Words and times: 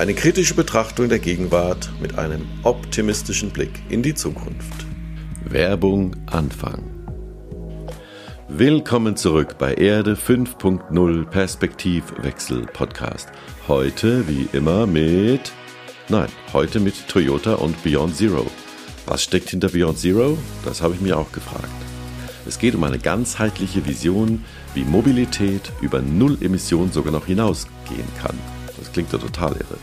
Eine 0.00 0.14
kritische 0.14 0.54
Betrachtung 0.54 1.10
der 1.10 1.18
Gegenwart 1.18 1.90
mit 2.00 2.18
einem 2.18 2.48
optimistischen 2.62 3.50
Blick 3.50 3.82
in 3.90 4.02
die 4.02 4.14
Zukunft. 4.14 4.86
Werbung 5.44 6.16
Anfang. 6.24 6.82
Willkommen 8.48 9.18
zurück 9.18 9.58
bei 9.58 9.74
Erde 9.74 10.14
5.0 10.14 11.26
Perspektivwechsel 11.26 12.64
Podcast. 12.72 13.28
Heute 13.68 14.26
wie 14.26 14.48
immer 14.54 14.86
mit 14.86 15.52
Nein, 16.08 16.30
heute 16.54 16.80
mit 16.80 17.06
Toyota 17.06 17.56
und 17.56 17.82
Beyond 17.82 18.16
Zero. 18.16 18.46
Was 19.04 19.22
steckt 19.22 19.50
hinter 19.50 19.68
Beyond 19.68 19.98
Zero? 19.98 20.38
Das 20.64 20.80
habe 20.80 20.94
ich 20.94 21.02
mir 21.02 21.18
auch 21.18 21.30
gefragt. 21.30 21.68
Es 22.46 22.58
geht 22.58 22.74
um 22.74 22.84
eine 22.84 22.98
ganzheitliche 22.98 23.84
Vision, 23.84 24.46
wie 24.72 24.84
Mobilität 24.84 25.70
über 25.82 26.00
Null 26.00 26.38
Emissionen 26.40 26.90
sogar 26.90 27.12
noch 27.12 27.26
hinausgehen 27.26 28.08
kann. 28.22 28.38
Klingt 28.92 29.12
ja 29.12 29.18
total 29.18 29.52
irre. 29.52 29.78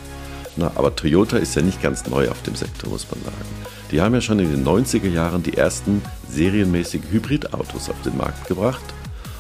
Na, 0.58 0.72
aber 0.76 0.96
Toyota 0.96 1.38
ist 1.38 1.56
ja 1.56 1.62
nicht 1.62 1.82
ganz 1.82 2.08
neu 2.08 2.30
auf 2.30 2.42
dem 2.42 2.56
Sektor, 2.56 2.90
muss 2.90 3.08
man 3.12 3.24
sagen. 3.24 3.46
Die 3.92 4.02
haben 4.02 4.16
ja 4.16 4.22
schon 4.22 4.40
in 4.40 4.50
den 4.50 4.66
90er 4.66 5.08
Jahren 5.08 5.44
die 5.44 5.56
ersten 5.56 6.02
serienmäßigen 6.30 7.12
Hybridautos 7.12 7.90
auf 7.90 8.02
den 8.04 8.18
Markt 8.18 8.48
gebracht 8.48 8.84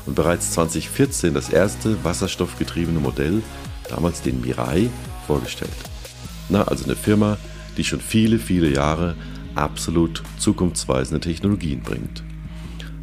und 0.06 0.16
bereits 0.16 0.52
2014 0.52 1.34
das 1.34 1.50
erste 1.50 2.04
wasserstoffgetriebene 2.04 3.00
Modell, 3.00 3.42
damals 3.90 4.22
den 4.22 4.42
Mirai, 4.42 4.90
vorgestellt. 5.26 5.72
Na, 6.50 6.64
also 6.64 6.86
eine 6.86 6.95
Firma, 6.95 7.38
die 7.78 7.84
schon 7.84 8.00
viele, 8.00 8.38
viele 8.38 8.70
Jahre 8.70 9.16
absolut 9.56 10.23
zukunftsweisende 10.38 11.20
Technologien 11.20 11.82
bringt. 11.82 12.23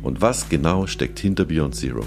Und 0.02 0.20
was 0.20 0.48
genau 0.48 0.86
steckt 0.86 1.18
hinter 1.18 1.44
Beyond 1.44 1.74
Zero? 1.74 2.04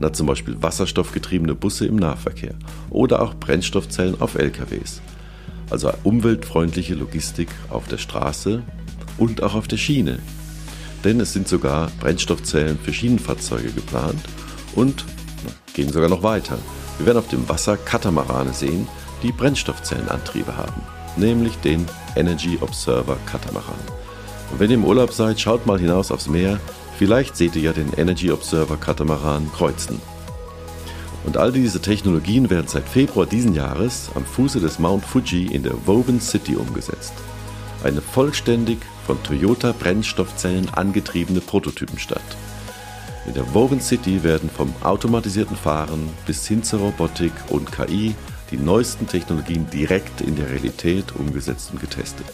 Na, 0.00 0.10
zum 0.14 0.26
Beispiel 0.26 0.56
wasserstoffgetriebene 0.60 1.54
Busse 1.54 1.86
im 1.86 1.96
Nahverkehr 1.96 2.54
oder 2.88 3.20
auch 3.20 3.34
Brennstoffzellen 3.34 4.18
auf 4.20 4.34
LKWs. 4.34 5.02
Also 5.68 5.92
umweltfreundliche 6.04 6.94
Logistik 6.94 7.48
auf 7.68 7.86
der 7.86 7.98
Straße 7.98 8.62
und 9.18 9.42
auch 9.42 9.54
auf 9.54 9.68
der 9.68 9.76
Schiene. 9.76 10.18
Denn 11.04 11.20
es 11.20 11.34
sind 11.34 11.48
sogar 11.48 11.90
Brennstoffzellen 12.00 12.78
für 12.78 12.94
Schienenfahrzeuge 12.94 13.72
geplant 13.72 14.20
und 14.74 15.04
na, 15.44 15.52
gehen 15.74 15.92
sogar 15.92 16.08
noch 16.08 16.22
weiter. 16.22 16.56
Wir 16.96 17.04
werden 17.04 17.18
auf 17.18 17.28
dem 17.28 17.46
Wasser 17.50 17.76
Katamarane 17.76 18.54
sehen, 18.54 18.88
die 19.22 19.32
Brennstoffzellenantriebe 19.32 20.56
haben, 20.56 20.80
nämlich 21.16 21.56
den 21.56 21.84
Energy 22.16 22.56
Observer 22.62 23.18
Katamaran. 23.26 23.74
Und 24.50 24.60
wenn 24.60 24.70
ihr 24.70 24.76
im 24.76 24.84
Urlaub 24.84 25.12
seid, 25.12 25.38
schaut 25.38 25.66
mal 25.66 25.78
hinaus 25.78 26.10
aufs 26.10 26.26
Meer, 26.26 26.58
vielleicht 27.00 27.34
seht 27.34 27.56
ihr 27.56 27.62
ja 27.62 27.72
den 27.72 27.94
Energy 27.94 28.30
Observer 28.30 28.76
Katamaran 28.76 29.50
kreuzen. 29.54 30.02
Und 31.24 31.38
all 31.38 31.50
diese 31.50 31.80
Technologien 31.80 32.50
werden 32.50 32.68
seit 32.68 32.86
Februar 32.86 33.24
diesen 33.24 33.54
Jahres 33.54 34.10
am 34.14 34.26
Fuße 34.26 34.60
des 34.60 34.78
Mount 34.78 35.06
Fuji 35.06 35.46
in 35.46 35.62
der 35.62 35.86
Woven 35.86 36.20
City 36.20 36.56
umgesetzt. 36.56 37.14
Eine 37.82 38.02
vollständig 38.02 38.80
von 39.06 39.16
Toyota 39.22 39.72
Brennstoffzellen 39.72 40.68
angetriebene 40.74 41.40
Prototypenstadt. 41.40 42.36
In 43.26 43.32
der 43.32 43.54
Woven 43.54 43.80
City 43.80 44.22
werden 44.22 44.50
vom 44.54 44.74
automatisierten 44.82 45.56
Fahren 45.56 46.06
bis 46.26 46.46
hin 46.46 46.62
zur 46.62 46.80
Robotik 46.80 47.32
und 47.48 47.72
KI 47.72 48.14
die 48.50 48.58
neuesten 48.58 49.06
Technologien 49.06 49.70
direkt 49.70 50.20
in 50.20 50.36
der 50.36 50.50
Realität 50.50 51.16
umgesetzt 51.16 51.70
und 51.72 51.80
getestet. 51.80 52.26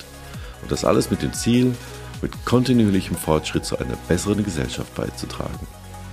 Und 0.63 0.73
das 0.73 0.85
alles 0.85 1.09
mit 1.13 1.23
dem 1.23 1.33
Ziel, 1.35 1.77
mit 2.23 2.45
kontinuierlichem 2.45 3.17
Fortschritt 3.17 3.65
zu 3.65 3.79
einer 3.79 3.97
besseren 4.09 4.45
Gesellschaft 4.45 4.95
beizutragen. 4.95 5.67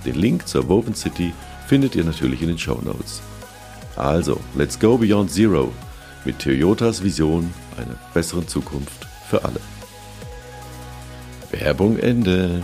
Den 0.04 0.16
Link 0.16 0.46
zur 0.46 0.68
Woven 0.68 0.94
City 0.94 1.32
findet 1.66 1.94
ihr 1.94 2.04
natürlich 2.04 2.42
in 2.42 2.48
den 2.48 2.58
Show 2.58 2.80
Notes. 2.82 3.22
Also, 3.96 4.40
let's 4.54 4.78
go 4.78 4.98
beyond 4.98 5.30
zero 5.30 5.72
mit 6.24 6.38
Toyotas 6.38 7.02
Vision 7.02 7.52
einer 7.76 7.96
besseren 8.12 8.48
Zukunft 8.48 9.06
für 9.28 9.44
alle. 9.44 9.60
Werbung 11.50 11.98
Ende. 11.98 12.62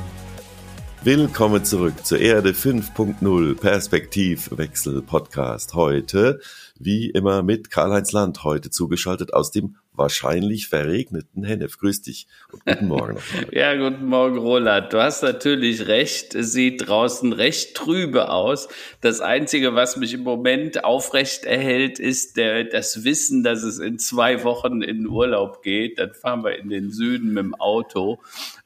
Willkommen 1.02 1.64
zurück 1.64 2.04
zur 2.04 2.18
Erde 2.18 2.50
5.0 2.50 3.58
Perspektivwechsel 3.58 5.00
Podcast. 5.00 5.72
Heute, 5.74 6.40
wie 6.78 7.08
immer, 7.08 7.42
mit 7.42 7.70
Karl-Heinz 7.70 8.12
Land, 8.12 8.44
heute 8.44 8.70
zugeschaltet 8.70 9.32
aus 9.32 9.50
dem 9.50 9.76
wahrscheinlich 10.00 10.66
verregneten 10.66 11.44
Hennef. 11.44 11.78
Grüß 11.78 12.02
dich 12.02 12.26
und 12.50 12.64
guten 12.64 12.88
Morgen. 12.88 13.18
ja, 13.52 13.76
guten 13.76 14.06
Morgen, 14.06 14.38
Roland. 14.38 14.92
Du 14.92 15.00
hast 15.00 15.22
natürlich 15.22 15.86
recht. 15.86 16.34
Es 16.34 16.52
sieht 16.52 16.88
draußen 16.88 17.32
recht 17.32 17.76
trübe 17.76 18.30
aus. 18.30 18.68
Das 19.02 19.20
Einzige, 19.20 19.74
was 19.74 19.96
mich 19.96 20.14
im 20.14 20.22
Moment 20.22 20.82
aufrecht 20.82 21.44
erhält, 21.44 22.00
ist 22.00 22.36
der, 22.36 22.64
das 22.64 23.04
Wissen, 23.04 23.44
dass 23.44 23.62
es 23.62 23.78
in 23.78 23.98
zwei 23.98 24.42
Wochen 24.42 24.82
in 24.82 25.06
Urlaub 25.06 25.62
geht. 25.62 25.98
Dann 25.98 26.14
fahren 26.14 26.42
wir 26.42 26.58
in 26.58 26.70
den 26.70 26.90
Süden 26.90 27.28
mit 27.34 27.44
dem 27.44 27.54
Auto. 27.54 28.18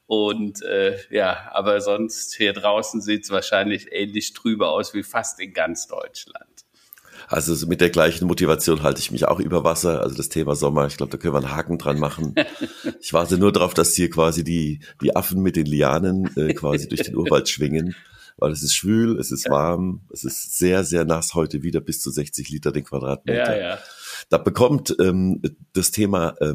Und 0.07 0.61
äh, 0.61 0.97
ja, 1.09 1.49
aber 1.51 1.81
sonst 1.81 2.35
hier 2.35 2.53
draußen 2.53 3.01
sieht 3.01 3.25
es 3.25 3.29
wahrscheinlich 3.29 3.91
ähnlich 3.91 4.33
trübe 4.33 4.69
aus 4.69 4.93
wie 4.93 5.03
fast 5.03 5.39
in 5.39 5.53
ganz 5.53 5.87
Deutschland. 5.87 6.54
Also 7.27 7.67
mit 7.67 7.81
der 7.81 7.89
gleichen 7.89 8.27
Motivation 8.27 8.83
halte 8.83 8.99
ich 8.99 9.11
mich 9.11 9.27
auch 9.27 9.39
über 9.39 9.63
Wasser. 9.63 10.01
Also 10.01 10.15
das 10.15 10.29
Thema 10.29 10.55
Sommer, 10.55 10.87
ich 10.87 10.97
glaube, 10.97 11.11
da 11.11 11.17
können 11.17 11.33
wir 11.33 11.39
einen 11.39 11.55
Haken 11.55 11.77
dran 11.77 11.99
machen. 11.99 12.35
Ich 13.01 13.13
warte 13.13 13.37
nur 13.37 13.51
darauf, 13.51 13.73
dass 13.73 13.93
hier 13.93 14.09
quasi 14.09 14.43
die, 14.43 14.79
die 15.01 15.15
Affen 15.15 15.41
mit 15.41 15.55
den 15.55 15.67
Lianen 15.67 16.35
äh, 16.37 16.53
quasi 16.53 16.87
durch 16.87 17.03
den 17.03 17.15
Urwald 17.15 17.49
schwingen. 17.49 17.95
Weil 18.37 18.51
es 18.51 18.63
ist 18.63 18.73
schwül, 18.73 19.19
es 19.19 19.31
ist 19.31 19.49
warm, 19.49 20.01
es 20.11 20.23
ist 20.23 20.57
sehr, 20.57 20.83
sehr 20.83 21.05
nass 21.05 21.35
heute 21.35 21.61
wieder 21.61 21.81
bis 21.81 22.01
zu 22.01 22.09
60 22.09 22.49
Liter 22.49 22.71
den 22.71 22.83
Quadratmeter. 22.83 23.57
Ja, 23.57 23.69
ja. 23.69 23.79
Da 24.29 24.37
bekommt 24.37 24.95
ähm, 24.99 25.41
das 25.73 25.91
Thema 25.91 26.35
äh, 26.39 26.53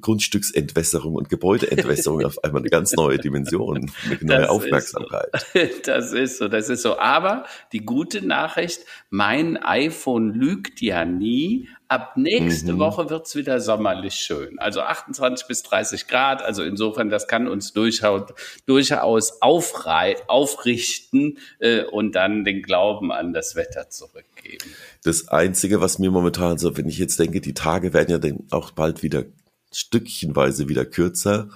Grundstücksentwässerung 0.00 1.14
und 1.14 1.28
Gebäudeentwässerung 1.28 2.24
auf 2.24 2.42
einmal 2.44 2.62
eine 2.62 2.70
ganz 2.70 2.92
neue 2.94 3.18
Dimension, 3.18 3.90
eine 4.04 4.18
neue 4.22 4.40
das 4.40 4.48
Aufmerksamkeit. 4.48 5.28
Ist 5.32 5.84
so. 5.86 5.92
Das 5.96 6.12
ist 6.12 6.38
so, 6.38 6.48
das 6.48 6.68
ist 6.68 6.82
so. 6.82 6.98
Aber 6.98 7.44
die 7.72 7.84
gute 7.84 8.24
Nachricht, 8.26 8.80
mein 9.10 9.56
iPhone 9.56 10.32
lügt 10.32 10.80
ja 10.80 11.04
nie. 11.04 11.68
Ab 11.88 12.16
nächste 12.16 12.72
mhm. 12.72 12.78
Woche 12.80 13.10
wird's 13.10 13.36
wieder 13.36 13.60
sommerlich 13.60 14.14
schön. 14.14 14.58
Also 14.58 14.80
28 14.80 15.46
bis 15.46 15.62
30 15.62 16.08
Grad. 16.08 16.42
Also 16.42 16.64
insofern, 16.64 17.10
das 17.10 17.28
kann 17.28 17.46
uns 17.46 17.72
durchaus, 17.72 18.32
durchaus 18.66 19.40
aufrei 19.40 20.16
aufrichten 20.26 21.38
äh, 21.60 21.84
und 21.84 22.16
dann 22.16 22.44
den 22.44 22.62
Glauben 22.62 23.12
an 23.12 23.32
das 23.32 23.54
Wetter 23.54 23.88
zurückgeben. 23.88 24.64
Das 25.04 25.28
Einzige, 25.28 25.80
was 25.80 25.98
mir 26.00 26.10
momentan 26.10 26.58
so, 26.58 26.76
wenn 26.76 26.88
ich 26.88 26.98
jetzt 26.98 27.20
denke, 27.20 27.40
die 27.40 27.54
Tage 27.54 27.92
werden 27.92 28.10
ja 28.10 28.18
dann 28.18 28.46
auch 28.50 28.72
bald 28.72 29.04
wieder 29.04 29.24
stückchenweise 29.72 30.68
wieder 30.68 30.84
kürzer. 30.84 31.48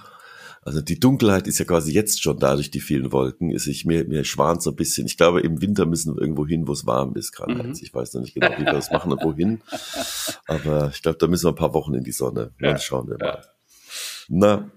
Also 0.63 0.79
die 0.79 0.99
Dunkelheit 0.99 1.47
ist 1.47 1.57
ja 1.57 1.65
quasi 1.65 1.91
jetzt 1.91 2.21
schon 2.21 2.37
dadurch 2.37 2.69
die 2.69 2.81
vielen 2.81 3.11
Wolken, 3.11 3.49
ist 3.49 3.65
ich 3.65 3.85
mir, 3.85 4.05
mir 4.05 4.23
schwant 4.23 4.61
so 4.61 4.69
ein 4.69 4.75
bisschen. 4.75 5.07
Ich 5.07 5.17
glaube, 5.17 5.41
im 5.41 5.59
Winter 5.59 5.87
müssen 5.87 6.15
wir 6.15 6.21
irgendwo 6.21 6.45
hin, 6.45 6.67
wo 6.67 6.73
es 6.73 6.85
warm 6.85 7.15
ist, 7.15 7.31
gerade 7.31 7.55
mhm. 7.55 7.73
Ich 7.81 7.91
weiß 7.93 8.13
noch 8.13 8.21
nicht 8.21 8.35
genau, 8.35 8.51
wie 8.57 8.65
wir 8.65 8.73
das 8.73 8.91
machen 8.91 9.11
und 9.11 9.23
wohin. 9.23 9.61
Aber 10.45 10.91
ich 10.93 11.01
glaube, 11.01 11.17
da 11.17 11.25
müssen 11.25 11.45
wir 11.45 11.49
ein 11.51 11.55
paar 11.55 11.73
Wochen 11.73 11.95
in 11.95 12.03
die 12.03 12.11
Sonne. 12.11 12.51
Ja. 12.59 12.69
Dann 12.69 12.79
schauen 12.79 13.09
wir 13.09 13.17
mal. 13.17 13.25
Ja. 13.25 13.41
Na, 14.27 14.71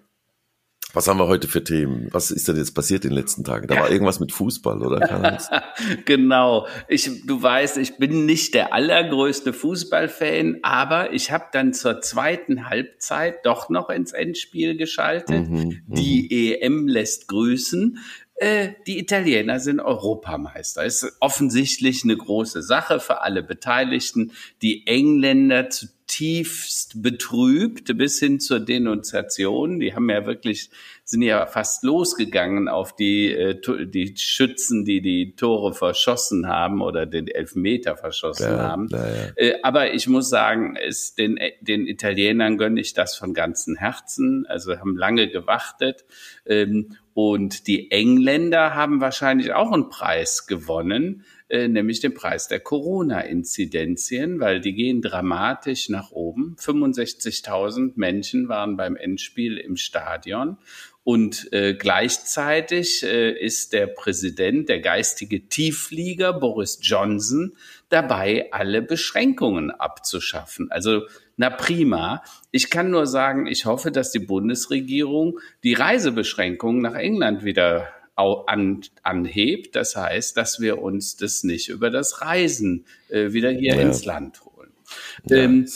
was 0.95 1.09
haben 1.09 1.19
wir 1.19 1.27
heute 1.27 1.49
für 1.49 1.63
Themen? 1.63 2.09
Was 2.13 2.31
ist 2.31 2.49
denn 2.49 2.57
jetzt 2.57 2.75
passiert 2.75 3.05
in 3.05 3.11
den 3.11 3.19
letzten 3.19 3.45
Tagen? 3.45 3.67
Da 3.67 3.77
war 3.77 3.91
irgendwas 3.91 4.21
mit 4.21 4.33
Fußball, 4.33 4.81
oder? 4.81 5.39
genau. 6.05 6.67
Ich, 6.89 7.27
du 7.27 7.43
weißt, 7.43 7.79
ich 7.79 7.97
bin 7.97 8.27
nicht 8.27 8.55
der 8.55 8.73
allergrößte 8.73 9.53
Fußballfan, 9.53 10.61
aber 10.63 11.13
ich 11.13 11.33
habe 11.33 11.47
dann 11.53 11.73
zur 11.75 12.01
zweiten 12.01 12.69
Halbzeit 12.69 13.45
doch 13.45 13.69
noch 13.69 13.91
ins 13.91 14.13
Endspiel 14.13 14.77
geschaltet. 14.77 15.49
Mhm, 15.49 15.83
mhm. 15.87 15.95
Die 15.95 16.61
EM 16.61 16.87
lässt 16.87 17.29
grüßen. 17.29 17.99
Äh, 18.37 18.71
die 18.87 18.99
Italiener 18.99 19.61
sind 19.61 19.81
Europameister. 19.81 20.85
Ist 20.85 21.07
offensichtlich 21.21 22.05
eine 22.05 22.17
große 22.17 22.63
Sache 22.63 22.99
für 22.99 23.21
alle 23.21 23.43
Beteiligten. 23.43 24.33
Die 24.61 24.87
Engländer 24.87 25.69
zutiefst 26.07 27.03
betrübt 27.03 27.97
bis 27.97 28.19
hin 28.19 28.41
zur 28.41 28.61
Denunziation. 28.61 29.81
Die 29.81 29.95
haben 29.95 30.09
ja 30.11 30.27
wirklich 30.27 30.71
sind 31.07 31.21
ja 31.21 31.45
fast 31.47 31.85
losgegangen 31.85 32.69
auf 32.69 32.97
die, 32.97 33.31
äh, 33.31 33.61
die 33.87 34.17
Schützen, 34.17 34.87
die 34.87 35.03
die 35.03 35.37
Tore 35.37 35.75
verschossen 35.75 36.49
haben 36.49 36.81
oder 36.81 37.05
den 37.05 37.29
Elfmeter 37.29 37.97
verschossen 37.97 38.53
ja, 38.53 38.59
haben. 38.59 38.89
Ja. 38.91 39.05
Äh, 39.37 39.59
aber 39.63 39.93
ich 39.93 40.09
muss 40.09 40.31
sagen, 40.31 40.77
es, 40.77 41.15
den, 41.15 41.39
den 41.61 41.87
Italienern 41.87 42.57
gönne 42.57 42.81
ich 42.81 42.95
das 42.95 43.17
von 43.17 43.35
ganzem 43.35 43.77
Herzen. 43.77 44.47
Also 44.49 44.79
haben 44.79 44.97
lange 44.97 45.29
gewartet. 45.29 46.07
Ähm, 46.47 46.97
und 47.13 47.67
die 47.67 47.91
Engländer 47.91 48.75
haben 48.75 49.01
wahrscheinlich 49.01 49.53
auch 49.53 49.73
einen 49.73 49.89
Preis 49.91 50.47
gewonnen, 50.47 51.25
äh, 51.49 51.69
nämlich 51.69 52.01
den 52.01 52.15
Preis 52.15 52.49
der 52.49 52.61
Corona-Inzidenzien, 52.61 54.41
weil 54.41 54.61
die 54.61 54.75
gehen 54.75 55.03
dramatisch 55.03 55.89
nach 55.89 56.11
oben. 56.11 56.57
65.000 56.59 57.93
Menschen 57.97 58.49
waren 58.49 58.77
beim 58.77 58.97
Endspiel 58.97 59.59
im 59.59 59.77
Stadion. 59.77 60.57
Und 61.03 61.53
äh, 61.53 61.75
gleichzeitig 61.75 63.03
äh, 63.03 63.31
ist 63.31 63.75
der 63.75 63.87
Präsident, 63.87 64.71
der 64.71 64.81
geistige 64.81 65.49
Tiefflieger 65.49 66.33
Boris 66.33 66.79
Johnson, 66.81 67.53
dabei, 67.91 68.49
alle 68.51 68.81
Beschränkungen 68.81 69.71
abzuschaffen. 69.71 70.71
Also 70.71 71.03
na 71.37 71.51
prima. 71.51 72.23
Ich 72.53 72.71
kann 72.71 72.91
nur 72.91 73.07
sagen, 73.07 73.47
ich 73.47 73.67
hoffe, 73.67 73.91
dass 73.91 74.13
die 74.13 74.21
Bundesregierung 74.21 75.41
die 75.63 75.75
Reisebeschränkungen 75.75 76.81
nach 76.81 76.95
England 76.95 77.45
wieder 77.45 77.89
an, 78.17 78.83
anhebt. 79.03 79.77
Das 79.77 79.97
heißt, 79.97 80.37
dass 80.37 80.61
wir 80.61 80.81
uns 80.81 81.17
das 81.17 81.45
nicht 81.45 81.69
über 81.69 81.91
das 81.91 82.21
Reisen 82.21 82.87
äh, 83.09 83.33
wieder 83.33 83.51
hier 83.51 83.77
ja. 83.77 83.83
ins 83.83 84.05
Land 84.05 84.45
holen. 84.45 84.73
Ja, 85.29 85.39
ähm, 85.39 85.69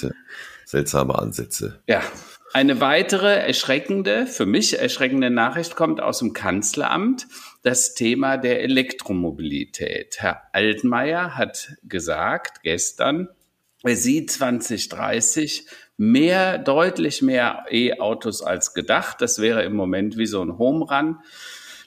seltsame 0.65 1.19
Ansätze. 1.19 1.81
Ja. 1.87 2.03
Eine 2.55 2.81
weitere 2.81 3.37
erschreckende, 3.47 4.27
für 4.27 4.47
mich 4.47 4.79
erschreckende 4.79 5.29
Nachricht 5.29 5.77
kommt 5.77 6.01
aus 6.01 6.21
dem 6.21 6.33
Kanzleramt. 6.33 7.27
Das 7.63 7.95
Thema 7.95 8.39
der 8.39 8.63
Elektromobilität. 8.63 10.17
Herr 10.21 10.43
Altmaier 10.53 11.37
hat 11.37 11.75
gesagt 11.83 12.63
gestern, 12.63 13.29
er 13.83 13.97
sieht 13.97 14.31
2030 14.31 15.67
mehr, 15.99 16.59
deutlich 16.59 17.21
mehr 17.21 17.67
E-Autos 17.71 18.43
als 18.43 18.73
gedacht. 18.73 19.21
Das 19.21 19.41
wäre 19.41 19.63
im 19.65 19.75
Moment 19.75 20.17
wie 20.17 20.27
so 20.27 20.43
ein 20.43 20.59
Home 20.59 20.87
Run. 20.87 21.19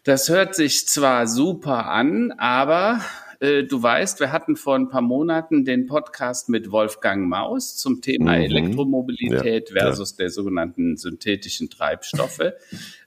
Das 0.03 0.30
hört 0.30 0.56
sich 0.56 0.88
zwar 0.88 1.27
super 1.27 1.86
an, 1.86 2.31
aber 2.31 3.01
äh, 3.42 3.63
du 3.63 3.81
weißt, 3.81 4.19
wir 4.19 4.31
hatten 4.31 4.56
vor 4.56 4.75
ein 4.75 4.89
paar 4.89 5.01
Monaten 5.01 5.65
den 5.65 5.88
Podcast 5.88 6.48
mit 6.48 6.71
Wolfgang 6.71 7.27
Maus 7.27 7.75
zum 7.75 8.01
Thema 8.01 8.36
mhm. 8.36 8.44
Elektromobilität 8.44 9.69
ja, 9.69 9.81
versus 9.81 10.12
ja. 10.12 10.18
der 10.19 10.30
sogenannten 10.30 10.98
synthetischen 10.98 11.69
Treibstoffe. 11.69 12.53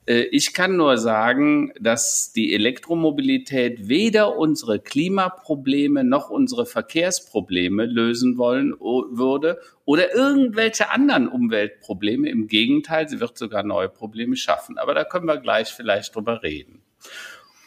Äh, 0.06 0.24
ich 0.32 0.52
kann 0.52 0.76
nur 0.76 0.98
sagen, 0.98 1.72
dass 1.80 2.30
die 2.30 2.52
Elektromobilität 2.52 3.88
weder 3.88 4.36
unsere 4.36 4.78
Klimaprobleme 4.78 6.04
noch 6.04 6.28
unsere 6.28 6.66
Verkehrsprobleme 6.66 7.86
lösen 7.86 8.36
wollen 8.36 8.72
würde 8.78 9.58
oder 9.86 10.14
irgendwelche 10.14 10.90
anderen 10.90 11.26
Umweltprobleme. 11.26 12.28
Im 12.28 12.48
Gegenteil, 12.48 13.08
sie 13.08 13.18
wird 13.18 13.38
sogar 13.38 13.62
neue 13.62 13.88
Probleme 13.88 14.36
schaffen. 14.36 14.76
Aber 14.76 14.92
da 14.92 15.04
können 15.04 15.24
wir 15.24 15.38
gleich 15.38 15.68
vielleicht 15.68 16.14
drüber 16.14 16.42
reden. 16.42 16.83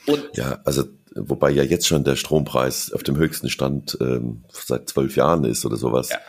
Und 0.05 0.29
ja, 0.35 0.59
also 0.63 0.85
wobei 1.15 1.49
ja 1.49 1.63
jetzt 1.63 1.87
schon 1.87 2.03
der 2.03 2.15
Strompreis 2.15 2.91
auf 2.93 3.03
dem 3.03 3.17
höchsten 3.17 3.49
Stand 3.49 3.97
ähm, 4.01 4.43
seit 4.49 4.89
zwölf 4.89 5.15
Jahren 5.15 5.43
ist 5.43 5.65
oder 5.65 5.77
sowas. 5.77 6.09
Ja. 6.09 6.19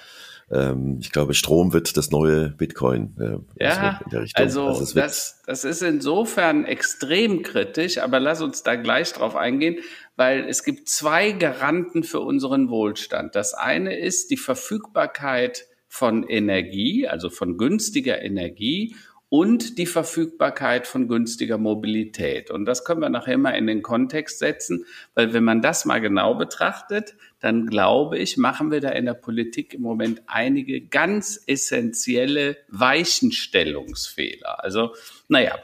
Ähm, 0.51 0.99
ich 1.01 1.13
glaube, 1.13 1.35
Strom 1.35 1.73
wird 1.73 1.97
das 1.97 2.11
neue 2.11 2.51
Bitcoin. 2.51 3.15
Äh, 3.59 3.65
ja, 3.65 4.01
also, 4.35 4.67
also 4.67 4.95
das, 4.95 5.43
das 5.47 5.65
ist 5.65 5.83
insofern 5.83 6.65
extrem 6.65 7.43
kritisch, 7.43 7.99
aber 7.99 8.19
lass 8.19 8.41
uns 8.41 8.63
da 8.63 8.77
gleich 8.77 9.13
drauf 9.13 9.37
eingehen, 9.37 9.79
weil 10.17 10.47
es 10.49 10.65
gibt 10.65 10.89
zwei 10.89 11.33
Garanten 11.33 12.03
für 12.03 12.21
unseren 12.21 12.71
Wohlstand. 12.71 13.35
Das 13.35 13.55
eine 13.55 13.99
ist 13.99 14.31
die 14.31 14.37
Verfügbarkeit 14.37 15.67
von 15.87 16.27
Energie, 16.27 17.07
also 17.07 17.31
von 17.31 17.57
günstiger 17.57 18.23
Energie 18.23 18.95
und 19.31 19.77
die 19.77 19.87
Verfügbarkeit 19.87 20.87
von 20.87 21.07
günstiger 21.07 21.59
Mobilität. 21.59 22.51
Und 22.51 22.65
das 22.65 22.85
können 22.85 23.03
wir 23.03 23.11
nachher 23.11 23.37
mal 23.37 23.51
in 23.51 23.67
den 23.67 23.83
Kontext 23.83 24.39
setzen, 24.39 24.87
weil 25.15 25.35
wenn 25.35 25.45
man 25.45 25.61
das 25.61 25.85
mal 25.85 26.01
genau 26.01 26.35
betrachtet, 26.35 27.15
dann 27.41 27.67
glaube 27.67 28.19
ich, 28.19 28.39
machen 28.39 28.71
wir 28.71 28.81
da 28.81 28.89
in 28.89 29.05
der 29.05 29.15
Politik 29.15 29.75
im 29.75 29.83
Moment 29.83 30.23
einige 30.27 30.81
ganz 30.81 31.43
essentielle 31.47 32.57
Weichenstellungsfehler. 32.69 34.65
Also, 34.65 34.95
naja. 35.29 35.59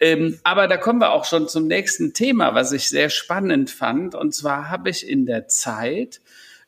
Ähm, 0.00 0.38
aber 0.44 0.68
da 0.68 0.76
kommen 0.76 1.00
wir 1.00 1.12
auch 1.12 1.24
schon 1.24 1.48
zum 1.48 1.66
nächsten 1.66 2.12
Thema, 2.12 2.54
was 2.54 2.72
ich 2.72 2.88
sehr 2.88 3.10
spannend 3.10 3.70
fand. 3.70 4.14
Und 4.14 4.34
zwar 4.34 4.68
habe 4.68 4.90
ich 4.90 5.08
in 5.08 5.24
der 5.24 5.48
Zeit 5.48 6.20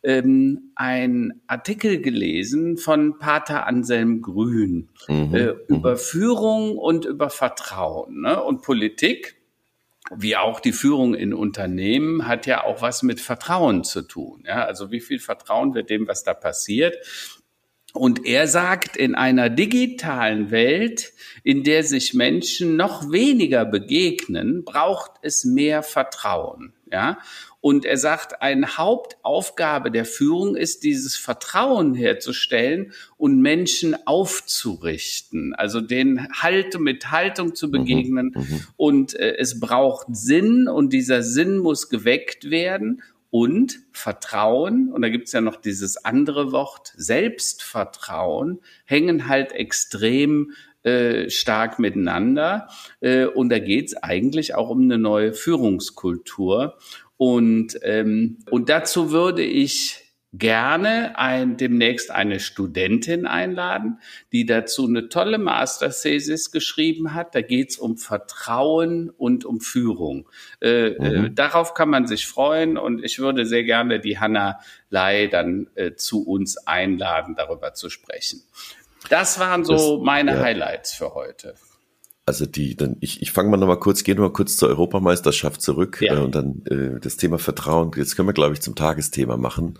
ähm, 0.02 0.73
ein 0.75 1.43
Artikel 1.47 2.00
gelesen 2.00 2.79
von 2.79 3.19
Pater 3.19 3.67
Anselm 3.67 4.23
Grün 4.23 4.88
mhm, 5.08 5.35
äh, 5.35 5.55
über 5.69 5.93
mhm. 5.93 5.99
Führung 5.99 6.79
und 6.79 7.05
über 7.05 7.31
Vertrauen 7.31 8.23
ne? 8.23 8.43
und 8.43 8.62
Politik 8.62 9.41
wie 10.12 10.37
auch 10.37 10.61
die 10.61 10.73
Führung 10.73 11.14
in 11.14 11.32
Unternehmen 11.32 12.26
hat 12.26 12.47
ja 12.47 12.64
auch 12.64 12.82
was 12.82 13.02
mit 13.02 13.20
Vertrauen 13.20 13.85
zu 13.85 14.02
tun. 14.02 14.43
Ja, 14.47 14.64
also 14.64 14.91
wie 14.91 15.00
viel 15.00 15.20
Vertrauen 15.20 15.75
wir 15.75 15.85
dem, 15.85 16.08
was 16.08 16.25
da 16.25 16.35
passiert. 16.35 16.97
Und 17.93 18.25
er 18.25 18.47
sagt, 18.47 18.97
in 18.97 19.14
einer 19.14 19.50
digitalen 19.50 20.50
Welt, 20.50 21.12
in 21.43 21.64
der 21.64 21.82
sich 21.82 22.14
Menschen 22.14 22.76
noch 22.76 23.11
weniger 23.11 23.64
begegnen, 23.64 24.64
braucht 24.64 25.12
es 25.23 25.44
mehr 25.44 25.82
Vertrauen. 25.82 26.73
Ja, 26.91 27.19
und 27.61 27.85
er 27.85 27.97
sagt, 27.97 28.41
eine 28.43 28.79
Hauptaufgabe 28.79 29.91
der 29.91 30.05
Führung 30.05 30.57
ist, 30.57 30.83
dieses 30.83 31.17
Vertrauen 31.17 31.95
herzustellen 31.95 32.93
und 33.17 33.41
Menschen 33.41 33.97
aufzurichten, 34.07 35.55
also 35.55 35.81
den 35.81 36.29
Halt 36.33 36.79
mit 36.81 37.11
Haltung 37.11 37.55
zu 37.55 37.69
mhm, 37.69 37.73
begegnen. 37.73 38.33
Mhm, 38.35 38.61
und 38.77 39.15
äh, 39.15 39.37
es 39.37 39.61
braucht 39.61 40.07
Sinn 40.11 40.69
und 40.69 40.93
dieser 40.93 41.23
Sinn 41.23 41.59
muss 41.59 41.89
geweckt 41.91 42.51
werden 42.51 43.03
und 43.31 43.79
Vertrauen, 43.93 44.91
und 44.91 45.03
da 45.03 45.09
gibt's 45.09 45.33
ja 45.33 45.41
noch 45.41 45.57
dieses 45.57 46.05
andere 46.05 46.51
Wort, 46.53 46.93
Selbstvertrauen, 46.97 48.61
hängen 48.85 49.29
halt 49.29 49.53
extrem 49.53 50.53
äh, 50.83 51.29
stark 51.29 51.79
miteinander. 51.79 52.69
Äh, 53.01 53.27
und 53.27 53.51
da 53.51 53.59
geht's 53.59 53.95
eigentlich 53.95 54.55
auch 54.55 54.71
um 54.71 54.83
eine 54.83 54.99
neue 54.99 55.35
Führungskultur. 55.35 56.79
Und, 57.21 57.79
ähm, 57.83 58.39
und 58.50 58.71
dazu 58.71 59.11
würde 59.11 59.43
ich 59.43 60.15
gerne 60.33 61.19
ein, 61.19 61.59
demnächst 61.59 62.11
eine 62.11 62.41
Studentin 62.41 63.27
einladen, 63.27 63.99
die 64.33 64.47
dazu 64.47 64.87
eine 64.87 65.11
tolle 65.11 65.37
Masterthesis 65.37 66.50
geschrieben 66.50 67.12
hat. 67.12 67.35
Da 67.35 67.43
geht's 67.43 67.77
um 67.77 67.99
Vertrauen 67.99 69.11
und 69.11 69.45
um 69.45 69.61
Führung. 69.61 70.31
Äh, 70.62 70.93
äh 70.93 71.19
mhm. 71.19 71.25
äh, 71.27 71.31
darauf 71.31 71.75
kann 71.75 71.91
man 71.91 72.07
sich 72.07 72.27
freuen 72.27 72.79
und 72.79 73.05
ich 73.05 73.19
würde 73.19 73.45
sehr 73.45 73.65
gerne 73.65 74.00
die 74.00 74.19
Hanna 74.19 74.59
Lai 74.89 75.27
dann 75.27 75.69
äh, 75.75 75.97
zu 75.97 76.27
uns 76.27 76.57
einladen, 76.67 77.35
darüber 77.35 77.75
zu 77.75 77.91
sprechen. 77.91 78.41
Das 79.11 79.39
waren 79.39 79.67
so 79.67 79.99
das, 79.99 80.07
meine 80.07 80.37
ja. 80.37 80.41
Highlights 80.41 80.95
für 80.95 81.12
heute. 81.12 81.55
Also 82.27 82.47
die, 82.47 82.77
dann 82.77 82.97
ich, 83.00 83.23
ich 83.23 83.33
fange 83.33 83.50
mal 83.50 83.57
nochmal 83.57 83.81
kurz, 83.81 84.05
gehe 84.05 84.15
nochmal 84.15 84.33
kurz 84.33 84.57
zur 84.57 84.69
Europameisterschaft 84.69 85.62
zurück 85.62 85.99
ja. 86.00 86.15
äh, 86.15 86.23
und 86.23 86.35
dann 86.35 86.62
äh, 86.67 87.00
das 87.00 87.17
Thema 87.17 87.39
Vertrauen. 87.39 87.91
Jetzt 87.97 88.15
können 88.15 88.29
wir, 88.29 88.35
glaube 88.35 88.55
ich, 88.55 88.61
zum 88.61 88.75
Tagesthema 88.75 89.37
machen 89.37 89.79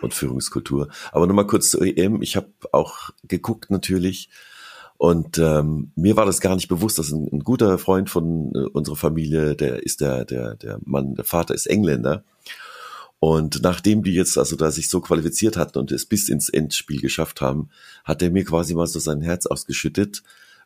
und 0.00 0.14
Führungskultur. 0.14 0.88
Aber 1.12 1.26
nochmal 1.26 1.46
kurz 1.46 1.70
zur 1.70 1.82
EM. 1.82 2.22
Ich 2.22 2.36
habe 2.36 2.48
auch 2.72 3.10
geguckt 3.28 3.70
natürlich 3.70 4.30
und 5.02 5.36
ähm, 5.38 5.90
mir 5.96 6.16
war 6.16 6.26
das 6.26 6.40
gar 6.40 6.54
nicht 6.54 6.68
bewusst, 6.68 6.96
dass 6.96 7.10
ein, 7.10 7.28
ein 7.32 7.40
guter 7.40 7.76
Freund 7.76 8.08
von 8.08 8.52
äh, 8.54 8.68
unserer 8.72 8.94
Familie, 8.94 9.56
der 9.56 9.82
ist 9.82 10.00
der, 10.00 10.24
der, 10.24 10.54
der 10.54 10.78
Mann, 10.84 11.16
der 11.16 11.24
Vater 11.24 11.54
ist 11.54 11.66
Engländer. 11.66 12.22
Und 13.18 13.62
nachdem 13.62 14.04
die 14.04 14.14
jetzt, 14.14 14.38
also 14.38 14.54
da 14.54 14.70
sich 14.70 14.88
so 14.88 15.00
qualifiziert 15.00 15.56
hatten 15.56 15.80
und 15.80 15.90
es 15.90 16.06
bis 16.06 16.28
ins 16.28 16.48
Endspiel 16.48 17.00
geschafft 17.00 17.40
haben, 17.40 17.68
hat 18.04 18.22
er 18.22 18.30
mir 18.30 18.44
quasi 18.44 18.76
mal 18.76 18.86
so 18.86 19.00
sein 19.00 19.22
Herz 19.22 19.46
ausgeschüttet 19.46 20.22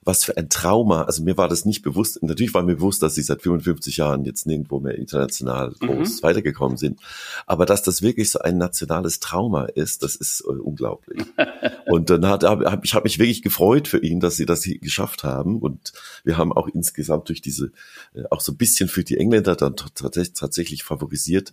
was 0.06 0.24
für 0.24 0.36
ein 0.36 0.48
Trauma. 0.48 1.02
Also 1.02 1.22
mir 1.24 1.36
war 1.36 1.48
das 1.48 1.64
nicht 1.64 1.82
bewusst. 1.82 2.22
Natürlich 2.22 2.54
war 2.54 2.62
mir 2.62 2.76
bewusst, 2.76 3.02
dass 3.02 3.16
sie 3.16 3.22
seit 3.22 3.42
55 3.42 3.96
Jahren 3.96 4.24
jetzt 4.24 4.46
nirgendwo 4.46 4.78
mehr 4.78 4.94
international 4.94 5.74
mhm. 5.80 5.86
groß 5.86 6.22
mhm. 6.22 6.22
weitergekommen 6.22 6.76
sind. 6.76 7.00
Aber 7.46 7.66
dass 7.66 7.82
das 7.82 8.02
wirklich 8.02 8.30
so 8.30 8.38
ein 8.38 8.56
nationales 8.56 9.18
Trauma 9.18 9.64
ist, 9.64 10.04
das 10.04 10.14
ist 10.14 10.42
äh, 10.42 10.52
unglaublich. 10.52 11.22
und 11.86 12.08
dann 12.08 12.24
hat, 12.26 12.44
hab, 12.44 12.84
ich 12.84 12.94
habe 12.94 13.04
mich 13.04 13.18
wirklich 13.18 13.42
gefreut 13.42 13.88
für 13.88 13.98
ihn, 13.98 14.20
dass 14.20 14.36
sie 14.36 14.46
das 14.46 14.62
geschafft 14.62 15.24
haben. 15.24 15.58
Und 15.58 15.92
wir 16.22 16.38
haben 16.38 16.52
auch 16.52 16.68
insgesamt 16.68 17.28
durch 17.28 17.42
diese, 17.42 17.72
äh, 18.14 18.22
auch 18.30 18.40
so 18.40 18.52
ein 18.52 18.56
bisschen 18.56 18.88
für 18.88 19.02
die 19.02 19.18
Engländer 19.18 19.56
dann 19.56 19.74
tatsächlich 19.74 20.84
favorisiert. 20.84 21.52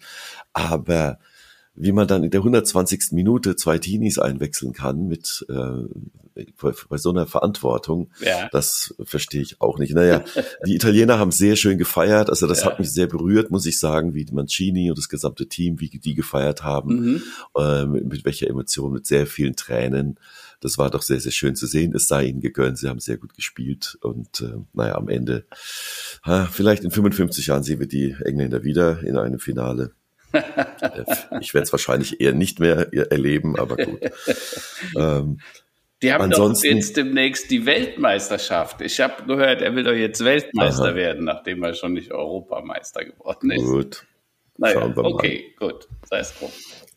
Aber 0.53 1.17
wie 1.75 1.91
man 1.91 2.07
dann 2.07 2.23
in 2.23 2.31
der 2.31 2.41
120. 2.41 3.11
Minute 3.11 3.55
zwei 3.55 3.79
Teenies 3.79 4.19
einwechseln 4.19 4.73
kann 4.73 5.07
mit 5.07 5.45
äh, 5.49 5.85
bei, 6.89 6.97
so 6.97 7.11
einer 7.11 7.27
Verantwortung, 7.27 8.09
ja. 8.19 8.49
das 8.51 8.95
verstehe 9.03 9.41
ich 9.41 9.61
auch 9.61 9.77
nicht. 9.77 9.93
Naja, 9.93 10.23
die 10.65 10.75
Italiener 10.75 11.19
haben 11.19 11.31
sehr 11.31 11.55
schön 11.55 11.77
gefeiert, 11.77 12.29
also 12.29 12.47
das 12.47 12.61
ja. 12.61 12.67
hat 12.67 12.79
mich 12.79 12.91
sehr 12.91 13.07
berührt, 13.07 13.51
muss 13.51 13.65
ich 13.65 13.79
sagen, 13.79 14.13
wie 14.13 14.25
Mancini 14.31 14.89
und 14.89 14.97
das 14.97 15.09
gesamte 15.09 15.47
Team, 15.47 15.79
wie 15.79 15.89
die 15.89 16.15
gefeiert 16.15 16.63
haben, 16.63 16.95
mhm. 16.95 17.23
äh, 17.57 17.85
mit, 17.85 18.05
mit 18.05 18.25
welcher 18.25 18.47
Emotion, 18.47 18.93
mit 18.93 19.05
sehr 19.05 19.27
vielen 19.27 19.55
Tränen. 19.55 20.19
Das 20.59 20.77
war 20.77 20.89
doch 20.89 21.01
sehr, 21.01 21.19
sehr 21.19 21.31
schön 21.31 21.55
zu 21.55 21.67
sehen. 21.67 21.93
Es 21.93 22.07
sei 22.07 22.25
ihnen 22.25 22.39
gegönnt, 22.39 22.77
sie 22.77 22.87
haben 22.87 22.99
sehr 22.99 23.17
gut 23.17 23.33
gespielt 23.33 23.97
und 24.01 24.41
äh, 24.41 24.59
naja, 24.73 24.95
am 24.95 25.09
Ende, 25.09 25.45
ha, 26.23 26.47
vielleicht 26.51 26.83
in 26.83 26.91
55 26.91 27.47
Jahren 27.47 27.63
sehen 27.63 27.79
wir 27.79 27.87
die 27.87 28.15
Engländer 28.23 28.63
wieder 28.63 29.03
in 29.03 29.17
einem 29.17 29.39
Finale. 29.39 29.91
Ich 31.41 31.53
werde 31.53 31.63
es 31.63 31.71
wahrscheinlich 31.71 32.19
eher 32.21 32.33
nicht 32.33 32.59
mehr 32.59 32.91
erleben, 33.11 33.57
aber 33.57 33.77
gut. 33.77 33.99
Ähm, 34.97 35.39
die 36.01 36.11
haben 36.11 36.23
Ansonsten, 36.25 36.67
doch 36.67 36.75
jetzt 36.75 36.97
demnächst 36.97 37.49
die 37.49 37.65
Weltmeisterschaft. 37.65 38.81
Ich 38.81 38.99
habe 38.99 39.23
gehört, 39.23 39.61
er 39.61 39.73
will 39.73 39.83
doch 39.83 39.93
jetzt 39.93 40.23
Weltmeister 40.23 40.89
aha. 40.89 40.95
werden, 40.95 41.23
nachdem 41.23 41.63
er 41.63 41.73
schon 41.73 41.93
nicht 41.93 42.11
Europameister 42.11 43.05
geworden 43.05 43.51
ist. 43.51 43.63
Gut. 43.63 44.05
Naja, 44.57 44.93
okay, 44.95 45.53
gut, 45.57 45.87
sei 46.07 46.19
es 46.19 46.33
drum. 46.37 46.49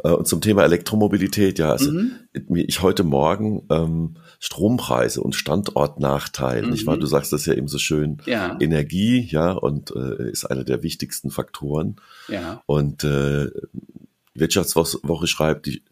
Äh, 0.05 0.11
und 0.11 0.29
zum 0.29 0.41
Thema 0.41 0.65
Elektromobilität, 0.65 1.59
ja, 1.59 1.73
also 1.73 1.91
mhm. 1.91 2.13
ich 2.55 2.83
heute 2.83 3.03
Morgen 3.03 3.67
ähm, 3.71 4.17
Strompreise 4.41 5.23
und 5.23 5.35
Standortnachteil, 5.35 6.63
mhm. 6.63 6.71
nicht 6.71 6.87
wahr? 6.87 6.97
Mhm. 6.97 7.01
Du 7.01 7.07
sagst 7.07 7.33
das 7.33 7.47
ja 7.47 7.55
eben 7.55 7.69
so 7.69 7.79
schön. 7.79 8.19
Ja. 8.27 8.59
Energie, 8.61 9.27
ja, 9.31 9.53
und 9.53 9.91
äh, 9.97 10.31
ist 10.31 10.45
einer 10.45 10.65
der 10.65 10.83
wichtigsten 10.83 11.31
Faktoren. 11.31 11.97
Ja. 12.29 12.63
Und 12.67 13.05
äh, 13.05 13.49
Wirtschaftswoche 14.35 15.27
schreibt, 15.27 15.67
die, 15.67 15.83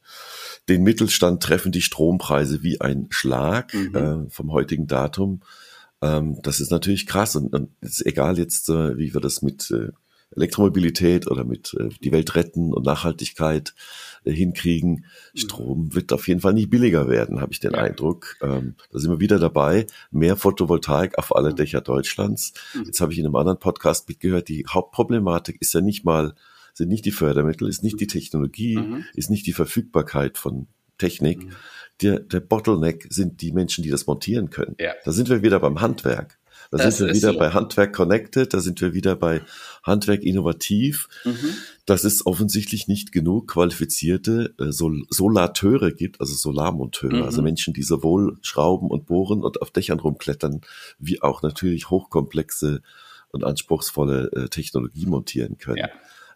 den 0.68 0.82
Mittelstand 0.82 1.42
treffen 1.42 1.72
die 1.72 1.82
Strompreise 1.82 2.62
wie 2.62 2.80
ein 2.80 3.06
Schlag 3.10 3.72
mhm. 3.74 3.94
äh, 3.94 4.30
vom 4.30 4.52
heutigen 4.52 4.86
Datum. 4.86 5.40
Ähm, 6.02 6.38
das 6.42 6.60
ist 6.60 6.70
natürlich 6.70 7.06
krass 7.06 7.36
und, 7.36 7.54
und 7.54 7.70
ist 7.80 8.04
egal 8.04 8.38
jetzt, 8.38 8.68
äh, 8.68 8.98
wie 8.98 9.14
wir 9.14 9.20
das 9.20 9.42
mit 9.42 9.70
äh, 9.70 9.90
Elektromobilität 10.36 11.30
oder 11.30 11.44
mit 11.44 11.74
äh, 11.78 11.88
die 12.02 12.12
Welt 12.12 12.34
retten 12.34 12.72
und 12.72 12.84
Nachhaltigkeit 12.84 13.74
äh, 14.24 14.32
hinkriegen. 14.32 15.06
Mhm. 15.34 15.38
Strom 15.38 15.94
wird 15.94 16.12
auf 16.12 16.28
jeden 16.28 16.40
Fall 16.40 16.54
nicht 16.54 16.70
billiger 16.70 17.08
werden, 17.08 17.40
habe 17.40 17.52
ich 17.52 17.60
den 17.60 17.72
ja. 17.72 17.78
Eindruck. 17.78 18.36
Ähm, 18.42 18.74
da 18.90 18.98
sind 18.98 19.10
wir 19.10 19.20
wieder 19.20 19.38
dabei. 19.38 19.86
Mehr 20.10 20.36
Photovoltaik 20.36 21.18
auf 21.18 21.34
alle 21.34 21.50
mhm. 21.50 21.56
Dächer 21.56 21.80
Deutschlands. 21.80 22.52
Mhm. 22.74 22.84
Jetzt 22.84 23.00
habe 23.00 23.12
ich 23.12 23.18
in 23.18 23.26
einem 23.26 23.36
anderen 23.36 23.58
Podcast 23.58 24.08
mitgehört, 24.08 24.48
die 24.48 24.64
Hauptproblematik 24.68 25.58
ist 25.60 25.74
ja 25.74 25.80
nicht 25.80 26.04
mal, 26.04 26.34
sind 26.72 26.88
nicht 26.88 27.04
die 27.04 27.12
Fördermittel, 27.12 27.68
ist 27.68 27.82
nicht 27.82 28.00
die 28.00 28.06
Technologie, 28.06 28.76
mhm. 28.76 29.04
ist 29.14 29.30
nicht 29.30 29.46
die 29.46 29.52
Verfügbarkeit 29.52 30.38
von 30.38 30.66
Technik. 30.98 31.44
Mhm. 31.44 31.50
Der, 32.02 32.18
der 32.18 32.40
Bottleneck 32.40 33.06
sind 33.10 33.40
die 33.40 33.52
Menschen, 33.52 33.84
die 33.84 33.90
das 33.90 34.06
montieren 34.06 34.50
können. 34.50 34.74
Ja. 34.80 34.92
Da 35.04 35.12
sind 35.12 35.28
wir 35.28 35.42
wieder 35.42 35.60
beim 35.60 35.80
Handwerk. 35.80 36.38
Da 36.70 36.78
das 36.78 36.98
sind 36.98 37.08
wir 37.08 37.14
wieder 37.14 37.32
so. 37.32 37.38
bei 37.38 37.50
Handwerk 37.50 37.92
Connected, 37.94 38.52
da 38.52 38.60
sind 38.60 38.80
wir 38.80 38.94
wieder 38.94 39.16
bei 39.16 39.42
Handwerk 39.82 40.22
Innovativ. 40.22 41.08
Mhm. 41.24 41.54
Dass 41.86 42.04
es 42.04 42.24
offensichtlich 42.24 42.88
nicht 42.88 43.12
genug 43.12 43.48
qualifizierte 43.48 44.54
äh, 44.58 44.72
Sol 44.72 45.04
Solateure 45.10 45.92
gibt, 45.92 46.20
also 46.20 46.34
Solarmonteure, 46.34 47.16
mhm. 47.16 47.22
also 47.22 47.42
Menschen, 47.42 47.74
die 47.74 47.82
sowohl 47.82 48.38
schrauben 48.40 48.90
und 48.90 49.06
bohren 49.06 49.42
und 49.42 49.60
auf 49.60 49.70
Dächern 49.70 50.00
rumklettern, 50.00 50.62
wie 50.98 51.20
auch 51.20 51.42
natürlich 51.42 51.90
hochkomplexe 51.90 52.80
und 53.28 53.44
anspruchsvolle 53.44 54.30
äh, 54.32 54.48
Technologie 54.48 55.06
montieren 55.06 55.58
können. 55.58 55.78
Ja. 55.78 55.90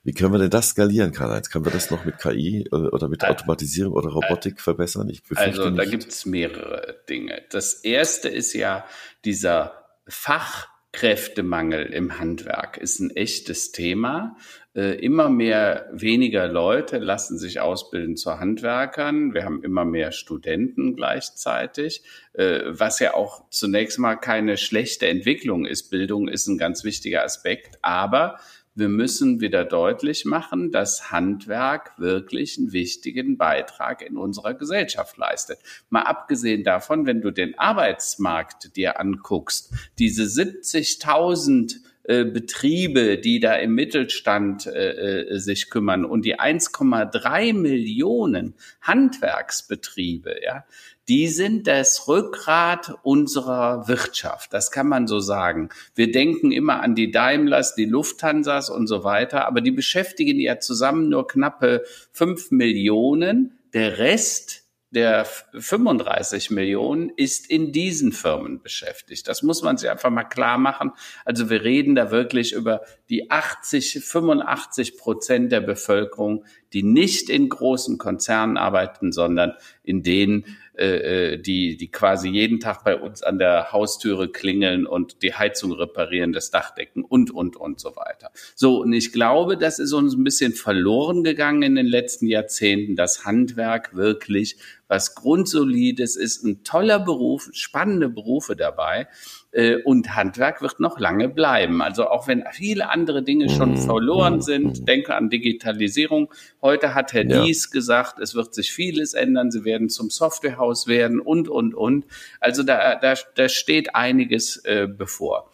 Wie 0.05 0.15
können 0.15 0.33
wir 0.33 0.39
denn 0.39 0.51
das 0.51 0.71
skalieren, 0.71 1.13
Karl-Heinz? 1.13 1.51
Können 1.51 1.65
wir 1.65 1.73
das 1.73 1.91
noch 1.91 2.05
mit 2.05 2.19
KI 2.19 2.67
äh, 2.73 2.75
oder 2.75 3.09
mit 3.09 3.25
Automatisierung 3.25 3.93
oder 3.93 4.11
Robotik 4.11 4.61
verbessern? 4.61 5.09
Ich 5.11 5.23
also 5.35 5.71
da 5.71 5.85
gibt 5.85 6.09
es 6.09 6.25
mehrere 6.25 6.97
Dinge. 7.09 7.43
Das 7.51 7.75
erste 7.75 8.29
ist 8.29 8.53
ja 8.55 8.85
dieser 9.25 9.78
Fachkräftemangel 10.09 11.87
im 11.87 12.19
Handwerk 12.19 12.79
ist 12.79 13.01
ein 13.01 13.11
echtes 13.11 13.73
Thema. 13.73 14.37
Äh, 14.75 14.95
immer 15.05 15.29
mehr 15.29 15.89
weniger 15.93 16.47
Leute 16.49 16.99
lassen 16.99 17.39
sich 17.39 17.61
ausbilden 17.61 18.17
zu 18.17 18.39
Handwerkern. 18.39 19.35
Wir 19.35 19.45
haben 19.45 19.63
immer 19.63 19.85
mehr 19.85 20.13
Studenten 20.13 20.95
gleichzeitig, 20.95 22.03
äh, 22.33 22.61
was 22.67 23.01
ja 23.01 23.15
auch 23.15 23.51
zunächst 23.51 23.99
mal 23.99 24.17
keine 24.17 24.57
schlechte 24.57 25.09
Entwicklung 25.09 25.67
ist. 25.67 25.91
Bildung 25.91 26.29
ist 26.29 26.47
ein 26.47 26.59
ganz 26.59 26.85
wichtiger 26.85 27.25
Aspekt, 27.25 27.79
aber 27.83 28.39
wir 28.79 28.89
müssen 28.89 29.41
wieder 29.41 29.65
deutlich 29.65 30.25
machen, 30.25 30.71
dass 30.71 31.11
Handwerk 31.11 31.99
wirklich 31.99 32.59
einen 32.59 32.73
wichtigen 32.73 33.37
Beitrag 33.37 34.03
in 34.03 34.17
unserer 34.17 34.55
Gesellschaft 34.55 35.17
leistet. 35.17 35.59
Mal 35.91 36.03
abgesehen 36.03 36.63
davon, 36.63 37.05
wenn 37.05 37.21
du 37.21 37.31
den 37.33 37.59
Arbeitsmarkt 37.59 38.77
dir 38.77 39.01
anguckst, 39.01 39.73
diese 39.99 40.23
70.000 40.23 41.77
äh, 42.09 42.25
Betriebe, 42.25 43.19
die 43.19 43.39
da 43.39 43.55
im 43.57 43.75
Mittelstand 43.75 44.67
äh, 44.67 45.35
äh 45.35 45.39
sich 45.39 45.69
kümmern 45.69 46.07
und 46.07 46.25
die 46.25 46.41
1,3 46.41 47.53
Millionen 47.53 48.55
Handwerksbetriebe, 48.81 50.37
ja, 50.43 50.65
die 51.07 51.29
sind 51.29 51.67
das 51.67 52.09
Rückgrat 52.09 52.95
unserer 53.03 53.89
Wirtschaft. 53.89 54.55
Das 54.55 54.71
kann 54.71 54.89
man 54.89 55.07
so 55.07 55.21
sagen. 55.21 55.69
Wir 55.95 56.11
denken 56.11 56.51
immer 56.51 56.81
an 56.81 56.95
die 56.95 57.11
Daimlers, 57.11 57.75
die 57.75 57.85
Lufthansas 57.85 58.71
und 58.71 58.87
so 58.87 59.05
weiter, 59.05 59.47
aber 59.47 59.61
die 59.61 59.71
beschäftigen 59.71 60.41
ja 60.41 60.61
zusammen 60.61 61.11
nur 61.11 61.27
knappe 61.27 61.85
fünf 62.13 62.51
Millionen. 62.51 63.59
Der 63.75 63.99
Rest 63.99 64.68
der 64.91 65.27
35 65.53 66.51
Millionen 66.51 67.11
ist 67.11 67.51
in 67.51 67.73
diesen 67.73 68.13
Firmen 68.13 68.63
beschäftigt. 68.63 69.29
Das 69.29 69.43
muss 69.43 69.63
man 69.63 69.77
sich 69.77 69.91
einfach 69.91 70.09
mal 70.09 70.25
klar 70.25 70.57
machen. 70.57 70.93
Also 71.27 71.51
wir 71.51 71.63
reden 71.63 71.95
da 71.95 72.11
wirklich 72.11 72.53
über 72.55 72.81
die 73.11 73.31
80, 73.31 74.03
85 74.03 74.97
Prozent 74.97 75.53
der 75.53 75.61
Bevölkerung, 75.61 76.45
die 76.73 76.83
nicht 76.83 77.29
in 77.29 77.51
großen 77.51 77.99
Konzernen 77.99 78.57
arbeiten, 78.57 79.13
sondern 79.13 79.55
in 79.83 80.03
denen 80.03 80.57
äh, 80.79 81.33
äh, 81.33 81.39
die, 81.39 81.77
die 81.77 81.91
quasi 81.91 82.29
jeden 82.29 82.61
Tag 82.61 82.85
bei 82.85 82.97
uns 82.97 83.23
an 83.23 83.39
der 83.39 83.73
Haustüre 83.73 84.31
klingeln 84.31 84.87
und 84.87 85.23
die 85.23 85.35
Heizung 85.35 85.73
reparieren, 85.73 86.33
das 86.33 86.51
Dach 86.51 86.73
und, 87.09 87.31
und, 87.33 87.57
und 87.57 87.81
so 87.81 87.97
weiter. 87.97 88.31
So, 88.55 88.83
und 88.83 88.93
ich 88.93 89.13
glaube, 89.13 89.57
das 89.57 89.81
ist 89.81 89.93
uns 89.93 90.15
ein 90.15 90.23
bisschen 90.23 90.53
verloren 90.53 91.25
gegangen 91.25 91.63
in 91.63 91.75
den 91.75 91.87
letzten 91.87 92.29
Jahrzehnten, 92.29 92.95
das 92.95 93.25
Handwerk 93.25 93.97
wirklich 93.97 94.57
was 94.89 95.15
Grundsolides 95.15 96.17
ist, 96.17 96.45
ein 96.45 96.65
toller 96.65 96.99
Beruf, 96.99 97.51
spannende 97.53 98.09
Berufe 98.09 98.57
dabei. 98.57 99.07
Äh, 99.51 99.77
und 99.83 100.15
Handwerk 100.15 100.61
wird 100.61 100.79
noch 100.79 100.99
lange 100.99 101.29
bleiben. 101.29 101.81
Also 101.81 102.09
auch 102.09 102.29
wenn 102.29 102.45
viele 102.53 102.91
andere 102.91 103.23
Dinge 103.23 103.49
schon 103.49 103.73
mhm. 103.73 103.77
verloren 103.79 104.35
mhm. 104.37 104.43
sind, 104.43 104.89
denke 104.89 105.15
an 105.15 105.31
Digitalisierung. 105.31 106.33
Heute 106.61 106.95
hat 106.95 107.15
Herr 107.15 107.27
ja. 107.27 107.45
Dies 107.45 107.71
gesagt, 107.71 108.19
es 108.19 108.35
wird 108.35 108.55
sich 108.55 108.73
vieles 108.73 109.15
ändern. 109.15 109.51
Sie 109.51 109.65
werden 109.65 109.89
zum 109.89 110.11
Softwarehaus 110.11 110.87
werden 110.87 111.21
und, 111.21 111.49
und, 111.49 111.75
und. 111.75 112.05
Also 112.41 112.63
da, 112.63 112.97
da, 112.97 113.15
da 113.35 113.49
steht 113.49 113.95
einiges 113.95 114.59
äh, 114.65 114.87
bevor. 114.87 115.51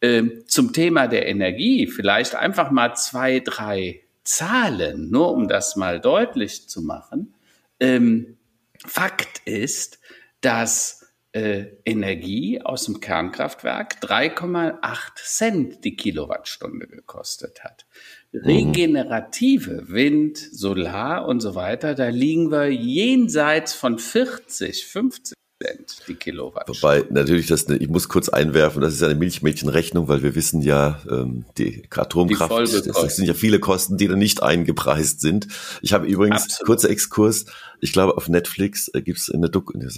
Ähm, 0.00 0.44
zum 0.46 0.72
Thema 0.72 1.08
der 1.08 1.26
Energie 1.26 1.86
vielleicht 1.86 2.34
einfach 2.34 2.70
mal 2.70 2.94
zwei, 2.94 3.40
drei 3.40 4.02
Zahlen, 4.24 5.10
nur 5.10 5.32
um 5.32 5.48
das 5.48 5.74
mal 5.74 6.00
deutlich 6.00 6.68
zu 6.68 6.82
machen. 6.82 7.34
Ähm, 7.80 8.36
Fakt 8.86 9.40
ist, 9.44 9.98
dass 10.42 10.97
äh, 11.32 11.66
Energie 11.84 12.60
aus 12.62 12.86
dem 12.86 13.00
Kernkraftwerk 13.00 13.96
3,8 14.02 14.80
Cent 15.16 15.84
die 15.84 15.94
Kilowattstunde 15.94 16.86
gekostet 16.86 17.62
hat. 17.64 17.86
Mhm. 18.32 18.40
Regenerative 18.40 19.88
Wind, 19.88 20.38
Solar 20.38 21.26
und 21.26 21.40
so 21.40 21.54
weiter, 21.54 21.94
da 21.94 22.08
liegen 22.08 22.50
wir 22.50 22.70
jenseits 22.70 23.74
von 23.74 23.98
40, 23.98 24.86
50 24.86 25.38
Cent 25.62 25.98
die 26.06 26.14
Kilowattstunde. 26.14 26.80
Wobei 26.82 27.04
natürlich 27.10 27.46
das, 27.46 27.68
ich 27.68 27.88
muss 27.88 28.08
kurz 28.08 28.28
einwerfen, 28.28 28.80
das 28.80 28.94
ist 28.94 29.02
eine 29.02 29.16
Milchmädchenrechnung, 29.16 30.08
weil 30.08 30.22
wir 30.22 30.34
wissen 30.34 30.62
ja, 30.62 31.00
ähm, 31.10 31.44
die 31.58 31.82
Atomkraft, 31.90 32.52
die 32.52 32.90
das 32.90 33.16
sind 33.16 33.26
ja 33.26 33.34
viele 33.34 33.58
Kosten, 33.58 33.96
die 33.96 34.06
da 34.08 34.14
nicht 34.14 34.42
eingepreist 34.42 35.20
sind. 35.20 35.48
Ich 35.82 35.92
habe 35.92 36.06
übrigens 36.06 36.44
Absolut. 36.44 36.66
kurzer 36.66 36.90
Exkurs, 36.90 37.46
ich 37.80 37.92
glaube 37.92 38.16
auf 38.16 38.28
Netflix 38.28 38.88
äh, 38.94 39.02
gibt 39.02 39.18
es 39.18 39.30
eine, 39.30 39.48
Doku, 39.48 39.74
eine 39.74 39.88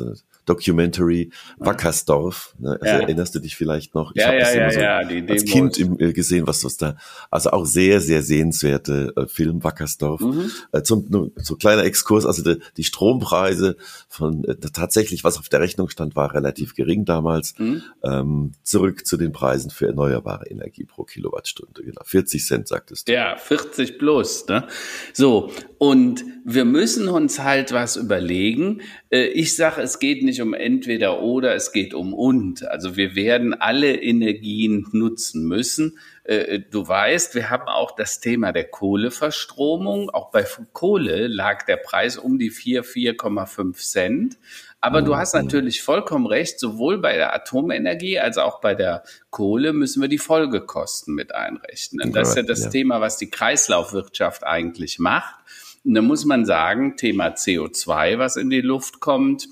Documentary 0.46 1.30
Wackersdorf. 1.58 2.54
Ne? 2.58 2.78
Also 2.80 2.84
ja. 2.84 3.00
Erinnerst 3.00 3.34
du 3.34 3.38
dich 3.38 3.56
vielleicht 3.56 3.94
noch? 3.94 4.12
Ich 4.14 4.20
ja, 4.20 4.28
habe 4.28 4.38
ja, 4.38 4.44
das 4.44 4.54
immer 4.54 4.70
so 4.70 4.80
ja, 4.80 5.10
ja, 5.10 5.26
als 5.28 5.44
Kind 5.44 5.78
im, 5.78 5.98
äh, 5.98 6.12
gesehen, 6.12 6.46
was 6.46 6.60
das 6.60 6.76
da. 6.76 6.96
Also 7.30 7.50
auch 7.50 7.64
sehr, 7.64 8.00
sehr 8.00 8.22
sehenswerte 8.22 9.12
äh, 9.16 9.26
Film 9.26 9.62
Wackersdorf. 9.62 10.20
Mhm. 10.20 10.50
Äh, 10.72 10.82
zum 10.82 11.06
nur, 11.08 11.30
so 11.36 11.56
kleiner 11.56 11.84
Exkurs. 11.84 12.26
Also 12.26 12.42
die, 12.42 12.60
die 12.76 12.84
Strompreise 12.84 13.76
von 14.08 14.44
äh, 14.44 14.56
tatsächlich, 14.56 15.24
was 15.24 15.38
auf 15.38 15.48
der 15.48 15.60
Rechnung 15.60 15.88
stand, 15.88 16.16
war 16.16 16.34
relativ 16.34 16.74
gering 16.74 17.04
damals. 17.04 17.54
Mhm. 17.58 17.82
Ähm, 18.02 18.52
zurück 18.62 19.06
zu 19.06 19.16
den 19.16 19.32
Preisen 19.32 19.70
für 19.70 19.86
erneuerbare 19.86 20.46
Energie 20.46 20.84
pro 20.84 21.04
Kilowattstunde. 21.04 21.82
Genau, 21.82 22.02
40 22.04 22.44
Cent 22.44 22.68
sagtest 22.68 23.08
du. 23.08 23.12
Ja, 23.12 23.36
40 23.36 23.98
plus. 23.98 24.46
Ne? 24.48 24.66
So 25.12 25.50
und 25.78 26.24
wir 26.54 26.64
müssen 26.64 27.08
uns 27.08 27.40
halt 27.40 27.72
was 27.72 27.96
überlegen. 27.96 28.82
Äh, 29.10 29.26
ich 29.26 29.56
sage, 29.56 29.80
es 29.82 29.98
geht 29.98 30.22
nicht 30.22 30.40
um 30.40 30.54
entweder 30.54 31.22
oder, 31.22 31.54
es 31.54 31.72
geht 31.72 31.94
um 31.94 32.14
und. 32.14 32.66
Also 32.68 32.96
wir 32.96 33.14
werden 33.14 33.54
alle 33.54 33.94
Energien 34.00 34.86
nutzen 34.92 35.46
müssen. 35.46 35.98
Äh, 36.24 36.60
du 36.70 36.86
weißt, 36.86 37.34
wir 37.34 37.50
haben 37.50 37.68
auch 37.68 37.94
das 37.96 38.20
Thema 38.20 38.52
der 38.52 38.64
Kohleverstromung. 38.64 40.10
Auch 40.10 40.30
bei 40.30 40.46
Kohle 40.72 41.26
lag 41.26 41.64
der 41.66 41.76
Preis 41.76 42.16
um 42.16 42.38
die 42.38 42.50
4, 42.50 42.84
4,5 42.84 43.74
Cent. 43.76 44.38
Aber 44.82 45.02
du 45.02 45.14
hast 45.14 45.34
natürlich 45.34 45.82
vollkommen 45.82 46.26
recht, 46.26 46.58
sowohl 46.58 46.98
bei 46.98 47.16
der 47.16 47.34
Atomenergie 47.34 48.18
als 48.18 48.38
auch 48.38 48.62
bei 48.62 48.74
der 48.74 49.02
Kohle 49.28 49.74
müssen 49.74 50.00
wir 50.00 50.08
die 50.08 50.16
Folgekosten 50.16 51.14
mit 51.14 51.34
einrechnen. 51.34 52.12
Das 52.12 52.30
ist 52.30 52.36
ja 52.36 52.42
das 52.42 52.64
ja. 52.64 52.70
Thema, 52.70 53.02
was 53.02 53.18
die 53.18 53.28
Kreislaufwirtschaft 53.28 54.42
eigentlich 54.42 54.98
macht. 54.98 55.34
Und 55.84 55.94
da 55.94 56.02
muss 56.02 56.24
man 56.24 56.44
sagen, 56.44 56.96
Thema 56.96 57.28
CO2, 57.28 58.18
was 58.18 58.36
in 58.36 58.50
die 58.50 58.60
Luft 58.60 59.00
kommt, 59.00 59.48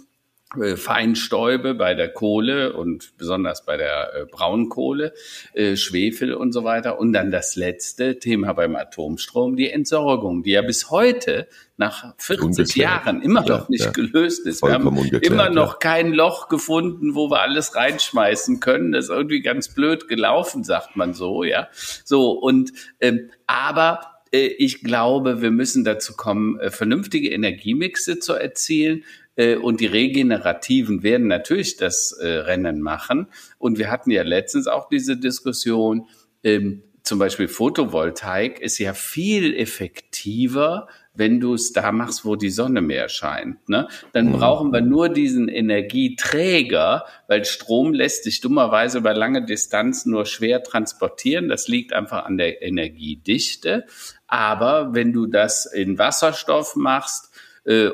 äh, 0.56 0.76
Feinstäube 0.76 1.75
bei 1.75 1.92
der 1.92 2.08
Kohle 2.08 2.73
und 2.73 3.18
besonders 3.18 3.66
bei 3.66 3.76
der 3.76 4.14
äh, 4.14 4.25
Braunkohle, 4.25 5.12
äh, 5.52 5.76
Schwefel 5.76 6.32
und 6.32 6.52
so 6.52 6.64
weiter. 6.64 6.99
Und 6.99 7.12
dann 7.12 7.30
das 7.30 7.54
letzte 7.54 8.18
Thema 8.18 8.54
beim 8.54 8.75
Atomstrom, 8.75 9.56
die 9.56 9.70
Entsorgung, 9.70 10.42
die 10.42 10.52
ja 10.52 10.62
bis 10.62 10.90
heute 10.90 11.49
nach 11.76 12.14
40 12.16 12.44
ungeklärt. 12.44 12.76
Jahren 12.76 13.20
immer 13.20 13.42
noch 13.42 13.49
ja, 13.49 13.66
nicht 13.68 13.85
ja. 13.85 13.90
gelöst 13.90 14.47
ist. 14.47 14.62
wir 14.62 14.73
haben 14.73 14.97
immer 15.20 15.50
noch 15.50 15.75
ja. 15.75 15.78
kein 15.80 16.14
Loch 16.14 16.49
gefunden, 16.49 17.14
wo 17.14 17.30
wir 17.30 17.42
alles 17.42 17.76
reinschmeißen 17.76 18.58
können. 18.58 18.92
Das 18.92 19.04
ist 19.04 19.11
irgendwie 19.11 19.42
ganz 19.42 19.68
blöd 19.68 20.08
gelaufen, 20.08 20.64
sagt 20.64 20.97
man 20.97 21.12
so, 21.12 21.44
ja. 21.44 21.68
So 22.04 22.30
und 22.30 22.73
ähm, 23.00 23.30
aber 23.47 24.17
ich 24.30 24.82
glaube, 24.82 25.42
wir 25.42 25.50
müssen 25.50 25.85
dazu 25.85 26.14
kommen, 26.14 26.58
äh, 26.61 26.70
vernünftige 26.70 27.30
Energiemixe 27.30 28.18
zu 28.18 28.35
erzielen. 28.35 29.04
Äh, 29.37 29.56
und 29.56 29.80
die 29.80 29.87
Regenerativen 29.87 31.02
werden 31.02 31.28
natürlich 31.28 31.76
das 31.76 32.16
Rennen 32.20 32.80
machen. 32.80 33.28
Und 33.58 33.78
wir 33.78 33.90
hatten 33.90 34.11
ja 34.11 34.23
letztens 34.23 34.66
auch 34.66 34.88
diese 34.88 35.16
Diskussion, 35.16 36.06
ähm, 36.44 36.82
zum 37.02 37.18
Beispiel 37.18 37.49
Photovoltaik 37.49 38.61
ist 38.61 38.78
ja 38.78 38.92
viel 38.92 39.54
effektiver, 39.54 40.88
wenn 41.18 41.40
du 41.40 41.54
es 41.54 41.72
da 41.72 41.92
machst, 41.92 42.25
wo 42.25 42.37
die 42.37 42.50
Sonne 42.50 42.80
mehr 42.80 43.08
scheint. 43.08 43.68
Ne? 43.68 43.88
Dann 44.12 44.28
mhm. 44.28 44.32
brauchen 44.32 44.72
wir 44.72 44.80
nur 44.80 45.08
diesen 45.08 45.48
Energieträger, 45.48 47.04
weil 47.26 47.44
Strom 47.44 47.92
lässt 47.92 48.25
sich 48.25 48.40
dummerweise 48.40 48.98
über 48.98 49.14
lange 49.14 49.44
Distanzen 49.44 50.12
nur 50.12 50.26
schwer 50.26 50.62
transportieren. 50.62 51.48
Das 51.48 51.68
liegt 51.68 51.92
einfach 51.92 52.25
an 52.25 52.38
der 52.38 52.62
Energiedichte. 52.62 53.84
Aber 54.28 54.94
wenn 54.94 55.12
du 55.12 55.26
das 55.26 55.66
in 55.66 55.98
Wasserstoff 55.98 56.76
machst, 56.76 57.27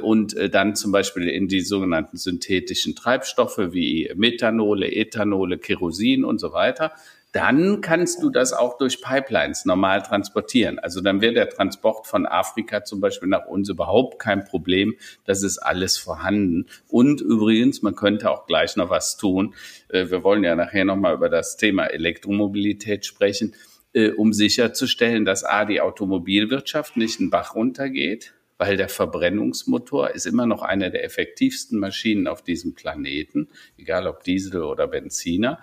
und 0.00 0.36
äh, 0.36 0.48
dann 0.48 0.76
zum 0.76 0.92
Beispiel 0.92 1.28
in 1.28 1.48
die 1.48 1.60
sogenannten 1.60 2.16
synthetischen 2.16 2.94
Treibstoffe 2.94 3.58
wie 3.58 4.10
Methanole, 4.14 4.90
Ethanole, 4.90 5.58
Kerosin 5.58 6.24
und 6.24 6.38
so 6.38 6.52
weiter, 6.52 6.92
dann 7.32 7.80
kannst 7.80 8.22
du 8.22 8.30
das 8.30 8.52
auch 8.52 8.78
durch 8.78 9.02
Pipelines 9.02 9.64
normal 9.64 10.02
transportieren. 10.02 10.78
Also 10.78 11.00
dann 11.00 11.20
wird 11.20 11.36
der 11.36 11.48
Transport 11.48 12.06
von 12.06 12.26
Afrika 12.26 12.84
zum 12.84 13.00
Beispiel 13.00 13.28
nach 13.28 13.46
uns 13.46 13.68
überhaupt 13.68 14.20
kein 14.20 14.44
Problem. 14.44 14.94
Das 15.24 15.42
ist 15.42 15.58
alles 15.58 15.96
vorhanden. 15.96 16.66
Und 16.86 17.20
übrigens, 17.20 17.82
man 17.82 17.96
könnte 17.96 18.30
auch 18.30 18.46
gleich 18.46 18.76
noch 18.76 18.88
was 18.88 19.16
tun. 19.16 19.54
Äh, 19.88 20.10
wir 20.10 20.22
wollen 20.22 20.44
ja 20.44 20.54
nachher 20.54 20.84
nochmal 20.84 21.14
über 21.14 21.28
das 21.28 21.56
Thema 21.56 21.86
Elektromobilität 21.86 23.04
sprechen 23.04 23.54
äh, 23.94 24.10
um 24.10 24.32
sicherzustellen, 24.32 25.24
dass 25.24 25.44
A, 25.44 25.64
die 25.64 25.80
Automobilwirtschaft 25.80 26.96
nicht 26.96 27.20
einen 27.20 27.30
Bach 27.30 27.54
runtergeht, 27.54 28.34
weil 28.58 28.76
der 28.76 28.88
Verbrennungsmotor 28.88 30.10
ist 30.10 30.26
immer 30.26 30.46
noch 30.46 30.62
eine 30.62 30.90
der 30.90 31.04
effektivsten 31.04 31.78
Maschinen 31.78 32.28
auf 32.28 32.42
diesem 32.42 32.74
Planeten, 32.74 33.48
egal 33.76 34.06
ob 34.06 34.22
Diesel 34.22 34.62
oder 34.62 34.86
Benziner. 34.86 35.60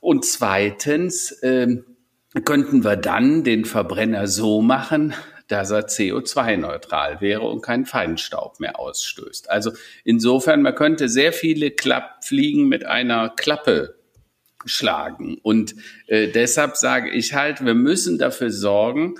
Und 0.00 0.24
zweitens 0.24 1.32
äh, 1.42 1.82
könnten 2.44 2.84
wir 2.84 2.96
dann 2.96 3.44
den 3.44 3.64
Verbrenner 3.64 4.26
so 4.26 4.60
machen, 4.60 5.14
dass 5.48 5.70
er 5.70 5.86
CO2-neutral 5.86 7.20
wäre 7.20 7.42
und 7.42 7.62
keinen 7.62 7.86
Feinstaub 7.86 8.60
mehr 8.60 8.78
ausstößt. 8.78 9.50
Also 9.50 9.72
insofern, 10.04 10.62
man 10.62 10.74
könnte 10.74 11.08
sehr 11.08 11.32
viele 11.32 11.70
Klappfliegen 11.70 12.66
mit 12.68 12.86
einer 12.86 13.28
Klappe 13.28 13.96
schlagen. 14.64 15.38
Und 15.42 15.74
äh, 16.06 16.28
deshalb 16.28 16.76
sage 16.76 17.10
ich 17.10 17.34
halt, 17.34 17.64
wir 17.64 17.74
müssen 17.74 18.18
dafür 18.18 18.50
sorgen, 18.50 19.16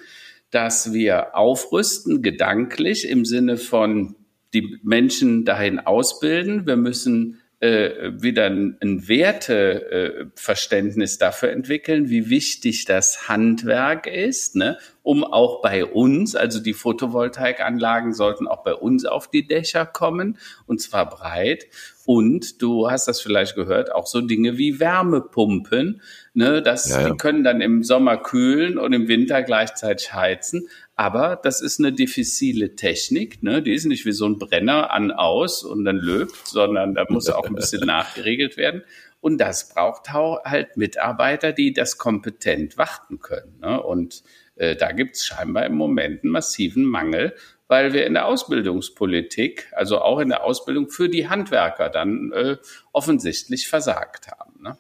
dass 0.55 0.93
wir 0.93 1.37
aufrüsten, 1.37 2.23
gedanklich 2.23 3.09
im 3.09 3.25
Sinne 3.25 3.57
von 3.57 4.15
die 4.55 4.79
Menschen 4.85 5.45
dahin 5.45 5.81
ausbilden. 5.81 6.65
Wir 6.65 6.77
müssen 6.77 7.41
äh, 7.59 8.13
wieder 8.23 8.47
ein, 8.47 8.79
ein 8.81 9.09
Werteverständnis 9.09 11.17
äh, 11.17 11.19
dafür 11.19 11.51
entwickeln, 11.51 12.09
wie 12.09 12.31
wichtig 12.31 12.85
das 12.85 13.29
Handwerk 13.29 14.07
ist, 14.07 14.55
ne? 14.55 14.79
um 15.03 15.25
auch 15.25 15.61
bei 15.61 15.85
uns, 15.85 16.37
also 16.37 16.61
die 16.61 16.75
Photovoltaikanlagen 16.75 18.15
sollten 18.15 18.47
auch 18.47 18.63
bei 18.63 18.75
uns 18.75 19.07
auf 19.07 19.29
die 19.29 19.49
Dächer 19.49 19.87
kommen 19.87 20.39
und 20.67 20.81
zwar 20.81 21.09
breit. 21.09 21.67
Und 22.07 22.61
du 22.61 22.91
hast 22.91 23.09
das 23.09 23.21
vielleicht 23.21 23.55
gehört, 23.55 23.93
auch 23.93 24.07
so 24.07 24.21
Dinge 24.21 24.59
wie 24.59 24.79
Wärmepumpen, 24.79 26.03
ne, 26.35 26.61
das, 26.61 26.91
ja, 26.91 27.01
ja. 27.01 27.11
die 27.11 27.17
können 27.17 27.45
dann 27.45 27.63
im 27.63 27.83
Sommer 27.83 28.19
kühlen 28.19 28.77
und 28.79 28.93
im 28.93 29.09
Winter 29.09 29.43
gleichzeitig 29.43 30.13
heizen. 30.13 30.69
Aber 30.97 31.41
das 31.43 31.63
ist 31.63 31.81
eine 31.81 31.93
diffizile 31.93 32.77
Technik, 32.77 33.43
ne? 33.43 33.63
Die 33.63 33.73
ist 33.73 33.87
nicht 33.87 34.05
wie 34.05 34.13
so 34.13 34.27
ein 34.27 34.39
Brenner 34.39 34.93
an 34.93 35.11
aus 35.11 35.65
und 35.65 35.85
dann 35.85 35.97
löbt, 35.97 36.47
sondern 36.47 36.95
da 36.95 37.05
muss 37.09 37.29
auch 37.31 37.47
ein 37.47 37.55
bisschen 37.55 37.81
nachgeregelt 37.87 38.57
werden. 38.57 38.83
Und 39.21 39.39
das 39.39 39.71
braucht 39.71 40.13
halt 40.13 40.77
Mitarbeiter, 40.77 41.53
die 41.53 41.73
das 41.73 41.97
kompetent 41.97 42.77
warten 42.77 43.21
können. 43.21 43.59
Ne? 43.61 43.83
Und 43.83 44.23
äh, 44.57 44.77
da 44.77 44.93
gibt 44.93 45.17
es 45.17 45.25
scheinbar 45.25 45.65
im 45.65 45.77
Moment 45.77 46.23
einen 46.23 46.33
massiven 46.33 46.85
Mangel, 46.85 47.35
weil 47.75 47.93
wir 47.93 48.07
in 48.07 48.15
der 48.15 48.27
Ausbildungspolitik, 48.27 49.67
also 49.73 50.01
auch 50.01 50.21
in 50.21 50.29
der 50.29 50.45
Ausbildung 50.45 50.91
für 50.91 51.09
die 51.09 51.29
Handwerker 51.29 51.91
dann 51.91 52.31
äh, 52.31 52.57
offensichtlich 52.93 53.67
versagt 53.67 54.29
haben. 54.29 54.63
Ne? 54.63 54.79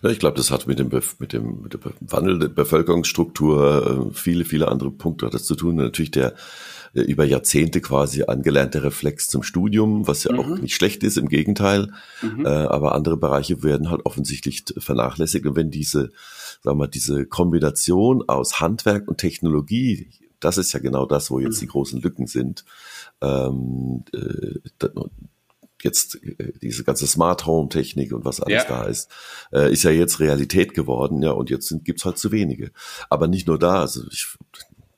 Ja, 0.00 0.10
ich 0.10 0.20
glaube, 0.20 0.36
das 0.36 0.52
hat 0.52 0.68
mit 0.68 0.78
dem, 0.78 0.90
mit 1.18 1.32
dem, 1.32 1.62
mit 1.62 1.74
dem 1.74 1.80
Wandel 1.98 2.38
der 2.38 2.50
Bevölkerungsstruktur 2.50 4.10
äh, 4.12 4.14
viele, 4.14 4.44
viele 4.44 4.68
andere 4.68 4.92
Punkte 4.92 5.26
hat 5.26 5.34
das 5.34 5.42
zu 5.42 5.56
tun. 5.56 5.74
Natürlich 5.74 6.12
der 6.12 6.34
äh, 6.94 7.00
über 7.00 7.24
Jahrzehnte 7.24 7.80
quasi 7.80 8.22
angelernte 8.22 8.84
Reflex 8.84 9.26
zum 9.26 9.42
Studium, 9.42 10.06
was 10.06 10.22
ja 10.22 10.34
mhm. 10.34 10.38
auch 10.38 10.58
nicht 10.58 10.76
schlecht 10.76 11.02
ist, 11.02 11.18
im 11.18 11.28
Gegenteil. 11.28 11.90
Mhm. 12.22 12.46
Äh, 12.46 12.48
aber 12.48 12.94
andere 12.94 13.16
Bereiche 13.16 13.64
werden 13.64 13.90
halt 13.90 14.06
offensichtlich 14.06 14.62
vernachlässigt. 14.78 15.46
Und 15.46 15.56
wenn 15.56 15.72
diese, 15.72 16.12
sagen 16.62 16.78
wir, 16.78 16.86
diese 16.86 17.26
Kombination 17.26 18.22
aus 18.28 18.60
Handwerk 18.60 19.08
und 19.08 19.18
Technologie, 19.18 20.06
das 20.44 20.58
ist 20.58 20.72
ja 20.72 20.80
genau 20.80 21.06
das, 21.06 21.30
wo 21.30 21.38
jetzt 21.38 21.56
mhm. 21.56 21.60
die 21.60 21.66
großen 21.68 22.00
Lücken 22.00 22.26
sind. 22.26 22.64
Ähm, 23.20 24.04
äh, 24.12 24.58
jetzt 25.82 26.22
äh, 26.22 26.52
diese 26.60 26.84
ganze 26.84 27.06
Smart 27.06 27.46
Home 27.46 27.68
Technik 27.68 28.12
und 28.12 28.24
was 28.24 28.40
alles 28.40 28.64
ja. 28.64 28.68
da 28.68 28.84
ist, 28.84 29.10
äh, 29.52 29.72
ist 29.72 29.84
ja 29.84 29.90
jetzt 29.90 30.20
Realität 30.20 30.74
geworden, 30.74 31.22
ja, 31.22 31.30
und 31.30 31.50
jetzt 31.50 31.68
sind, 31.68 31.84
gibt's 31.84 32.04
halt 32.04 32.18
zu 32.18 32.32
wenige. 32.32 32.72
Aber 33.08 33.28
nicht 33.28 33.46
nur 33.46 33.58
da, 33.58 33.80
also 33.80 34.02
ich 34.10 34.36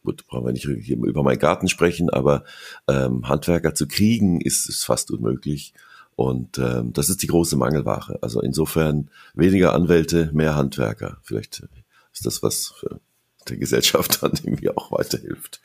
gut, 0.02 0.26
brauchen 0.26 0.46
wir 0.46 0.52
nicht 0.52 0.64
über 0.64 1.22
meinen 1.22 1.38
Garten 1.38 1.68
sprechen, 1.68 2.10
aber 2.10 2.44
ähm, 2.88 3.28
Handwerker 3.28 3.74
zu 3.74 3.88
kriegen 3.88 4.40
ist, 4.40 4.68
ist 4.68 4.84
fast 4.84 5.10
unmöglich. 5.10 5.74
Und 6.14 6.58
ähm, 6.58 6.92
das 6.92 7.10
ist 7.10 7.22
die 7.22 7.26
große 7.26 7.56
Mangelware. 7.56 8.18
Also 8.22 8.40
insofern 8.40 9.10
weniger 9.34 9.74
Anwälte, 9.74 10.30
mehr 10.32 10.54
Handwerker. 10.54 11.18
Vielleicht 11.22 11.68
ist 12.12 12.24
das 12.24 12.42
was 12.42 12.68
für 12.68 13.00
die 13.50 13.58
Gesellschaft 13.58 14.22
dann 14.22 14.32
irgendwie 14.32 14.70
auch 14.70 14.92
weiterhilft. 14.92 15.60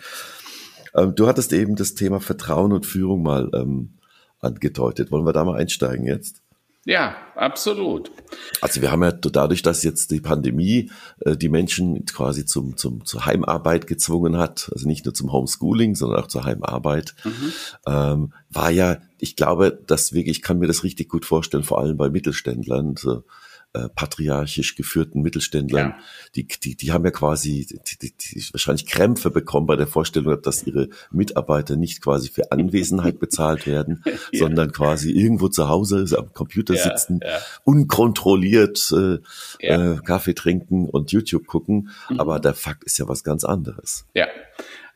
Ähm, 0.95 1.15
du 1.15 1.27
hattest 1.27 1.53
eben 1.53 1.75
das 1.75 1.93
Thema 1.93 2.19
Vertrauen 2.19 2.73
und 2.73 2.85
Führung 2.85 3.23
mal 3.23 3.49
ähm, 3.53 3.97
angedeutet. 4.39 5.11
Wollen 5.11 5.25
wir 5.25 5.33
da 5.33 5.43
mal 5.43 5.59
einsteigen 5.59 6.05
jetzt? 6.05 6.41
Ja, 6.83 7.15
absolut. 7.35 8.11
Also 8.59 8.81
wir 8.81 8.91
haben 8.91 9.03
ja 9.03 9.11
dadurch, 9.11 9.61
dass 9.61 9.83
jetzt 9.83 10.09
die 10.09 10.19
Pandemie 10.19 10.89
äh, 11.19 11.37
die 11.37 11.49
Menschen 11.49 12.05
quasi 12.05 12.43
zum, 12.43 12.75
zum, 12.75 13.05
zur 13.05 13.27
Heimarbeit 13.27 13.85
gezwungen 13.85 14.37
hat, 14.37 14.71
also 14.73 14.87
nicht 14.87 15.05
nur 15.05 15.13
zum 15.13 15.31
Homeschooling, 15.31 15.93
sondern 15.93 16.23
auch 16.23 16.27
zur 16.27 16.43
Heimarbeit, 16.43 17.13
mhm. 17.23 17.53
ähm, 17.85 18.33
war 18.49 18.71
ja, 18.71 18.97
ich 19.19 19.35
glaube, 19.35 19.79
dass 19.85 20.13
wirklich, 20.13 20.37
ich 20.37 20.41
kann 20.41 20.57
mir 20.57 20.65
das 20.65 20.83
richtig 20.83 21.07
gut 21.07 21.23
vorstellen, 21.23 21.63
vor 21.63 21.79
allem 21.79 21.97
bei 21.97 22.09
Mittelständlern, 22.09 22.95
so 22.97 23.23
äh, 23.73 23.87
patriarchisch 23.89 24.75
geführten 24.75 25.21
Mittelständlern, 25.21 25.89
ja. 25.89 25.99
die, 26.35 26.45
die, 26.45 26.75
die 26.75 26.91
haben 26.91 27.05
ja 27.05 27.11
quasi 27.11 27.65
die, 27.65 27.97
die, 27.97 28.13
die 28.17 28.43
wahrscheinlich 28.51 28.85
Krämpfe 28.85 29.31
bekommen 29.31 29.67
bei 29.67 29.75
der 29.77 29.87
Vorstellung, 29.87 30.41
dass 30.41 30.63
ihre 30.63 30.89
Mitarbeiter 31.11 31.77
nicht 31.77 32.01
quasi 32.01 32.29
für 32.29 32.51
Anwesenheit 32.51 33.19
bezahlt 33.19 33.67
werden, 33.67 34.03
ja. 34.31 34.39
sondern 34.39 34.71
quasi 34.71 35.11
irgendwo 35.11 35.47
zu 35.47 35.69
Hause 35.69 36.05
am 36.17 36.33
Computer 36.33 36.73
ja, 36.73 36.83
sitzen, 36.83 37.21
unkontrolliert 37.63 38.91
äh, 38.91 39.19
äh, 39.65 39.97
Kaffee 40.03 40.33
trinken 40.33 40.89
und 40.89 41.11
YouTube 41.11 41.47
gucken. 41.47 41.89
Mhm. 42.09 42.19
Aber 42.19 42.39
der 42.39 42.53
Fakt 42.53 42.83
ist 42.83 42.99
ja 42.99 43.07
was 43.07 43.23
ganz 43.23 43.43
anderes. 43.43 44.05
Ja. 44.13 44.27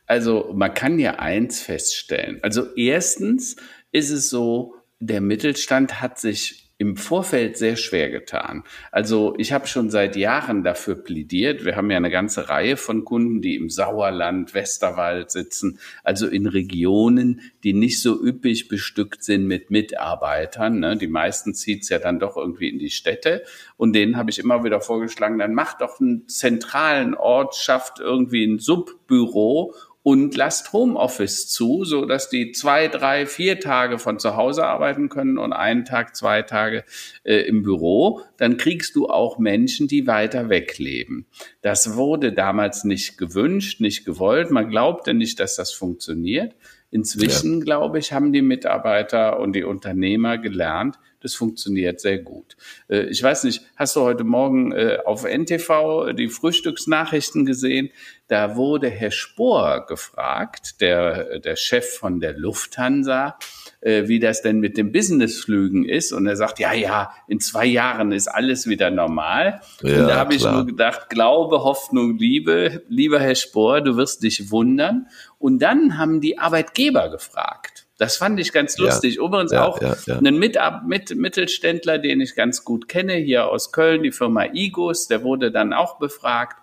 Also 0.08 0.52
man 0.54 0.74
kann 0.74 1.00
ja 1.00 1.16
eins 1.16 1.62
feststellen. 1.62 2.40
Also 2.44 2.76
erstens 2.76 3.56
ist 3.92 4.12
es 4.12 4.30
so, 4.30 4.76
der 5.00 5.22
Mittelstand 5.22 6.02
hat 6.02 6.20
sich 6.20 6.64
im 6.78 6.98
Vorfeld 6.98 7.58
sehr 7.58 7.78
schwer 7.78 8.10
getan. 8.10 8.64
Also 8.92 9.34
ich 9.38 9.54
habe 9.54 9.66
schon 9.66 9.90
seit 9.90 10.18
Jahren 10.18 10.64
dafür 10.64 10.96
plädiert. 10.96 11.64
Wir 11.64 11.78
haben 11.78 11.90
ja 11.90 11.96
eine 11.96 12.10
ganze 12.10 12.50
Reihe 12.50 12.76
von 12.76 13.06
Kunden, 13.06 13.42
die 13.42 13.56
im 13.56 13.70
Sauerland, 13.70 14.54
Westerwald 14.54 15.32
sitzen, 15.32 15.80
also 16.04 16.28
in 16.28 16.48
Regionen, 16.48 17.40
die 17.64 17.72
nicht 17.72 18.02
so 18.02 18.22
üppig 18.22 18.68
bestückt 18.68 19.24
sind 19.24 19.48
mit 19.48 19.72
Mitarbeitern. 19.72 20.80
Ne? 20.80 20.98
Die 20.98 21.08
meisten 21.08 21.54
zieht's 21.54 21.88
ja 21.88 22.00
dann 22.00 22.20
doch 22.20 22.36
irgendwie 22.36 22.68
in 22.68 22.80
die 22.80 22.90
Städte. 22.90 23.44
Und 23.78 23.94
denen 23.94 24.18
habe 24.18 24.30
ich 24.30 24.40
immer 24.40 24.66
wieder 24.66 24.82
vorgeschlagen, 24.82 25.40
dann 25.40 25.54
macht 25.54 25.80
doch 25.80 26.02
einen 26.02 26.28
zentralen 26.28 27.16
Ort, 27.16 27.56
schafft 27.56 28.02
irgendwie 28.02 28.44
ein 28.44 28.60
Subbüro 28.60 29.74
und 30.06 30.38
lasst 30.38 30.72
Homeoffice 30.72 31.48
zu, 31.48 31.84
so 31.84 32.06
dass 32.06 32.30
die 32.30 32.52
zwei, 32.52 32.89
drei, 32.89 33.26
vier 33.26 33.60
Tage 33.60 33.98
von 33.98 34.20
zu 34.20 34.36
Hause 34.36 34.63
arbeiten 34.63 35.10
können 35.10 35.39
und 35.39 35.52
einen 35.52 35.84
Tag, 35.84 36.15
zwei 36.15 36.44
Tage 36.44 36.84
äh, 37.24 37.38
im 37.38 37.63
Büro. 37.63 38.22
Dann 38.38 38.58
kriegst 38.58 38.96
du 38.96 39.08
auch 39.08 39.39
Menschen, 39.39 39.88
die 39.88 40.06
weiter 40.06 40.48
weg 40.48 40.78
leben. 40.78 41.26
Das 41.63 41.96
wurde 41.96 42.34
damals 42.34 42.84
nicht 42.84 43.18
gewünscht, 43.18 43.82
nicht 43.82 44.06
gewollt. 44.06 44.52
Man 44.52 44.70
glaubte 44.70 45.15
nicht, 45.15 45.39
dass 45.39 45.56
das 45.56 45.72
funktioniert. 45.74 46.54
Inzwischen, 46.91 47.58
ja. 47.58 47.65
glaube 47.65 47.98
ich, 47.98 48.13
haben 48.13 48.32
die 48.32 48.44
Mitarbeiter 48.44 49.39
und 49.39 49.54
die 49.54 49.63
Unternehmer 49.63 50.38
gelernt, 50.38 51.00
das 51.26 51.34
funktioniert 51.34 52.00
sehr 52.00 52.20
gut. 52.20 52.56
Äh, 52.88 53.08
ich 53.08 53.22
weiß 53.22 53.44
nicht, 53.46 53.64
hast 53.76 53.96
du 53.96 54.02
heute 54.02 54.24
Morgen 54.24 54.72
äh, 54.72 55.00
auf 55.04 55.24
NTV 55.24 56.14
die 56.14 56.30
Frühstücksnachrichten 56.30 57.46
gesehen? 57.46 57.90
Da 58.28 58.56
wurde 58.56 58.90
Herr 58.90 59.12
Spohr 59.12 59.86
gefragt, 59.88 60.82
der, 60.82 61.40
der 61.40 61.56
Chef 61.56 61.98
von 61.98 62.20
der 62.20 62.38
Lufthansa, 62.38 63.38
äh, 63.82 64.08
wie 64.08 64.20
das 64.20 64.44
denn 64.44 64.60
mit 64.60 64.78
den 64.78 64.92
Businessflügen 64.92 65.84
ist. 65.90 66.14
Und 66.14 66.28
er 66.28 66.36
sagt, 66.36 66.60
ja, 66.60 66.74
ja, 66.74 67.12
in 67.28 67.40
zwei 67.40 67.66
Jahren 67.66 68.12
ist 68.12 68.28
alles 68.28 68.68
wieder 68.68 68.92
normal. 68.92 69.62
Ja, 69.82 70.02
und 70.02 70.08
da 70.08 70.16
habe 70.18 70.36
ich 70.36 70.44
nur 70.44 70.66
gedacht, 70.66 71.10
Glaube, 71.10 71.64
Hoffnung, 71.64 72.20
Liebe, 72.20 72.84
lieber 72.88 73.20
Herr 73.20 73.36
Spohr, 73.36 73.82
du 73.82 73.98
wirst 73.98 74.22
dich 74.22 74.52
wundern. 74.52 75.08
Und 75.40 75.60
dann 75.60 75.98
haben 75.98 76.22
die 76.22 76.38
Arbeitgeber 76.38 77.10
gefragt. 77.10 77.85
Das 77.98 78.18
fand 78.18 78.40
ich 78.40 78.52
ganz 78.52 78.78
lustig. 78.78 79.16
Ja, 79.16 79.24
Übrigens 79.24 79.52
ja, 79.52 79.66
auch 79.66 79.82
ja, 79.82 80.18
einen 80.18 80.38
Mit 80.38 80.58
Mit 80.86 81.16
Mittelständler, 81.16 81.98
den 81.98 82.22
ich 82.22 82.36
ganz 82.36 82.64
gut 82.64 82.88
kenne, 82.88 83.14
hier 83.14 83.48
aus 83.48 83.72
Köln, 83.72 84.04
die 84.04 84.12
Firma 84.12 84.46
Igos, 84.54 85.08
der 85.08 85.24
wurde 85.24 85.52
dann 85.52 85.72
auch 85.74 85.98
befragt. 85.98 86.58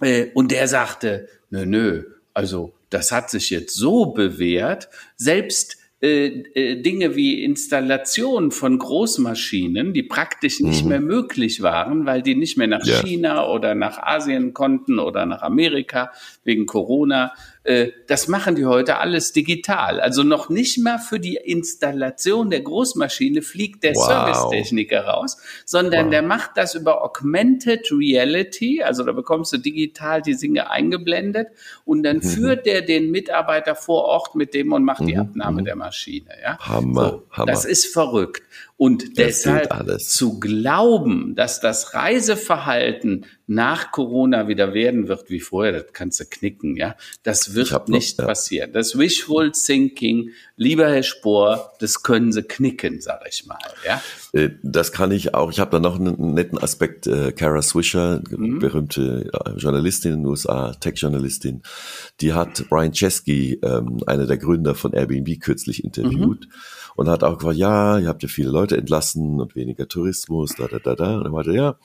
Äh, 0.00 0.26
und 0.34 0.50
der 0.50 0.68
sagte, 0.68 1.28
nö, 1.50 1.66
nö, 1.66 2.04
also 2.32 2.72
das 2.90 3.12
hat 3.12 3.30
sich 3.30 3.50
jetzt 3.50 3.74
so 3.74 4.06
bewährt, 4.06 4.88
selbst 5.16 5.76
äh, 6.00 6.26
äh, 6.54 6.80
Dinge 6.80 7.16
wie 7.16 7.42
Installation 7.42 8.52
von 8.52 8.78
Großmaschinen, 8.78 9.92
die 9.92 10.04
praktisch 10.04 10.60
nicht 10.60 10.84
mhm. 10.84 10.88
mehr 10.90 11.00
möglich 11.00 11.60
waren, 11.60 12.06
weil 12.06 12.22
die 12.22 12.36
nicht 12.36 12.56
mehr 12.56 12.68
nach 12.68 12.86
ja. 12.86 13.00
China 13.02 13.48
oder 13.48 13.74
nach 13.74 13.98
Asien 13.98 14.54
konnten 14.54 15.00
oder 15.00 15.26
nach 15.26 15.42
Amerika 15.42 16.12
wegen 16.44 16.66
Corona, 16.66 17.32
das 18.06 18.28
machen 18.28 18.54
die 18.54 18.64
heute 18.64 18.98
alles 18.98 19.32
digital. 19.32 20.00
Also 20.00 20.22
noch 20.22 20.48
nicht 20.48 20.78
mal 20.78 20.98
für 20.98 21.20
die 21.20 21.36
Installation 21.36 22.48
der 22.48 22.62
Großmaschine 22.62 23.42
fliegt 23.42 23.84
der 23.84 23.94
wow. 23.94 24.06
Servicetechniker 24.06 25.04
raus, 25.04 25.36
sondern 25.66 26.06
wow. 26.06 26.10
der 26.10 26.22
macht 26.22 26.52
das 26.56 26.74
über 26.74 27.04
Augmented 27.04 27.90
Reality. 27.92 28.82
Also 28.82 29.04
da 29.04 29.12
bekommst 29.12 29.52
du 29.52 29.58
digital 29.58 30.22
die 30.22 30.36
Dinge 30.36 30.70
eingeblendet 30.70 31.48
und 31.84 32.02
dann 32.04 32.18
mhm. 32.18 32.22
führt 32.22 32.64
der 32.64 32.80
den 32.80 33.10
Mitarbeiter 33.10 33.74
vor 33.74 34.04
Ort 34.04 34.34
mit 34.34 34.54
dem 34.54 34.72
und 34.72 34.84
macht 34.84 35.02
mhm. 35.02 35.06
die 35.06 35.16
Abnahme 35.18 35.60
mhm. 35.60 35.64
der 35.66 35.76
Maschine. 35.76 36.30
Ja? 36.42 36.58
Hammer, 36.58 37.10
so, 37.10 37.26
Hammer. 37.30 37.52
Das 37.52 37.66
ist 37.66 37.86
verrückt. 37.86 38.42
Und 38.78 39.18
deshalb 39.18 40.00
zu 40.00 40.38
glauben, 40.38 41.34
dass 41.34 41.60
das 41.60 41.94
Reiseverhalten 41.94 43.26
nach 43.48 43.90
Corona 43.90 44.46
wieder 44.46 44.72
werden 44.72 45.08
wird 45.08 45.30
wie 45.30 45.40
vorher, 45.40 45.72
das 45.72 45.86
kannst 45.92 46.20
du 46.20 46.26
knicken, 46.26 46.76
ja. 46.76 46.94
Das 47.24 47.54
wird 47.54 47.88
nicht 47.88 48.18
noch, 48.18 48.24
ja. 48.24 48.28
passieren. 48.28 48.72
Das 48.72 48.96
Wishful 48.96 49.50
Thinking, 49.50 50.30
lieber 50.56 50.88
Herr 50.88 51.02
Spohr, 51.02 51.72
das 51.80 52.04
können 52.04 52.30
sie 52.30 52.44
knicken, 52.44 53.00
sag 53.00 53.22
ich 53.28 53.46
mal, 53.46 53.58
ja. 53.84 54.00
Äh, 54.32 54.50
das 54.62 54.92
kann 54.92 55.10
ich 55.10 55.34
auch. 55.34 55.50
Ich 55.50 55.58
habe 55.58 55.72
da 55.72 55.80
noch 55.80 55.98
einen 55.98 56.34
netten 56.34 56.58
Aspekt. 56.58 57.08
Äh, 57.08 57.32
Kara 57.32 57.62
Swisher, 57.62 58.22
mhm. 58.30 58.60
berühmte 58.60 59.28
äh, 59.32 59.50
Journalistin 59.58 60.12
in 60.12 60.18
den 60.20 60.26
USA, 60.26 60.72
Tech-Journalistin, 60.74 61.62
die 62.20 62.32
hat 62.32 62.68
Brian 62.68 62.92
Chesky, 62.92 63.58
ähm, 63.60 63.98
einer 64.06 64.26
der 64.26 64.38
Gründer 64.38 64.76
von 64.76 64.92
Airbnb, 64.92 65.40
kürzlich 65.40 65.82
interviewt. 65.82 66.46
Mhm 66.46 66.52
und 66.98 67.08
hat 67.08 67.22
auch 67.22 67.38
gesagt, 67.38 67.56
ja, 67.56 67.96
ihr 68.00 68.08
habt 68.08 68.24
ja 68.24 68.28
viele 68.28 68.50
Leute 68.50 68.76
entlassen 68.76 69.40
und 69.40 69.54
weniger 69.54 69.86
Tourismus, 69.86 70.56
da, 70.56 70.66
da, 70.66 70.80
da, 70.80 70.96
da. 70.96 71.18
Und 71.18 71.26
er 71.26 71.30
meinte, 71.30 71.52
ja, 71.52 71.76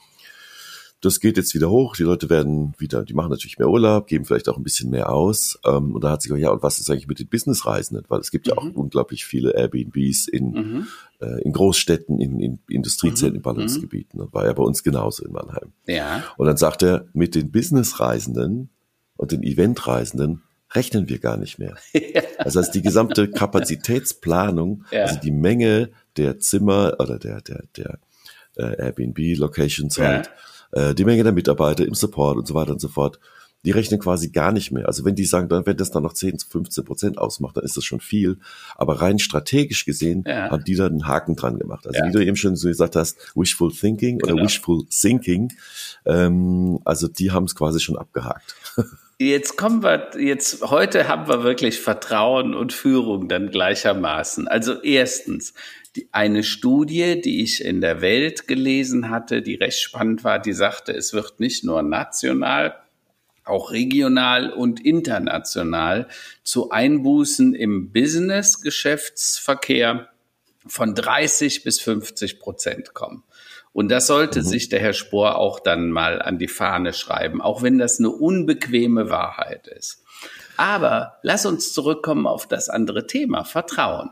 das 1.00 1.20
geht 1.20 1.36
jetzt 1.36 1.54
wieder 1.54 1.70
hoch, 1.70 1.94
die 1.94 2.02
Leute 2.02 2.28
werden 2.30 2.74
wieder, 2.78 3.04
die 3.04 3.14
machen 3.14 3.30
natürlich 3.30 3.60
mehr 3.60 3.68
Urlaub, 3.68 4.08
geben 4.08 4.24
vielleicht 4.24 4.48
auch 4.48 4.56
ein 4.56 4.64
bisschen 4.64 4.90
mehr 4.90 5.12
aus. 5.12 5.56
Ähm, 5.64 5.94
und 5.94 6.02
da 6.02 6.10
hat 6.10 6.22
sie 6.22 6.30
gesagt, 6.30 6.42
ja, 6.42 6.50
und 6.50 6.64
was 6.64 6.80
ist 6.80 6.90
eigentlich 6.90 7.06
mit 7.06 7.20
den 7.20 7.28
Businessreisenden? 7.28 8.04
Weil 8.08 8.18
es 8.18 8.32
gibt 8.32 8.48
ja 8.48 8.58
auch 8.58 8.64
mhm. 8.64 8.72
unglaublich 8.72 9.24
viele 9.24 9.52
Airbnbs 9.54 10.26
in, 10.26 10.50
mhm. 10.50 10.86
äh, 11.20 11.42
in 11.44 11.52
Großstädten, 11.52 12.18
in, 12.18 12.40
in 12.40 12.58
Industriezentren, 12.68 13.34
mhm. 13.34 13.36
in 13.36 13.42
Ballungsgebieten. 13.42 14.18
Das 14.18 14.32
war 14.32 14.46
ja 14.46 14.52
bei 14.52 14.64
uns 14.64 14.82
genauso 14.82 15.24
in 15.24 15.30
Mannheim. 15.30 15.70
Ja. 15.86 16.24
Und 16.36 16.46
dann 16.46 16.56
sagt 16.56 16.82
er, 16.82 17.06
mit 17.12 17.36
den 17.36 17.52
Businessreisenden 17.52 18.68
und 19.16 19.30
den 19.30 19.44
Eventreisenden 19.44 20.42
rechnen 20.72 21.08
wir 21.08 21.18
gar 21.18 21.36
nicht 21.36 21.58
mehr. 21.58 21.76
Das 22.44 22.56
heißt, 22.56 22.74
die 22.74 22.82
gesamte 22.82 23.30
Kapazitätsplanung, 23.30 24.84
ja. 24.90 25.04
also 25.04 25.18
die 25.18 25.30
Menge 25.30 25.90
der 26.18 26.38
Zimmer 26.40 26.96
oder 26.98 27.18
der, 27.18 27.40
der, 27.40 27.62
der 27.74 27.98
äh, 28.56 28.76
Airbnb-Locations 28.84 29.98
halt, 29.98 30.30
ja. 30.74 30.90
äh, 30.90 30.94
die 30.94 31.06
Menge 31.06 31.22
der 31.22 31.32
Mitarbeiter 31.32 31.86
im 31.86 31.94
Support 31.94 32.36
und 32.36 32.46
so 32.46 32.54
weiter 32.54 32.72
und 32.72 32.82
so 32.82 32.88
fort, 32.88 33.18
die 33.64 33.70
rechnen 33.70 33.98
quasi 33.98 34.28
gar 34.28 34.52
nicht 34.52 34.72
mehr. 34.72 34.86
Also 34.86 35.04
wenn 35.04 35.14
die 35.14 35.24
sagen, 35.24 35.48
dann, 35.48 35.64
wenn 35.64 35.76
das 35.76 35.90
dann 35.90 36.02
noch 36.02 36.12
10, 36.12 36.38
15 36.38 36.84
Prozent 36.84 37.18
ausmacht, 37.18 37.56
dann 37.56 37.64
ist 37.64 37.76
das 37.76 37.84
schon 37.84 38.00
viel. 38.00 38.38
Aber 38.76 39.00
rein 39.00 39.18
strategisch 39.18 39.86
gesehen 39.86 40.24
ja. 40.26 40.50
haben 40.50 40.64
die 40.64 40.74
da 40.74 40.86
einen 40.86 41.06
Haken 41.06 41.34
dran 41.34 41.58
gemacht. 41.58 41.86
Also 41.86 41.98
ja. 41.98 42.06
wie 42.06 42.12
du 42.12 42.22
eben 42.22 42.36
schon 42.36 42.56
so 42.56 42.68
gesagt 42.68 42.94
hast, 42.94 43.16
wishful 43.34 43.72
thinking 43.72 44.18
genau. 44.18 44.34
oder 44.34 44.44
wishful 44.44 44.84
thinking, 44.90 45.52
ähm, 46.04 46.78
also 46.84 47.08
die 47.08 47.30
haben 47.30 47.44
es 47.44 47.54
quasi 47.54 47.80
schon 47.80 47.96
abgehakt. 47.96 48.54
Jetzt 49.18 49.56
kommen 49.56 49.84
wir, 49.84 50.10
jetzt, 50.18 50.62
heute 50.70 51.06
haben 51.06 51.28
wir 51.28 51.44
wirklich 51.44 51.80
Vertrauen 51.80 52.54
und 52.54 52.72
Führung 52.72 53.28
dann 53.28 53.50
gleichermaßen. 53.50 54.48
Also 54.48 54.82
erstens, 54.82 55.54
die, 55.94 56.08
eine 56.10 56.42
Studie, 56.42 57.20
die 57.20 57.42
ich 57.42 57.64
in 57.64 57.80
der 57.80 58.00
Welt 58.00 58.48
gelesen 58.48 59.10
hatte, 59.10 59.40
die 59.40 59.54
recht 59.54 59.80
spannend 59.80 60.24
war, 60.24 60.40
die 60.40 60.52
sagte, 60.52 60.90
es 60.92 61.12
wird 61.12 61.38
nicht 61.38 61.62
nur 61.62 61.82
national, 61.82 62.74
auch 63.44 63.70
regional 63.70 64.50
und 64.50 64.84
international 64.84 66.08
zu 66.42 66.70
Einbußen 66.70 67.54
im 67.54 67.92
Business-Geschäftsverkehr 67.92 70.08
von 70.66 70.94
30 70.94 71.62
bis 71.62 71.78
50 71.80 72.40
Prozent 72.40 72.94
kommen. 72.94 73.22
Und 73.74 73.90
das 73.90 74.06
sollte 74.06 74.38
mhm. 74.38 74.44
sich 74.44 74.68
der 74.70 74.80
Herr 74.80 74.94
Spohr 74.94 75.36
auch 75.36 75.60
dann 75.60 75.90
mal 75.90 76.22
an 76.22 76.38
die 76.38 76.48
Fahne 76.48 76.94
schreiben, 76.94 77.42
auch 77.42 77.60
wenn 77.60 77.76
das 77.76 77.98
eine 77.98 78.08
unbequeme 78.08 79.10
Wahrheit 79.10 79.66
ist. 79.66 80.02
Aber 80.56 81.18
lass 81.22 81.44
uns 81.44 81.72
zurückkommen 81.72 82.28
auf 82.28 82.46
das 82.46 82.68
andere 82.68 83.08
Thema, 83.08 83.44
Vertrauen 83.44 84.10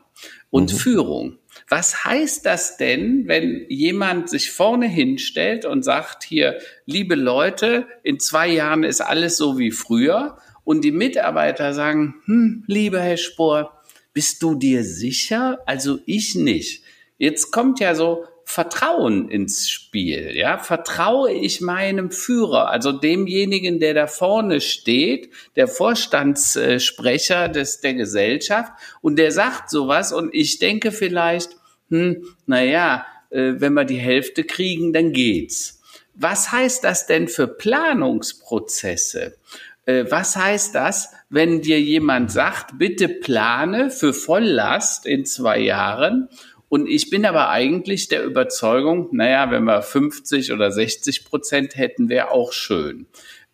und 0.50 0.72
mhm. 0.72 0.76
Führung. 0.76 1.38
Was 1.68 2.04
heißt 2.04 2.44
das 2.44 2.76
denn, 2.76 3.28
wenn 3.28 3.64
jemand 3.68 4.28
sich 4.28 4.50
vorne 4.50 4.88
hinstellt 4.88 5.64
und 5.64 5.84
sagt 5.84 6.24
hier, 6.24 6.58
liebe 6.84 7.14
Leute, 7.14 7.86
in 8.02 8.18
zwei 8.18 8.48
Jahren 8.48 8.82
ist 8.82 9.00
alles 9.00 9.36
so 9.36 9.58
wie 9.58 9.70
früher 9.70 10.38
und 10.64 10.82
die 10.82 10.90
Mitarbeiter 10.90 11.72
sagen, 11.72 12.16
hm, 12.24 12.64
lieber 12.66 13.00
Herr 13.00 13.16
Spohr, 13.16 13.80
bist 14.12 14.42
du 14.42 14.56
dir 14.56 14.82
sicher? 14.82 15.60
Also 15.66 16.00
ich 16.04 16.34
nicht. 16.34 16.82
Jetzt 17.16 17.52
kommt 17.52 17.78
ja 17.78 17.94
so, 17.94 18.24
Vertrauen 18.52 19.30
ins 19.30 19.70
Spiel. 19.70 20.36
Ja, 20.36 20.58
vertraue 20.58 21.32
ich 21.32 21.62
meinem 21.62 22.10
Führer, 22.10 22.68
also 22.68 22.92
demjenigen, 22.92 23.80
der 23.80 23.94
da 23.94 24.06
vorne 24.06 24.60
steht, 24.60 25.30
der 25.56 25.68
Vorstandssprecher 25.68 27.48
des 27.48 27.80
der 27.80 27.94
Gesellschaft, 27.94 28.72
und 29.00 29.16
der 29.16 29.32
sagt 29.32 29.70
sowas, 29.70 30.12
und 30.12 30.34
ich 30.34 30.58
denke 30.58 30.92
vielleicht, 30.92 31.56
hm, 31.88 32.26
na 32.44 32.62
ja, 32.62 33.06
äh, 33.30 33.54
wenn 33.56 33.72
wir 33.72 33.86
die 33.86 33.96
Hälfte 33.96 34.44
kriegen, 34.44 34.92
dann 34.92 35.12
geht's. 35.12 35.80
Was 36.14 36.52
heißt 36.52 36.84
das 36.84 37.06
denn 37.06 37.28
für 37.28 37.48
Planungsprozesse? 37.48 39.38
Äh, 39.86 40.04
was 40.10 40.36
heißt 40.36 40.74
das, 40.74 41.12
wenn 41.30 41.62
dir 41.62 41.80
jemand 41.80 42.30
sagt, 42.30 42.78
bitte 42.78 43.08
plane 43.08 43.90
für 43.90 44.12
Volllast 44.12 45.06
in 45.06 45.24
zwei 45.24 45.58
Jahren 45.58 46.28
und 46.72 46.88
ich 46.88 47.10
bin 47.10 47.26
aber 47.26 47.50
eigentlich 47.50 48.08
der 48.08 48.24
Überzeugung, 48.24 49.10
naja, 49.12 49.50
wenn 49.50 49.64
wir 49.64 49.82
50 49.82 50.54
oder 50.54 50.72
60 50.72 51.26
Prozent 51.26 51.76
hätten, 51.76 52.08
wäre 52.08 52.30
auch 52.30 52.54
schön. 52.54 53.04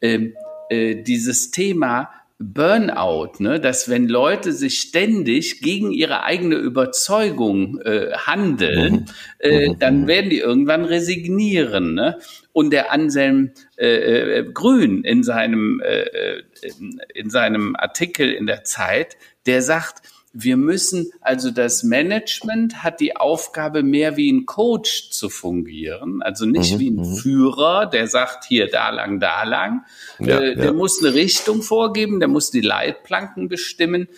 Ähm, 0.00 0.34
äh, 0.70 1.02
dieses 1.02 1.50
Thema 1.50 2.10
Burnout, 2.38 3.40
ne, 3.40 3.58
dass 3.58 3.88
wenn 3.88 4.06
Leute 4.06 4.52
sich 4.52 4.78
ständig 4.78 5.62
gegen 5.62 5.90
ihre 5.90 6.22
eigene 6.22 6.54
Überzeugung 6.54 7.80
äh, 7.80 8.12
handeln, 8.12 8.92
mhm. 8.92 9.06
Äh, 9.40 9.68
mhm. 9.70 9.78
dann 9.80 10.02
mhm. 10.02 10.06
werden 10.06 10.30
die 10.30 10.38
irgendwann 10.38 10.84
resignieren. 10.84 11.94
Ne? 11.94 12.20
Und 12.52 12.72
der 12.72 12.92
Anselm 12.92 13.50
äh, 13.76 14.38
äh, 14.38 14.44
Grün 14.44 15.02
in 15.02 15.24
seinem 15.24 15.82
äh, 15.84 16.38
in, 16.62 17.00
in 17.12 17.30
seinem 17.30 17.74
Artikel 17.74 18.30
in 18.30 18.46
der 18.46 18.62
Zeit, 18.62 19.16
der 19.46 19.60
sagt, 19.60 20.02
wir 20.40 20.56
müssen, 20.56 21.10
also 21.20 21.50
das 21.50 21.82
Management 21.82 22.84
hat 22.84 23.00
die 23.00 23.16
Aufgabe, 23.16 23.82
mehr 23.82 24.16
wie 24.16 24.32
ein 24.32 24.46
Coach 24.46 25.10
zu 25.10 25.28
fungieren. 25.28 26.22
Also 26.22 26.46
nicht 26.46 26.74
mhm, 26.74 26.78
wie 26.78 26.90
ein 26.90 26.96
mhm. 26.96 27.16
Führer, 27.16 27.86
der 27.86 28.06
sagt, 28.06 28.44
hier, 28.44 28.70
da 28.70 28.90
lang, 28.90 29.18
da 29.18 29.42
lang. 29.42 29.84
Ja, 30.20 30.38
äh, 30.38 30.54
der 30.54 30.66
ja. 30.66 30.72
muss 30.72 31.02
eine 31.02 31.14
Richtung 31.14 31.62
vorgeben, 31.62 32.20
der 32.20 32.28
muss 32.28 32.52
die 32.52 32.60
Leitplanken 32.60 33.48
bestimmen. 33.48 34.08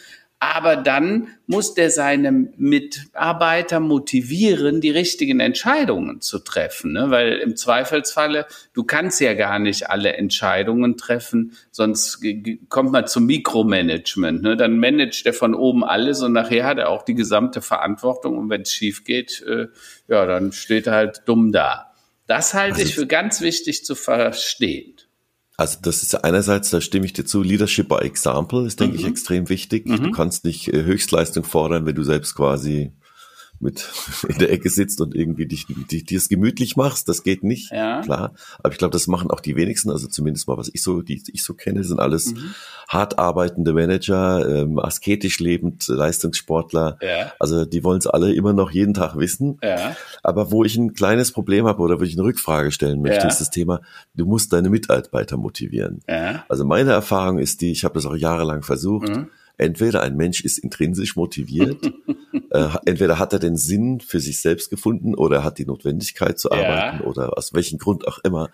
Aber 0.42 0.76
dann 0.76 1.28
muss 1.46 1.74
der 1.74 1.90
seine 1.90 2.32
Mitarbeiter 2.32 3.78
motivieren, 3.78 4.80
die 4.80 4.88
richtigen 4.88 5.38
Entscheidungen 5.38 6.22
zu 6.22 6.38
treffen. 6.38 6.92
Ne? 6.94 7.10
Weil 7.10 7.34
im 7.34 7.56
Zweifelsfalle, 7.56 8.46
du 8.72 8.84
kannst 8.84 9.20
ja 9.20 9.34
gar 9.34 9.58
nicht 9.58 9.90
alle 9.90 10.14
Entscheidungen 10.14 10.96
treffen, 10.96 11.52
sonst 11.70 12.24
kommt 12.70 12.90
man 12.90 13.06
zum 13.06 13.26
Mikromanagement. 13.26 14.40
Ne? 14.40 14.56
Dann 14.56 14.78
managt 14.78 15.26
er 15.26 15.34
von 15.34 15.54
oben 15.54 15.84
alles 15.84 16.22
und 16.22 16.32
nachher 16.32 16.64
hat 16.64 16.78
er 16.78 16.88
auch 16.88 17.02
die 17.02 17.14
gesamte 17.14 17.60
Verantwortung. 17.60 18.38
Und 18.38 18.48
wenn 18.48 18.62
es 18.62 18.72
schief 18.72 19.04
geht, 19.04 19.42
äh, 19.46 19.66
ja, 20.08 20.24
dann 20.24 20.52
steht 20.52 20.86
er 20.86 20.94
halt 20.94 21.22
dumm 21.26 21.52
da. 21.52 21.92
Das 22.26 22.54
halte 22.54 22.76
also 22.76 22.88
ich 22.88 22.94
für 22.94 23.06
ganz 23.06 23.42
wichtig 23.42 23.84
zu 23.84 23.94
verstehen. 23.94 24.94
Also 25.60 25.78
das 25.82 26.02
ist 26.02 26.14
einerseits, 26.24 26.70
da 26.70 26.80
stimme 26.80 27.04
ich 27.04 27.12
dir 27.12 27.26
zu, 27.26 27.42
Leadership 27.42 27.90
by 27.90 27.96
Example 27.96 28.66
ist, 28.66 28.80
denke 28.80 28.94
mhm. 28.94 29.00
ich, 29.00 29.06
extrem 29.06 29.50
wichtig. 29.50 29.86
Mhm. 29.86 30.04
Du 30.04 30.10
kannst 30.10 30.46
nicht 30.46 30.72
äh, 30.72 30.84
Höchstleistung 30.84 31.44
fordern, 31.44 31.84
wenn 31.84 31.94
du 31.94 32.02
selbst 32.02 32.34
quasi 32.34 32.92
mit 33.60 33.88
in 34.28 34.38
der 34.38 34.50
Ecke 34.50 34.70
sitzt 34.70 35.00
und 35.00 35.14
irgendwie 35.14 35.46
dich, 35.46 35.66
dich, 35.68 36.04
dir 36.04 36.16
es 36.16 36.28
gemütlich 36.28 36.76
machst, 36.76 37.08
das 37.08 37.22
geht 37.22 37.44
nicht, 37.44 37.70
ja. 37.70 38.00
klar. 38.00 38.32
Aber 38.58 38.72
ich 38.72 38.78
glaube, 38.78 38.92
das 38.92 39.06
machen 39.06 39.30
auch 39.30 39.40
die 39.40 39.54
wenigsten, 39.54 39.90
also 39.90 40.08
zumindest 40.08 40.48
mal, 40.48 40.56
was 40.56 40.70
ich 40.72 40.82
so, 40.82 41.02
die 41.02 41.22
ich 41.32 41.42
so 41.42 41.54
kenne, 41.54 41.84
sind 41.84 42.00
alles 42.00 42.34
mhm. 42.34 42.54
hart 42.88 43.18
arbeitende 43.18 43.72
Manager, 43.74 44.62
ähm, 44.62 44.78
asketisch 44.78 45.40
lebend, 45.40 45.86
Leistungssportler. 45.88 46.98
Ja. 47.02 47.32
Also 47.38 47.64
die 47.66 47.84
wollen 47.84 47.98
es 47.98 48.06
alle 48.06 48.32
immer 48.32 48.54
noch 48.54 48.70
jeden 48.70 48.94
Tag 48.94 49.16
wissen. 49.16 49.58
Ja. 49.62 49.94
Aber 50.22 50.50
wo 50.50 50.64
ich 50.64 50.76
ein 50.76 50.94
kleines 50.94 51.32
Problem 51.32 51.66
habe 51.66 51.82
oder 51.82 52.00
wo 52.00 52.04
ich 52.04 52.14
eine 52.14 52.24
Rückfrage 52.24 52.72
stellen 52.72 53.02
möchte, 53.02 53.26
ist 53.26 53.40
das 53.40 53.50
Thema, 53.50 53.80
du 54.14 54.24
musst 54.24 54.52
deine 54.52 54.70
Mitarbeiter 54.70 55.36
motivieren. 55.36 56.00
Ja. 56.08 56.44
Also 56.48 56.64
meine 56.64 56.92
Erfahrung 56.92 57.38
ist 57.38 57.60
die, 57.60 57.72
ich 57.72 57.84
habe 57.84 57.94
das 57.94 58.06
auch 58.06 58.16
jahrelang 58.16 58.62
versucht, 58.62 59.08
mhm 59.08 59.28
entweder 59.60 60.02
ein 60.02 60.16
Mensch 60.16 60.42
ist 60.42 60.58
intrinsisch 60.58 61.16
motiviert, 61.16 61.92
äh, 62.50 62.68
entweder 62.86 63.18
hat 63.18 63.32
er 63.32 63.38
den 63.38 63.56
Sinn 63.56 64.00
für 64.00 64.18
sich 64.18 64.40
selbst 64.40 64.70
gefunden 64.70 65.14
oder 65.14 65.38
er 65.38 65.44
hat 65.44 65.58
die 65.58 65.66
Notwendigkeit 65.66 66.38
zu 66.38 66.50
arbeiten 66.50 67.02
ja. 67.02 67.06
oder 67.06 67.36
aus 67.36 67.52
welchem 67.52 67.78
Grund 67.78 68.08
auch 68.08 68.18
immer. 68.24 68.50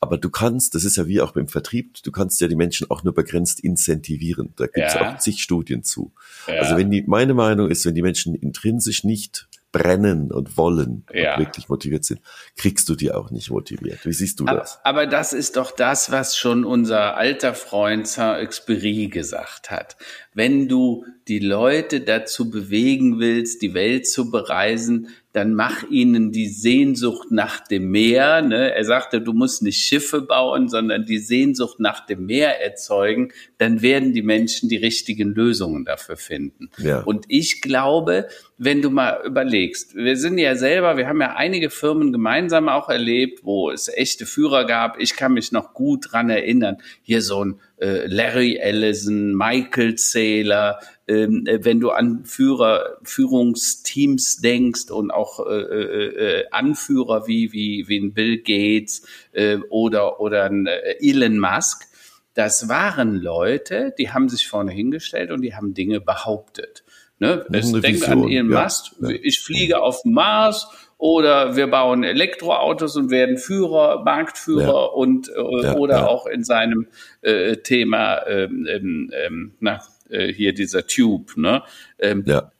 Aber 0.00 0.18
du 0.18 0.30
kannst, 0.30 0.74
das 0.74 0.84
ist 0.84 0.96
ja 0.96 1.06
wie 1.06 1.20
auch 1.20 1.32
beim 1.32 1.48
Vertrieb, 1.48 2.02
du 2.02 2.12
kannst 2.12 2.40
ja 2.40 2.48
die 2.48 2.56
Menschen 2.56 2.90
auch 2.90 3.02
nur 3.02 3.14
begrenzt 3.14 3.60
incentivieren. 3.60 4.52
Da 4.56 4.66
gibt 4.66 4.86
es 4.86 4.94
ja. 4.94 5.14
auch 5.14 5.18
zig 5.18 5.42
Studien 5.42 5.82
zu. 5.82 6.12
Ja. 6.46 6.54
Also 6.54 6.76
wenn 6.76 6.90
die, 6.90 7.02
meine 7.06 7.34
Meinung 7.34 7.70
ist, 7.70 7.86
wenn 7.86 7.94
die 7.94 8.02
Menschen 8.02 8.34
intrinsisch 8.34 9.04
nicht 9.04 9.48
brennen 9.72 10.30
und 10.30 10.56
wollen 10.56 11.04
ja. 11.12 11.34
und 11.34 11.46
wirklich 11.46 11.68
motiviert 11.68 12.04
sind, 12.04 12.20
kriegst 12.56 12.88
du 12.88 12.94
die 12.94 13.10
auch 13.10 13.30
nicht 13.30 13.50
motiviert. 13.50 14.04
Wie 14.04 14.12
siehst 14.12 14.38
du 14.38 14.46
aber, 14.46 14.60
das? 14.60 14.78
Aber 14.84 15.06
das 15.06 15.32
ist 15.32 15.56
doch 15.56 15.70
das, 15.70 16.12
was 16.12 16.36
schon 16.36 16.64
unser 16.64 17.16
alter 17.16 17.54
Freund 17.54 18.06
Saint-Exupéry 18.06 19.08
gesagt 19.08 19.70
hat. 19.70 19.96
Wenn 20.34 20.68
du 20.68 21.04
die 21.32 21.38
Leute 21.38 22.02
dazu 22.02 22.50
bewegen 22.50 23.18
willst, 23.18 23.62
die 23.62 23.72
Welt 23.72 24.06
zu 24.06 24.30
bereisen, 24.30 25.08
dann 25.32 25.54
mach 25.54 25.88
ihnen 25.88 26.30
die 26.30 26.48
Sehnsucht 26.48 27.30
nach 27.30 27.66
dem 27.66 27.90
Meer. 27.90 28.42
Ne? 28.42 28.74
Er 28.74 28.84
sagte, 28.84 29.22
du 29.22 29.32
musst 29.32 29.62
nicht 29.62 29.78
Schiffe 29.78 30.20
bauen, 30.20 30.68
sondern 30.68 31.06
die 31.06 31.16
Sehnsucht 31.16 31.80
nach 31.80 32.04
dem 32.04 32.26
Meer 32.26 32.60
erzeugen. 32.60 33.32
Dann 33.56 33.80
werden 33.80 34.12
die 34.12 34.20
Menschen 34.20 34.68
die 34.68 34.76
richtigen 34.76 35.34
Lösungen 35.34 35.86
dafür 35.86 36.18
finden. 36.18 36.68
Ja. 36.76 37.00
Und 37.00 37.24
ich 37.28 37.62
glaube, 37.62 38.28
wenn 38.58 38.82
du 38.82 38.90
mal 38.90 39.22
überlegst, 39.24 39.94
wir 39.94 40.18
sind 40.18 40.36
ja 40.36 40.54
selber, 40.54 40.98
wir 40.98 41.08
haben 41.08 41.22
ja 41.22 41.34
einige 41.34 41.70
Firmen 41.70 42.12
gemeinsam 42.12 42.68
auch 42.68 42.90
erlebt, 42.90 43.40
wo 43.42 43.70
es 43.70 43.88
echte 43.88 44.26
Führer 44.26 44.66
gab. 44.66 45.00
Ich 45.00 45.16
kann 45.16 45.32
mich 45.32 45.50
noch 45.50 45.72
gut 45.72 46.12
dran 46.12 46.28
erinnern. 46.28 46.76
Hier 47.00 47.22
so 47.22 47.42
ein 47.42 47.58
äh, 47.82 48.06
Larry 48.06 48.58
Ellison, 48.58 49.34
Michael 49.34 49.98
Saylor, 49.98 50.78
ähm, 51.08 51.44
äh, 51.46 51.64
wenn 51.64 51.80
du 51.80 51.90
an 51.90 52.24
Führer, 52.24 52.98
Führungsteams 53.02 54.36
denkst 54.36 54.90
und 54.90 55.10
auch 55.10 55.44
äh, 55.44 55.50
äh, 55.50 56.40
äh, 56.40 56.44
Anführer 56.50 57.26
wie, 57.26 57.52
wie, 57.52 57.88
wie 57.88 57.98
ein 57.98 58.14
Bill 58.14 58.38
Gates 58.38 59.02
äh, 59.32 59.56
oder, 59.68 60.20
oder 60.20 60.44
ein 60.44 60.66
äh, 60.66 60.96
Elon 61.00 61.38
Musk, 61.38 61.88
das 62.34 62.68
waren 62.68 63.16
Leute, 63.16 63.92
die 63.98 64.10
haben 64.10 64.28
sich 64.28 64.46
vorne 64.46 64.70
hingestellt 64.70 65.32
und 65.32 65.42
die 65.42 65.54
haben 65.54 65.74
Dinge 65.74 66.00
behauptet. 66.00 66.84
Ne? 67.18 67.44
Es 67.52 67.72
denkt 67.72 68.08
an 68.08 68.28
Elon 68.28 68.48
Musk, 68.48 68.92
ja. 69.00 69.08
ich 69.08 69.40
fliege 69.40 69.82
auf 69.82 70.04
Mars 70.04 70.68
oder 71.02 71.56
wir 71.56 71.66
bauen 71.66 72.04
Elektroautos 72.04 72.94
und 72.94 73.10
werden 73.10 73.36
Führer, 73.36 74.04
Marktführer 74.04 74.66
ja. 74.66 74.84
und 74.84 75.28
äh, 75.30 75.64
ja, 75.64 75.74
oder 75.74 75.96
ja. 75.96 76.06
auch 76.06 76.26
in 76.26 76.44
seinem 76.44 76.86
äh, 77.22 77.56
Thema 77.56 78.24
ähm, 78.28 78.68
ähm, 78.70 79.10
ähm 79.12 79.54
na, 79.58 79.82
äh, 80.10 80.32
hier 80.32 80.54
dieser 80.54 80.86
Tube. 80.86 81.36
Ne? 81.36 81.64
Ähm, 81.98 82.22
ja. 82.24 82.52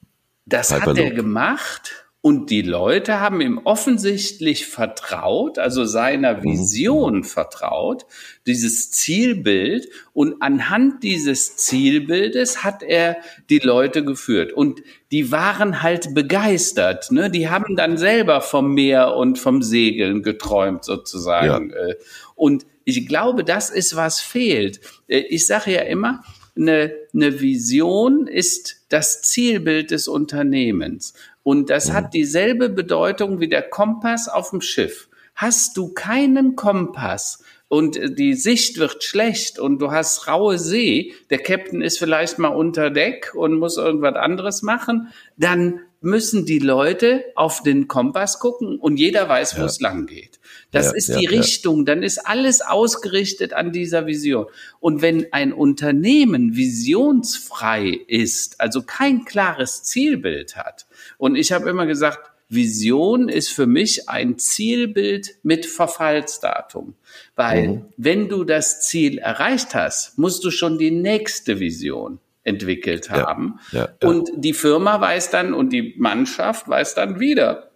Das 0.44 0.74
Hyperloop. 0.74 0.96
hat 0.96 1.04
er 1.04 1.10
gemacht 1.12 2.01
und 2.24 2.50
die 2.50 2.62
Leute 2.62 3.18
haben 3.18 3.40
ihm 3.40 3.60
offensichtlich 3.64 4.66
vertraut, 4.66 5.58
also 5.58 5.84
seiner 5.84 6.36
mhm. 6.36 6.42
Vision 6.44 7.24
vertraut, 7.24 8.06
dieses 8.46 8.92
Zielbild. 8.92 9.88
Und 10.12 10.40
anhand 10.40 11.02
dieses 11.02 11.56
Zielbildes 11.56 12.62
hat 12.62 12.84
er 12.84 13.16
die 13.50 13.58
Leute 13.58 14.04
geführt. 14.04 14.52
Und 14.52 14.82
die 15.10 15.32
waren 15.32 15.82
halt 15.82 16.14
begeistert. 16.14 17.10
Ne? 17.10 17.28
Die 17.28 17.50
haben 17.50 17.74
dann 17.74 17.98
selber 17.98 18.40
vom 18.40 18.72
Meer 18.72 19.16
und 19.16 19.40
vom 19.40 19.60
Segeln 19.60 20.22
geträumt 20.22 20.84
sozusagen. 20.84 21.70
Ja. 21.70 21.88
Äh. 21.88 21.96
Und 22.36 22.66
ich 22.84 23.08
glaube, 23.08 23.42
das 23.42 23.68
ist, 23.68 23.96
was 23.96 24.20
fehlt. 24.20 24.80
Äh, 25.08 25.18
ich 25.18 25.44
sage 25.44 25.72
ja 25.72 25.80
immer, 25.80 26.22
eine, 26.56 26.92
eine 27.14 27.40
Vision 27.40 28.26
ist 28.26 28.84
das 28.88 29.22
Zielbild 29.22 29.90
des 29.90 30.06
Unternehmens. 30.06 31.14
Und 31.42 31.70
das 31.70 31.88
mhm. 31.88 31.92
hat 31.94 32.14
dieselbe 32.14 32.68
Bedeutung 32.68 33.40
wie 33.40 33.48
der 33.48 33.62
Kompass 33.62 34.28
auf 34.28 34.50
dem 34.50 34.60
Schiff. 34.60 35.08
Hast 35.34 35.76
du 35.76 35.92
keinen 35.92 36.56
Kompass 36.56 37.42
und 37.68 37.98
die 38.18 38.34
Sicht 38.34 38.78
wird 38.78 39.02
schlecht 39.02 39.58
und 39.58 39.78
du 39.78 39.90
hast 39.90 40.28
raue 40.28 40.58
See, 40.58 41.14
der 41.30 41.38
Captain 41.38 41.80
ist 41.80 41.98
vielleicht 41.98 42.38
mal 42.38 42.48
unter 42.48 42.90
Deck 42.90 43.32
und 43.34 43.58
muss 43.58 43.78
irgendwas 43.78 44.14
anderes 44.14 44.62
machen, 44.62 45.08
dann 45.38 45.80
müssen 46.02 46.44
die 46.44 46.58
Leute 46.58 47.24
auf 47.34 47.62
den 47.62 47.88
Kompass 47.88 48.40
gucken 48.40 48.78
und 48.78 48.98
jeder 48.98 49.26
weiß, 49.28 49.56
wo 49.56 49.60
ja. 49.60 49.66
es 49.66 49.80
lang 49.80 50.06
geht. 50.06 50.38
Das 50.72 50.86
ja, 50.86 50.92
ist 50.92 51.08
ja, 51.08 51.18
die 51.18 51.26
Richtung, 51.26 51.84
dann 51.84 52.02
ist 52.02 52.18
alles 52.18 52.62
ausgerichtet 52.62 53.52
an 53.52 53.72
dieser 53.72 54.06
Vision. 54.06 54.46
Und 54.80 55.02
wenn 55.02 55.32
ein 55.32 55.52
Unternehmen 55.52 56.56
visionsfrei 56.56 58.00
ist, 58.08 58.60
also 58.60 58.82
kein 58.82 59.24
klares 59.24 59.84
Zielbild 59.84 60.56
hat, 60.56 60.86
und 61.18 61.36
ich 61.36 61.52
habe 61.52 61.70
immer 61.70 61.86
gesagt, 61.86 62.30
Vision 62.48 63.28
ist 63.28 63.50
für 63.50 63.66
mich 63.66 64.08
ein 64.08 64.38
Zielbild 64.38 65.36
mit 65.42 65.64
Verfallsdatum. 65.64 66.94
Weil 67.34 67.68
mhm. 67.68 67.84
wenn 67.96 68.28
du 68.28 68.44
das 68.44 68.82
Ziel 68.82 69.18
erreicht 69.18 69.74
hast, 69.74 70.18
musst 70.18 70.44
du 70.44 70.50
schon 70.50 70.78
die 70.78 70.90
nächste 70.90 71.60
Vision 71.60 72.18
entwickelt 72.44 73.10
haben. 73.10 73.58
Ja, 73.72 73.78
ja, 73.78 73.88
ja. 74.02 74.08
Und 74.08 74.30
die 74.36 74.52
Firma 74.52 75.00
weiß 75.00 75.30
dann 75.30 75.54
und 75.54 75.70
die 75.72 75.94
Mannschaft 75.96 76.68
weiß 76.68 76.94
dann 76.94 77.20
wieder, 77.20 77.71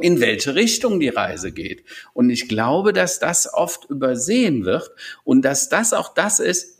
in 0.00 0.20
welche 0.20 0.54
Richtung 0.54 1.00
die 1.00 1.08
Reise 1.08 1.52
geht. 1.52 1.84
Und 2.12 2.30
ich 2.30 2.48
glaube, 2.48 2.92
dass 2.92 3.18
das 3.18 3.52
oft 3.52 3.84
übersehen 3.90 4.64
wird 4.64 4.90
und 5.24 5.42
dass 5.42 5.68
das 5.68 5.92
auch 5.92 6.14
das 6.14 6.40
ist, 6.40 6.78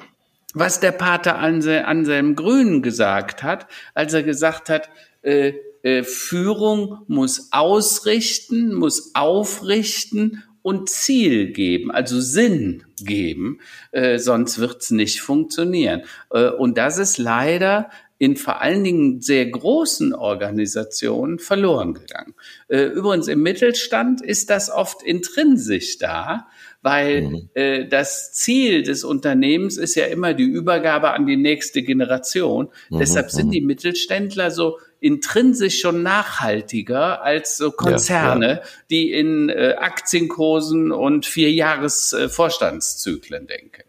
was 0.54 0.80
der 0.80 0.92
Pater 0.92 1.38
Anselm 1.38 2.34
Grün 2.34 2.82
gesagt 2.82 3.42
hat, 3.42 3.66
als 3.94 4.14
er 4.14 4.22
gesagt 4.22 4.68
hat, 4.68 4.88
äh, 5.22 5.52
äh, 5.82 6.02
Führung 6.02 7.02
muss 7.06 7.48
ausrichten, 7.52 8.74
muss 8.74 9.14
aufrichten 9.14 10.42
und 10.62 10.90
Ziel 10.90 11.52
geben, 11.52 11.90
also 11.90 12.20
Sinn 12.20 12.84
geben, 12.98 13.60
äh, 13.92 14.18
sonst 14.18 14.58
wird's 14.58 14.90
nicht 14.90 15.22
funktionieren. 15.22 16.02
Äh, 16.30 16.50
und 16.50 16.76
das 16.76 16.98
ist 16.98 17.18
leider 17.18 17.90
in 18.20 18.36
vor 18.36 18.60
allen 18.60 18.84
Dingen 18.84 19.22
sehr 19.22 19.46
großen 19.46 20.14
Organisationen 20.14 21.38
verloren 21.38 21.94
gegangen. 21.94 22.34
Äh, 22.68 22.82
übrigens 22.82 23.28
im 23.28 23.42
Mittelstand 23.42 24.20
ist 24.20 24.50
das 24.50 24.70
oft 24.70 25.02
intrinsisch 25.02 25.96
da, 25.96 26.46
weil 26.82 27.22
mhm. 27.22 27.48
äh, 27.54 27.88
das 27.88 28.34
Ziel 28.34 28.82
des 28.82 29.04
Unternehmens 29.04 29.78
ist 29.78 29.94
ja 29.94 30.04
immer 30.04 30.34
die 30.34 30.44
Übergabe 30.44 31.12
an 31.12 31.24
die 31.24 31.38
nächste 31.38 31.82
Generation. 31.82 32.68
Mhm. 32.90 32.98
Deshalb 32.98 33.30
sind 33.30 33.46
mhm. 33.46 33.52
die 33.52 33.60
Mittelständler 33.62 34.50
so 34.50 34.76
intrinsisch 35.00 35.80
schon 35.80 36.02
nachhaltiger 36.02 37.22
als 37.22 37.56
so 37.56 37.70
Konzerne, 37.70 38.46
ja, 38.46 38.52
ja. 38.52 38.62
die 38.90 39.12
in 39.12 39.48
äh, 39.48 39.76
Aktienkursen 39.78 40.92
und 40.92 41.24
vier 41.24 41.50
Jahres 41.50 42.12
äh, 42.12 42.28
Vorstandszyklen 42.28 43.46
denken. 43.46 43.84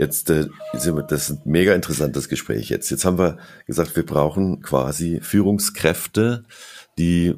Jetzt, 0.00 0.30
äh, 0.30 0.46
das 0.72 1.28
ist 1.28 1.30
ein 1.30 1.40
mega 1.44 1.74
interessantes 1.74 2.30
Gespräch 2.30 2.70
jetzt. 2.70 2.88
Jetzt 2.88 3.04
haben 3.04 3.18
wir 3.18 3.36
gesagt, 3.66 3.94
wir 3.96 4.06
brauchen 4.06 4.62
quasi 4.62 5.20
Führungskräfte, 5.20 6.44
die 6.96 7.34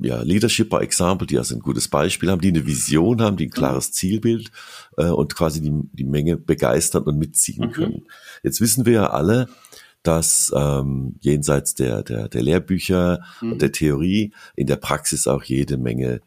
ja, 0.00 0.22
Leadership 0.22 0.70
by 0.70 0.78
Example, 0.78 1.26
die 1.26 1.36
also 1.36 1.54
ein 1.54 1.60
gutes 1.60 1.88
Beispiel 1.88 2.30
haben, 2.30 2.40
die 2.40 2.48
eine 2.48 2.64
Vision 2.64 3.20
haben, 3.20 3.36
die 3.36 3.48
ein 3.48 3.50
klares 3.50 3.92
Zielbild 3.92 4.50
äh, 4.96 5.08
und 5.08 5.34
quasi 5.34 5.60
die, 5.60 5.72
die 5.92 6.04
Menge 6.04 6.38
begeistern 6.38 7.02
und 7.02 7.18
mitziehen 7.18 7.66
mhm. 7.66 7.72
können. 7.72 8.06
Jetzt 8.42 8.62
wissen 8.62 8.86
wir 8.86 8.92
ja 8.94 9.10
alle, 9.10 9.48
dass 10.02 10.50
ähm, 10.56 11.16
jenseits 11.20 11.74
der, 11.74 12.02
der, 12.02 12.28
der 12.28 12.42
Lehrbücher 12.42 13.20
mhm. 13.42 13.52
und 13.52 13.62
der 13.62 13.72
Theorie 13.72 14.32
in 14.56 14.66
der 14.66 14.76
Praxis 14.76 15.26
auch 15.26 15.42
jede 15.42 15.76
Menge 15.76 16.22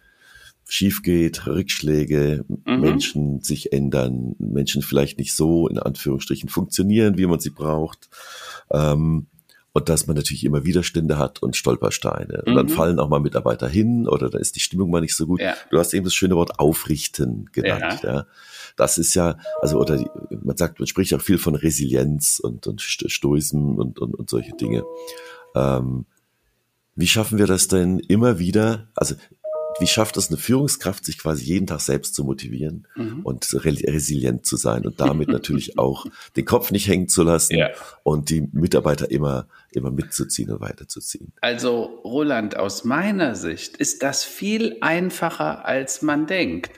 schief 0.73 1.03
geht, 1.03 1.45
Rückschläge, 1.45 2.45
mhm. 2.47 2.79
Menschen 2.79 3.41
sich 3.41 3.73
ändern, 3.73 4.35
Menschen 4.39 4.81
vielleicht 4.81 5.19
nicht 5.19 5.35
so 5.35 5.67
in 5.67 5.77
Anführungsstrichen 5.77 6.49
funktionieren, 6.49 7.15
wie 7.15 7.27
man 7.27 7.39
sie 7.39 7.51
braucht. 7.51 8.09
Ähm, 8.71 9.27
und 9.75 9.89
dass 9.89 10.07
man 10.07 10.15
natürlich 10.15 10.43
immer 10.43 10.65
Widerstände 10.65 11.19
hat 11.19 11.43
und 11.43 11.55
Stolpersteine. 11.55 12.41
Und 12.47 12.55
dann 12.55 12.65
mhm. 12.65 12.71
fallen 12.71 12.99
auch 12.99 13.07
mal 13.07 13.19
Mitarbeiter 13.19 13.67
hin 13.67 14.07
oder 14.07 14.31
da 14.31 14.39
ist 14.39 14.55
die 14.55 14.61
Stimmung 14.61 14.89
mal 14.89 15.01
nicht 15.01 15.15
so 15.15 15.27
gut. 15.27 15.41
Ja. 15.41 15.53
Du 15.69 15.77
hast 15.77 15.93
eben 15.93 16.05
das 16.05 16.15
schöne 16.15 16.35
Wort 16.35 16.59
aufrichten 16.59 17.51
genannt. 17.51 18.01
Ja. 18.01 18.13
ja. 18.13 18.25
Das 18.75 18.97
ist 18.97 19.13
ja, 19.13 19.37
also 19.61 19.79
oder 19.79 19.97
die, 19.97 20.07
man 20.41 20.57
sagt, 20.57 20.79
man 20.79 20.87
spricht 20.87 21.13
auch 21.13 21.21
viel 21.21 21.37
von 21.37 21.53
Resilienz 21.53 22.39
und, 22.39 22.65
und 22.65 22.81
Stoism 22.81 23.75
und, 23.75 23.99
und, 23.99 24.15
und 24.15 24.27
solche 24.27 24.53
Dinge. 24.53 24.83
Ähm, 25.53 26.07
wie 26.95 27.07
schaffen 27.07 27.37
wir 27.37 27.47
das 27.47 27.67
denn 27.67 27.99
immer 27.99 28.39
wieder? 28.39 28.87
Also 28.95 29.15
wie 29.79 29.87
schafft 29.87 30.17
es 30.17 30.29
eine 30.29 30.37
Führungskraft, 30.37 31.05
sich 31.05 31.17
quasi 31.17 31.45
jeden 31.45 31.67
Tag 31.67 31.81
selbst 31.81 32.15
zu 32.15 32.23
motivieren 32.23 32.87
mhm. 32.95 33.21
und 33.23 33.53
resilient 33.53 34.45
zu 34.45 34.57
sein 34.57 34.85
und 34.85 34.99
damit 34.99 35.29
natürlich 35.29 35.77
auch 35.77 36.05
den 36.35 36.45
Kopf 36.45 36.71
nicht 36.71 36.87
hängen 36.87 37.09
zu 37.09 37.23
lassen 37.23 37.57
ja. 37.57 37.69
und 38.03 38.29
die 38.29 38.47
Mitarbeiter 38.51 39.09
immer, 39.09 39.47
immer 39.71 39.91
mitzuziehen 39.91 40.51
und 40.51 40.61
weiterzuziehen? 40.61 41.33
Also, 41.41 42.01
Roland, 42.03 42.57
aus 42.57 42.83
meiner 42.83 43.35
Sicht 43.35 43.77
ist 43.77 44.03
das 44.03 44.23
viel 44.23 44.77
einfacher, 44.81 45.65
als 45.65 46.01
man 46.01 46.27
denkt. 46.27 46.71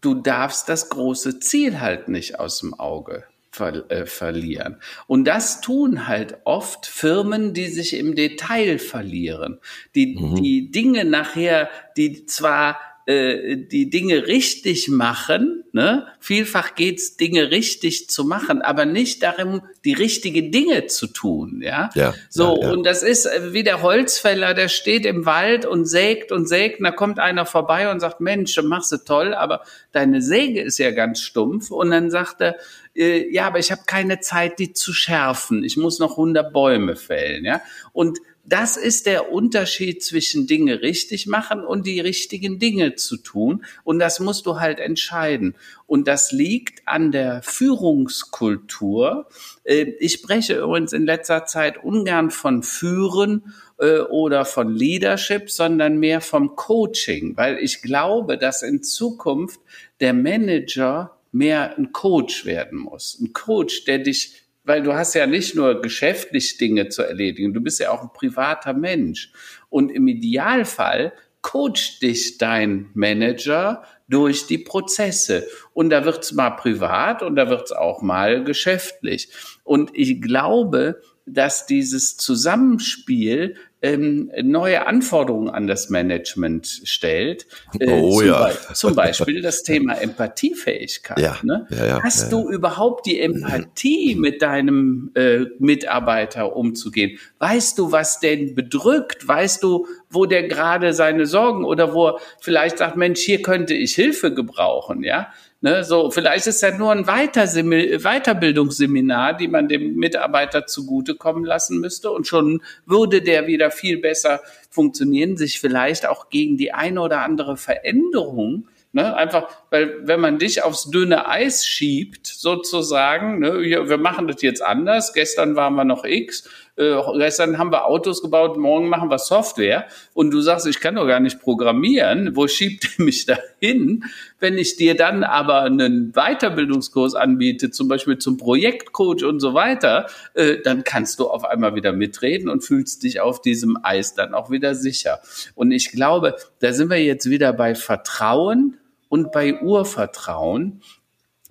Du 0.00 0.14
darfst 0.14 0.68
das 0.68 0.88
große 0.88 1.38
Ziel 1.38 1.80
halt 1.80 2.08
nicht 2.08 2.40
aus 2.40 2.58
dem 2.60 2.74
Auge 2.74 3.24
ver 3.52 3.90
äh, 3.90 4.06
verlieren. 4.06 4.76
Und 5.06 5.24
das 5.26 5.60
tun 5.60 6.08
halt 6.08 6.38
oft 6.44 6.86
Firmen, 6.86 7.54
die 7.54 7.68
sich 7.68 7.96
im 7.96 8.14
Detail 8.14 8.78
verlieren, 8.78 9.60
die 9.94 10.16
mhm. 10.18 10.42
die 10.42 10.70
Dinge 10.70 11.04
nachher, 11.04 11.68
die 11.96 12.26
zwar 12.26 12.78
äh, 13.06 13.56
die 13.56 13.90
Dinge 13.90 14.28
richtig 14.28 14.88
machen. 14.88 15.64
Ne? 15.72 16.06
Vielfach 16.20 16.76
geht's 16.76 17.16
Dinge 17.16 17.50
richtig 17.50 18.08
zu 18.08 18.24
machen, 18.24 18.62
aber 18.62 18.84
nicht 18.84 19.24
darum, 19.24 19.62
die 19.84 19.92
richtigen 19.92 20.52
Dinge 20.52 20.86
zu 20.86 21.08
tun. 21.08 21.60
Ja, 21.64 21.90
ja 21.94 22.14
so 22.28 22.56
ja, 22.60 22.68
ja. 22.68 22.72
und 22.72 22.84
das 22.84 23.02
ist 23.02 23.26
äh, 23.26 23.52
wie 23.52 23.64
der 23.64 23.82
Holzfäller, 23.82 24.54
der 24.54 24.68
steht 24.68 25.04
im 25.04 25.26
Wald 25.26 25.66
und 25.66 25.86
sägt 25.86 26.30
und 26.30 26.48
sägt. 26.48 26.78
Und 26.78 26.84
da 26.84 26.92
kommt 26.92 27.18
einer 27.18 27.44
vorbei 27.44 27.90
und 27.90 27.98
sagt: 27.98 28.20
Mensch, 28.20 28.56
machst 28.62 28.92
du 28.92 28.98
toll, 28.98 29.34
aber 29.34 29.62
deine 29.90 30.22
Säge 30.22 30.62
ist 30.62 30.78
ja 30.78 30.92
ganz 30.92 31.20
stumpf. 31.22 31.72
Und 31.72 31.90
dann 31.90 32.10
sagt 32.10 32.40
er: 32.40 32.56
äh, 32.94 33.32
Ja, 33.32 33.48
aber 33.48 33.58
ich 33.58 33.72
habe 33.72 33.82
keine 33.86 34.20
Zeit, 34.20 34.60
die 34.60 34.74
zu 34.74 34.92
schärfen. 34.92 35.64
Ich 35.64 35.76
muss 35.76 35.98
noch 35.98 36.12
100 36.12 36.52
Bäume 36.52 36.94
fällen. 36.94 37.44
Ja, 37.44 37.62
und 37.92 38.20
das 38.44 38.76
ist 38.76 39.06
der 39.06 39.30
Unterschied 39.30 40.02
zwischen 40.02 40.48
Dinge 40.48 40.82
richtig 40.82 41.26
machen 41.26 41.64
und 41.64 41.86
die 41.86 42.00
richtigen 42.00 42.58
Dinge 42.58 42.96
zu 42.96 43.16
tun. 43.16 43.64
Und 43.84 44.00
das 44.00 44.18
musst 44.18 44.46
du 44.46 44.58
halt 44.58 44.80
entscheiden. 44.80 45.54
Und 45.86 46.08
das 46.08 46.32
liegt 46.32 46.82
an 46.86 47.12
der 47.12 47.42
Führungskultur. 47.42 49.28
Äh, 49.62 49.92
ich 50.00 50.14
spreche 50.14 50.58
übrigens 50.58 50.92
in 50.92 51.06
letzter 51.06 51.46
Zeit 51.46 51.82
ungern 51.82 52.30
von 52.30 52.64
Führen 52.64 53.54
äh, 53.78 54.00
oder 54.00 54.44
von 54.44 54.74
Leadership, 54.74 55.48
sondern 55.48 55.98
mehr 55.98 56.20
vom 56.20 56.56
Coaching, 56.56 57.36
weil 57.36 57.58
ich 57.58 57.80
glaube, 57.80 58.38
dass 58.38 58.62
in 58.62 58.82
Zukunft 58.82 59.60
der 60.00 60.14
Manager 60.14 61.16
mehr 61.30 61.78
ein 61.78 61.92
Coach 61.92 62.44
werden 62.44 62.78
muss. 62.78 63.18
Ein 63.20 63.32
Coach, 63.32 63.84
der 63.84 63.98
dich 63.98 64.41
weil 64.64 64.82
du 64.82 64.94
hast 64.94 65.14
ja 65.14 65.26
nicht 65.26 65.54
nur 65.54 65.80
geschäftlich 65.80 66.56
Dinge 66.56 66.88
zu 66.88 67.02
erledigen, 67.02 67.52
du 67.52 67.60
bist 67.60 67.80
ja 67.80 67.90
auch 67.90 68.02
ein 68.02 68.12
privater 68.12 68.74
Mensch. 68.74 69.32
Und 69.68 69.90
im 69.90 70.06
Idealfall 70.08 71.12
coacht 71.40 72.00
dich 72.02 72.38
dein 72.38 72.90
Manager 72.94 73.82
durch 74.08 74.46
die 74.46 74.58
Prozesse. 74.58 75.46
Und 75.72 75.90
da 75.90 76.04
wird's 76.04 76.32
mal 76.32 76.50
privat 76.50 77.22
und 77.22 77.36
da 77.36 77.48
wird's 77.48 77.72
auch 77.72 78.02
mal 78.02 78.44
geschäftlich. 78.44 79.28
Und 79.64 79.90
ich 79.94 80.20
glaube, 80.20 81.00
dass 81.26 81.66
dieses 81.66 82.16
Zusammenspiel 82.16 83.56
ähm, 83.82 84.30
neue 84.42 84.86
Anforderungen 84.86 85.50
an 85.50 85.66
das 85.66 85.90
Management 85.90 86.82
stellt. 86.84 87.46
Äh, 87.78 87.90
oh 87.90 88.18
zum 88.18 88.26
ja. 88.28 88.46
Be 88.46 88.74
zum 88.74 88.94
Beispiel 88.94 89.42
das 89.42 89.62
Thema 89.64 89.94
Empathiefähigkeit. 89.94 91.18
Ja, 91.18 91.36
ne? 91.42 91.66
ja, 91.70 91.86
ja, 91.86 92.02
Hast 92.02 92.32
du 92.32 92.48
überhaupt 92.48 93.06
die 93.06 93.20
Empathie 93.20 94.14
mit 94.14 94.40
deinem 94.40 95.10
äh, 95.14 95.46
Mitarbeiter 95.58 96.54
umzugehen? 96.56 97.18
Weißt 97.42 97.76
du, 97.76 97.90
was 97.90 98.20
den 98.20 98.54
bedrückt? 98.54 99.26
Weißt 99.26 99.64
du, 99.64 99.88
wo 100.08 100.26
der 100.26 100.44
gerade 100.44 100.94
seine 100.94 101.26
Sorgen 101.26 101.64
oder 101.64 101.92
wo 101.92 102.10
er 102.10 102.20
vielleicht 102.40 102.78
sagt, 102.78 102.96
Mensch, 102.96 103.18
hier 103.18 103.42
könnte 103.42 103.74
ich 103.74 103.96
Hilfe 103.96 104.32
gebrauchen, 104.32 105.02
ja? 105.02 105.32
Ne, 105.60 105.82
so, 105.82 106.12
vielleicht 106.12 106.46
ist 106.46 106.62
ja 106.62 106.78
nur 106.78 106.92
ein 106.92 107.06
Weiterbildungsseminar, 107.06 109.36
die 109.36 109.48
man 109.48 109.66
dem 109.66 109.96
Mitarbeiter 109.96 110.66
zugutekommen 110.66 111.44
lassen 111.44 111.80
müsste 111.80 112.12
und 112.12 112.28
schon 112.28 112.62
würde 112.86 113.22
der 113.22 113.48
wieder 113.48 113.72
viel 113.72 113.98
besser 113.98 114.40
funktionieren, 114.70 115.36
sich 115.36 115.58
vielleicht 115.58 116.06
auch 116.06 116.30
gegen 116.30 116.56
die 116.56 116.72
eine 116.72 117.00
oder 117.00 117.22
andere 117.22 117.56
Veränderung 117.56 118.68
Ne, 118.94 119.16
einfach, 119.16 119.48
weil 119.72 120.06
wenn 120.06 120.20
man 120.20 120.38
dich 120.38 120.62
aufs 120.62 120.90
dünne 120.90 121.26
Eis 121.26 121.66
schiebt, 121.66 122.26
sozusagen, 122.26 123.38
ne, 123.38 123.58
wir 123.88 123.96
machen 123.96 124.28
das 124.28 124.42
jetzt 124.42 124.62
anders, 124.62 125.14
gestern 125.14 125.56
waren 125.56 125.74
wir 125.76 125.86
noch 125.86 126.04
X, 126.04 126.46
äh, 126.76 126.96
gestern 127.16 127.56
haben 127.56 127.72
wir 127.72 127.86
Autos 127.86 128.20
gebaut, 128.20 128.58
morgen 128.58 128.90
machen 128.90 129.08
wir 129.08 129.18
Software 129.18 129.86
und 130.12 130.30
du 130.30 130.42
sagst, 130.42 130.66
ich 130.66 130.78
kann 130.78 130.96
doch 130.96 131.06
gar 131.06 131.20
nicht 131.20 131.40
programmieren, 131.40 132.36
wo 132.36 132.46
schiebt 132.48 132.98
ihr 132.98 133.04
mich 133.06 133.24
da 133.24 133.38
hin? 133.60 134.04
Wenn 134.40 134.58
ich 134.58 134.76
dir 134.76 134.94
dann 134.94 135.24
aber 135.24 135.62
einen 135.62 136.12
Weiterbildungskurs 136.12 137.14
anbiete, 137.14 137.70
zum 137.70 137.88
Beispiel 137.88 138.18
zum 138.18 138.36
Projektcoach 138.36 139.24
und 139.24 139.40
so 139.40 139.54
weiter, 139.54 140.06
äh, 140.34 140.58
dann 140.62 140.84
kannst 140.84 141.18
du 141.18 141.28
auf 141.28 141.46
einmal 141.46 141.74
wieder 141.74 141.94
mitreden 141.94 142.50
und 142.50 142.62
fühlst 142.62 143.04
dich 143.04 143.22
auf 143.22 143.40
diesem 143.40 143.78
Eis 143.82 144.12
dann 144.14 144.34
auch 144.34 144.50
wieder 144.50 144.74
sicher. 144.74 145.20
Und 145.54 145.72
ich 145.72 145.92
glaube, 145.92 146.36
da 146.58 146.74
sind 146.74 146.90
wir 146.90 147.02
jetzt 147.02 147.30
wieder 147.30 147.54
bei 147.54 147.74
Vertrauen, 147.74 148.76
und 149.12 149.30
bei 149.30 149.60
Urvertrauen 149.60 150.80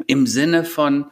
im 0.08 0.26
Sinne 0.26 0.63
von 0.63 1.12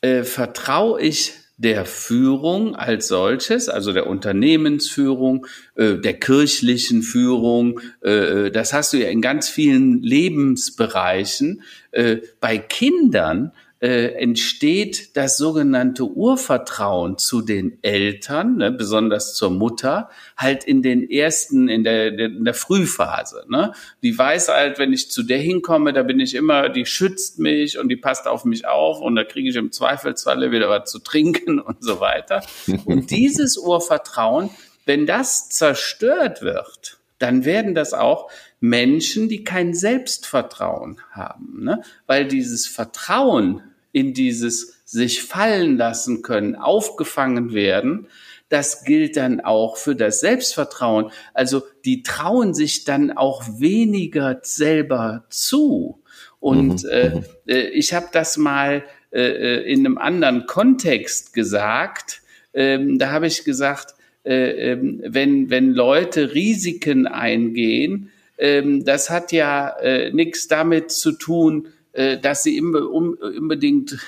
äh, 0.00 0.22
vertraue 0.22 1.02
ich 1.02 1.34
der 1.58 1.84
Führung 1.84 2.74
als 2.74 3.08
solches, 3.08 3.68
also 3.68 3.92
der 3.92 4.06
Unternehmensführung, 4.06 5.46
äh, 5.74 5.96
der 5.96 6.14
kirchlichen 6.14 7.02
Führung. 7.02 7.80
Äh, 8.00 8.50
das 8.50 8.72
hast 8.72 8.94
du 8.94 8.96
ja 8.96 9.10
in 9.10 9.20
ganz 9.20 9.50
vielen 9.50 10.00
Lebensbereichen. 10.00 11.60
Äh, 11.90 12.20
bei 12.40 12.56
Kindern 12.56 13.52
äh, 13.82 14.14
entsteht 14.14 15.16
das 15.16 15.36
sogenannte 15.36 16.04
Urvertrauen 16.04 17.18
zu 17.18 17.42
den 17.42 17.78
Eltern, 17.82 18.58
ne, 18.58 18.70
besonders 18.70 19.34
zur 19.34 19.50
Mutter, 19.50 20.08
halt 20.36 20.62
in 20.62 20.82
den 20.82 21.10
ersten, 21.10 21.68
in 21.68 21.82
der, 21.82 22.16
in 22.16 22.44
der 22.44 22.54
Frühphase. 22.54 23.44
Ne? 23.48 23.72
Die 24.04 24.16
weiß 24.16 24.48
halt, 24.48 24.78
wenn 24.78 24.92
ich 24.92 25.10
zu 25.10 25.24
der 25.24 25.38
hinkomme, 25.38 25.92
da 25.92 26.04
bin 26.04 26.20
ich 26.20 26.36
immer, 26.36 26.68
die 26.68 26.86
schützt 26.86 27.40
mich 27.40 27.76
und 27.76 27.88
die 27.88 27.96
passt 27.96 28.28
auf 28.28 28.44
mich 28.44 28.68
auf 28.68 29.00
und 29.00 29.16
da 29.16 29.24
kriege 29.24 29.50
ich 29.50 29.56
im 29.56 29.72
Zweifelsfalle 29.72 30.52
wieder 30.52 30.68
was 30.68 30.88
zu 30.88 31.00
trinken 31.00 31.58
und 31.60 31.82
so 31.82 31.98
weiter. 31.98 32.44
Und 32.84 33.10
dieses 33.10 33.56
Urvertrauen, 33.58 34.50
wenn 34.86 35.06
das 35.06 35.48
zerstört 35.48 36.42
wird, 36.42 36.98
dann 37.18 37.44
werden 37.44 37.74
das 37.74 37.94
auch 37.94 38.30
Menschen, 38.60 39.28
die 39.28 39.42
kein 39.42 39.74
Selbstvertrauen 39.74 41.00
haben. 41.10 41.64
Ne? 41.64 41.82
Weil 42.06 42.28
dieses 42.28 42.68
Vertrauen 42.68 43.62
in 43.92 44.14
dieses 44.14 44.82
sich 44.84 45.22
fallen 45.22 45.76
lassen 45.76 46.22
können, 46.22 46.56
aufgefangen 46.56 47.52
werden, 47.52 48.08
das 48.48 48.84
gilt 48.84 49.16
dann 49.16 49.40
auch 49.40 49.78
für 49.78 49.96
das 49.96 50.20
Selbstvertrauen. 50.20 51.10
Also 51.32 51.62
die 51.86 52.02
trauen 52.02 52.52
sich 52.52 52.84
dann 52.84 53.10
auch 53.10 53.42
weniger 53.58 54.40
selber 54.42 55.24
zu. 55.30 56.02
Und 56.38 56.84
mhm, 56.84 56.90
äh, 56.90 57.08
mhm. 57.08 57.24
äh, 57.46 57.68
ich 57.68 57.94
habe 57.94 58.08
das 58.12 58.36
mal 58.36 58.84
äh, 59.10 59.20
äh, 59.20 59.72
in 59.72 59.86
einem 59.86 59.96
anderen 59.96 60.46
Kontext 60.46 61.32
gesagt. 61.32 62.20
Ähm, 62.52 62.98
da 62.98 63.10
habe 63.10 63.26
ich 63.26 63.44
gesagt, 63.44 63.94
äh, 64.24 64.72
ähm, 64.72 65.00
wenn, 65.04 65.48
wenn 65.48 65.72
Leute 65.72 66.34
Risiken 66.34 67.06
eingehen, 67.06 68.10
ähm, 68.38 68.84
das 68.84 69.08
hat 69.08 69.32
ja 69.32 69.68
äh, 69.78 70.12
nichts 70.12 70.48
damit 70.48 70.90
zu 70.90 71.12
tun, 71.12 71.68
äh, 71.92 72.18
dass 72.18 72.42
sie 72.42 72.56
immer 72.56 72.88
um, 72.90 73.14
unbedingt 73.14 73.98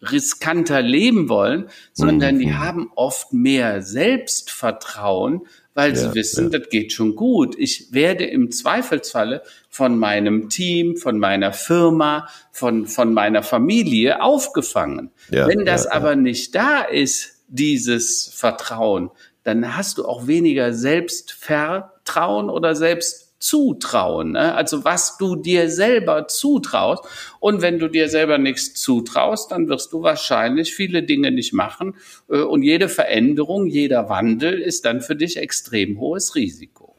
riskanter 0.00 0.80
leben 0.80 1.28
wollen, 1.28 1.68
sondern 1.92 2.36
mhm. 2.36 2.40
die 2.40 2.54
haben 2.54 2.90
oft 2.94 3.32
mehr 3.32 3.82
Selbstvertrauen, 3.82 5.42
weil 5.74 5.90
ja, 5.90 5.96
sie 5.96 6.14
wissen, 6.14 6.52
ja. 6.52 6.58
das 6.58 6.68
geht 6.68 6.92
schon 6.92 7.16
gut. 7.16 7.56
Ich 7.58 7.92
werde 7.92 8.24
im 8.24 8.50
Zweifelsfalle 8.50 9.42
von 9.68 9.98
meinem 9.98 10.48
Team, 10.48 10.96
von 10.96 11.18
meiner 11.18 11.52
Firma, 11.52 12.28
von, 12.52 12.86
von 12.86 13.12
meiner 13.12 13.42
Familie 13.42 14.22
aufgefangen. 14.22 15.10
Ja, 15.30 15.46
Wenn 15.48 15.64
das 15.64 15.86
aber 15.86 16.16
nicht 16.16 16.54
da 16.54 16.82
ist, 16.82 17.34
dieses 17.48 18.28
Vertrauen, 18.34 19.10
dann 19.42 19.76
hast 19.76 19.98
du 19.98 20.04
auch 20.04 20.26
weniger 20.26 20.74
Selbstvertrauen 20.74 22.50
oder 22.50 22.74
Selbst 22.74 23.27
zutrauen, 23.38 24.32
ne? 24.32 24.54
also 24.54 24.84
was 24.84 25.16
du 25.16 25.36
dir 25.36 25.70
selber 25.70 26.28
zutraust. 26.28 27.04
Und 27.40 27.62
wenn 27.62 27.78
du 27.78 27.88
dir 27.88 28.08
selber 28.08 28.38
nichts 28.38 28.74
zutraust, 28.74 29.52
dann 29.52 29.68
wirst 29.68 29.92
du 29.92 30.02
wahrscheinlich 30.02 30.74
viele 30.74 31.02
Dinge 31.02 31.30
nicht 31.30 31.52
machen. 31.52 31.94
Äh, 32.28 32.40
und 32.40 32.62
jede 32.62 32.88
Veränderung, 32.88 33.66
jeder 33.66 34.08
Wandel 34.08 34.58
ist 34.58 34.84
dann 34.84 35.00
für 35.00 35.16
dich 35.16 35.36
extrem 35.36 36.00
hohes 36.00 36.34
Risiko. 36.34 36.96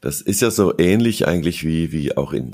Das 0.00 0.20
ist 0.20 0.40
ja 0.40 0.50
so 0.50 0.78
ähnlich 0.78 1.26
eigentlich 1.26 1.64
wie, 1.66 1.92
wie 1.92 2.16
auch 2.16 2.32
in 2.32 2.52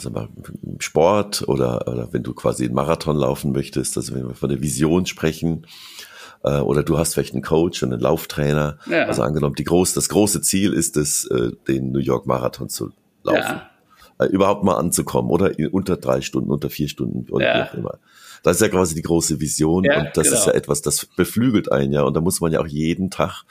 im 0.63 0.81
Sport 0.81 1.47
oder, 1.47 1.87
oder 1.87 2.13
wenn 2.13 2.23
du 2.23 2.35
quasi 2.35 2.65
einen 2.65 2.75
Marathon 2.75 3.17
laufen 3.17 3.53
möchtest, 3.53 3.97
also 3.97 4.15
wenn 4.15 4.27
wir 4.27 4.35
von 4.35 4.49
der 4.49 4.63
Vision 4.63 5.07
sprechen, 5.07 5.67
äh, 6.45 6.61
oder 6.61 6.83
du 6.83 6.99
hast 6.99 7.15
vielleicht 7.15 7.33
einen 7.33 7.43
Coach 7.43 7.83
und 7.83 7.93
einen 7.93 8.03
Lauftrainer. 8.03 8.79
Ja. 8.87 9.07
Also 9.07 9.23
angenommen, 9.23 9.55
die 9.57 9.65
groß, 9.65 9.95
das 9.95 10.09
große 10.09 10.43
Ziel 10.43 10.73
ist 10.73 10.97
es, 10.97 11.25
äh, 11.25 11.53
den 11.67 11.91
New 11.91 11.99
York 11.99 12.27
Marathon 12.27 12.69
zu 12.69 12.93
laufen. 13.25 13.41
Ja. 13.41 13.71
Äh, 14.19 14.27
überhaupt 14.27 14.63
mal 14.63 14.77
anzukommen 14.77 15.31
oder 15.31 15.59
in, 15.59 15.69
unter 15.69 15.97
drei 15.97 16.21
Stunden, 16.21 16.51
unter 16.51 16.71
vier 16.71 16.89
Stunden 16.89 17.31
oder 17.31 17.47
ja. 17.47 17.57
wie 17.57 17.69
auch 17.69 17.75
immer. 17.75 17.99
Das 18.43 18.57
ist 18.57 18.63
ja 18.63 18.69
quasi 18.69 18.95
die 18.95 19.03
große 19.03 19.41
Vision 19.41 19.89
und 19.89 20.11
das 20.15 20.25
genau. 20.29 20.39
ist 20.39 20.47
ja 20.47 20.53
etwas, 20.53 20.83
das 20.83 21.07
beflügelt 21.07 21.73
einen 21.73 21.93
ja 21.93 22.03
und 22.03 22.15
da 22.15 22.21
muss 22.21 22.43
man 22.43 22.53
ja 22.53 22.61
auch 22.61 22.67
jeden 22.67 23.11
Tag 23.11 23.45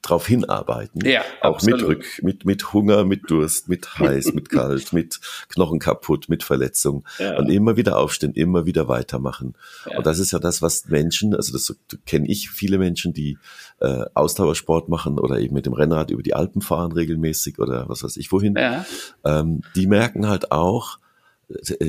drauf 0.00 0.26
hinarbeiten. 0.26 1.04
Ja, 1.04 1.22
auch 1.40 1.56
absolut. 1.56 1.80
mit, 1.80 1.88
Rück, 1.88 2.04
mit, 2.22 2.44
mit 2.44 2.72
Hunger, 2.72 3.04
mit 3.04 3.30
Durst, 3.30 3.68
mit 3.68 3.98
heiß, 3.98 4.32
mit 4.32 4.48
kalt, 4.50 4.92
mit 4.92 5.20
Knochen 5.48 5.78
kaputt, 5.78 6.28
mit 6.28 6.42
Verletzung. 6.42 7.04
Ja. 7.18 7.36
Und 7.36 7.50
immer 7.50 7.76
wieder 7.76 7.98
aufstehen, 7.98 8.32
immer 8.32 8.66
wieder 8.66 8.88
weitermachen. 8.88 9.54
Ja. 9.90 9.98
Und 9.98 10.06
das 10.06 10.18
ist 10.18 10.32
ja 10.32 10.38
das, 10.38 10.62
was 10.62 10.86
Menschen, 10.86 11.34
also 11.34 11.52
das 11.52 11.76
kenne 12.06 12.28
ich 12.28 12.50
viele 12.50 12.78
Menschen, 12.78 13.12
die 13.12 13.38
äh, 13.80 14.04
Ausdauersport 14.14 14.88
machen 14.88 15.18
oder 15.18 15.38
eben 15.38 15.54
mit 15.54 15.66
dem 15.66 15.72
Rennrad 15.72 16.10
über 16.10 16.22
die 16.22 16.34
Alpen 16.34 16.62
fahren 16.62 16.92
regelmäßig 16.92 17.58
oder 17.58 17.88
was 17.88 18.02
weiß 18.02 18.16
ich 18.16 18.32
wohin. 18.32 18.56
Ja. 18.56 18.84
Ähm, 19.24 19.62
die 19.74 19.86
merken 19.86 20.28
halt 20.28 20.52
auch, 20.52 20.98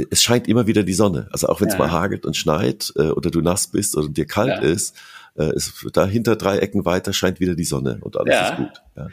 es 0.09 0.21
scheint 0.21 0.47
immer 0.47 0.67
wieder 0.67 0.83
die 0.83 0.93
Sonne. 0.93 1.27
Also 1.31 1.47
auch 1.47 1.61
wenn 1.61 1.67
es 1.67 1.75
ja. 1.75 1.79
mal 1.79 1.91
hagelt 1.91 2.25
und 2.25 2.35
schneit 2.35 2.91
äh, 2.95 3.09
oder 3.09 3.31
du 3.31 3.41
nass 3.41 3.67
bist 3.67 3.95
oder 3.95 4.09
dir 4.09 4.25
kalt 4.25 4.61
ja. 4.63 4.69
ist, 4.69 4.95
äh, 5.37 5.55
ist 5.55 5.85
da 5.93 6.05
hinter 6.05 6.35
drei 6.35 6.57
Ecken 6.59 6.85
weiter 6.85 7.13
scheint 7.13 7.39
wieder 7.39 7.55
die 7.55 7.63
Sonne 7.63 7.99
und 8.01 8.17
alles 8.17 8.33
ja. 8.33 8.49
ist 8.49 8.57
gut. 8.57 8.83
Ja. 8.95 9.07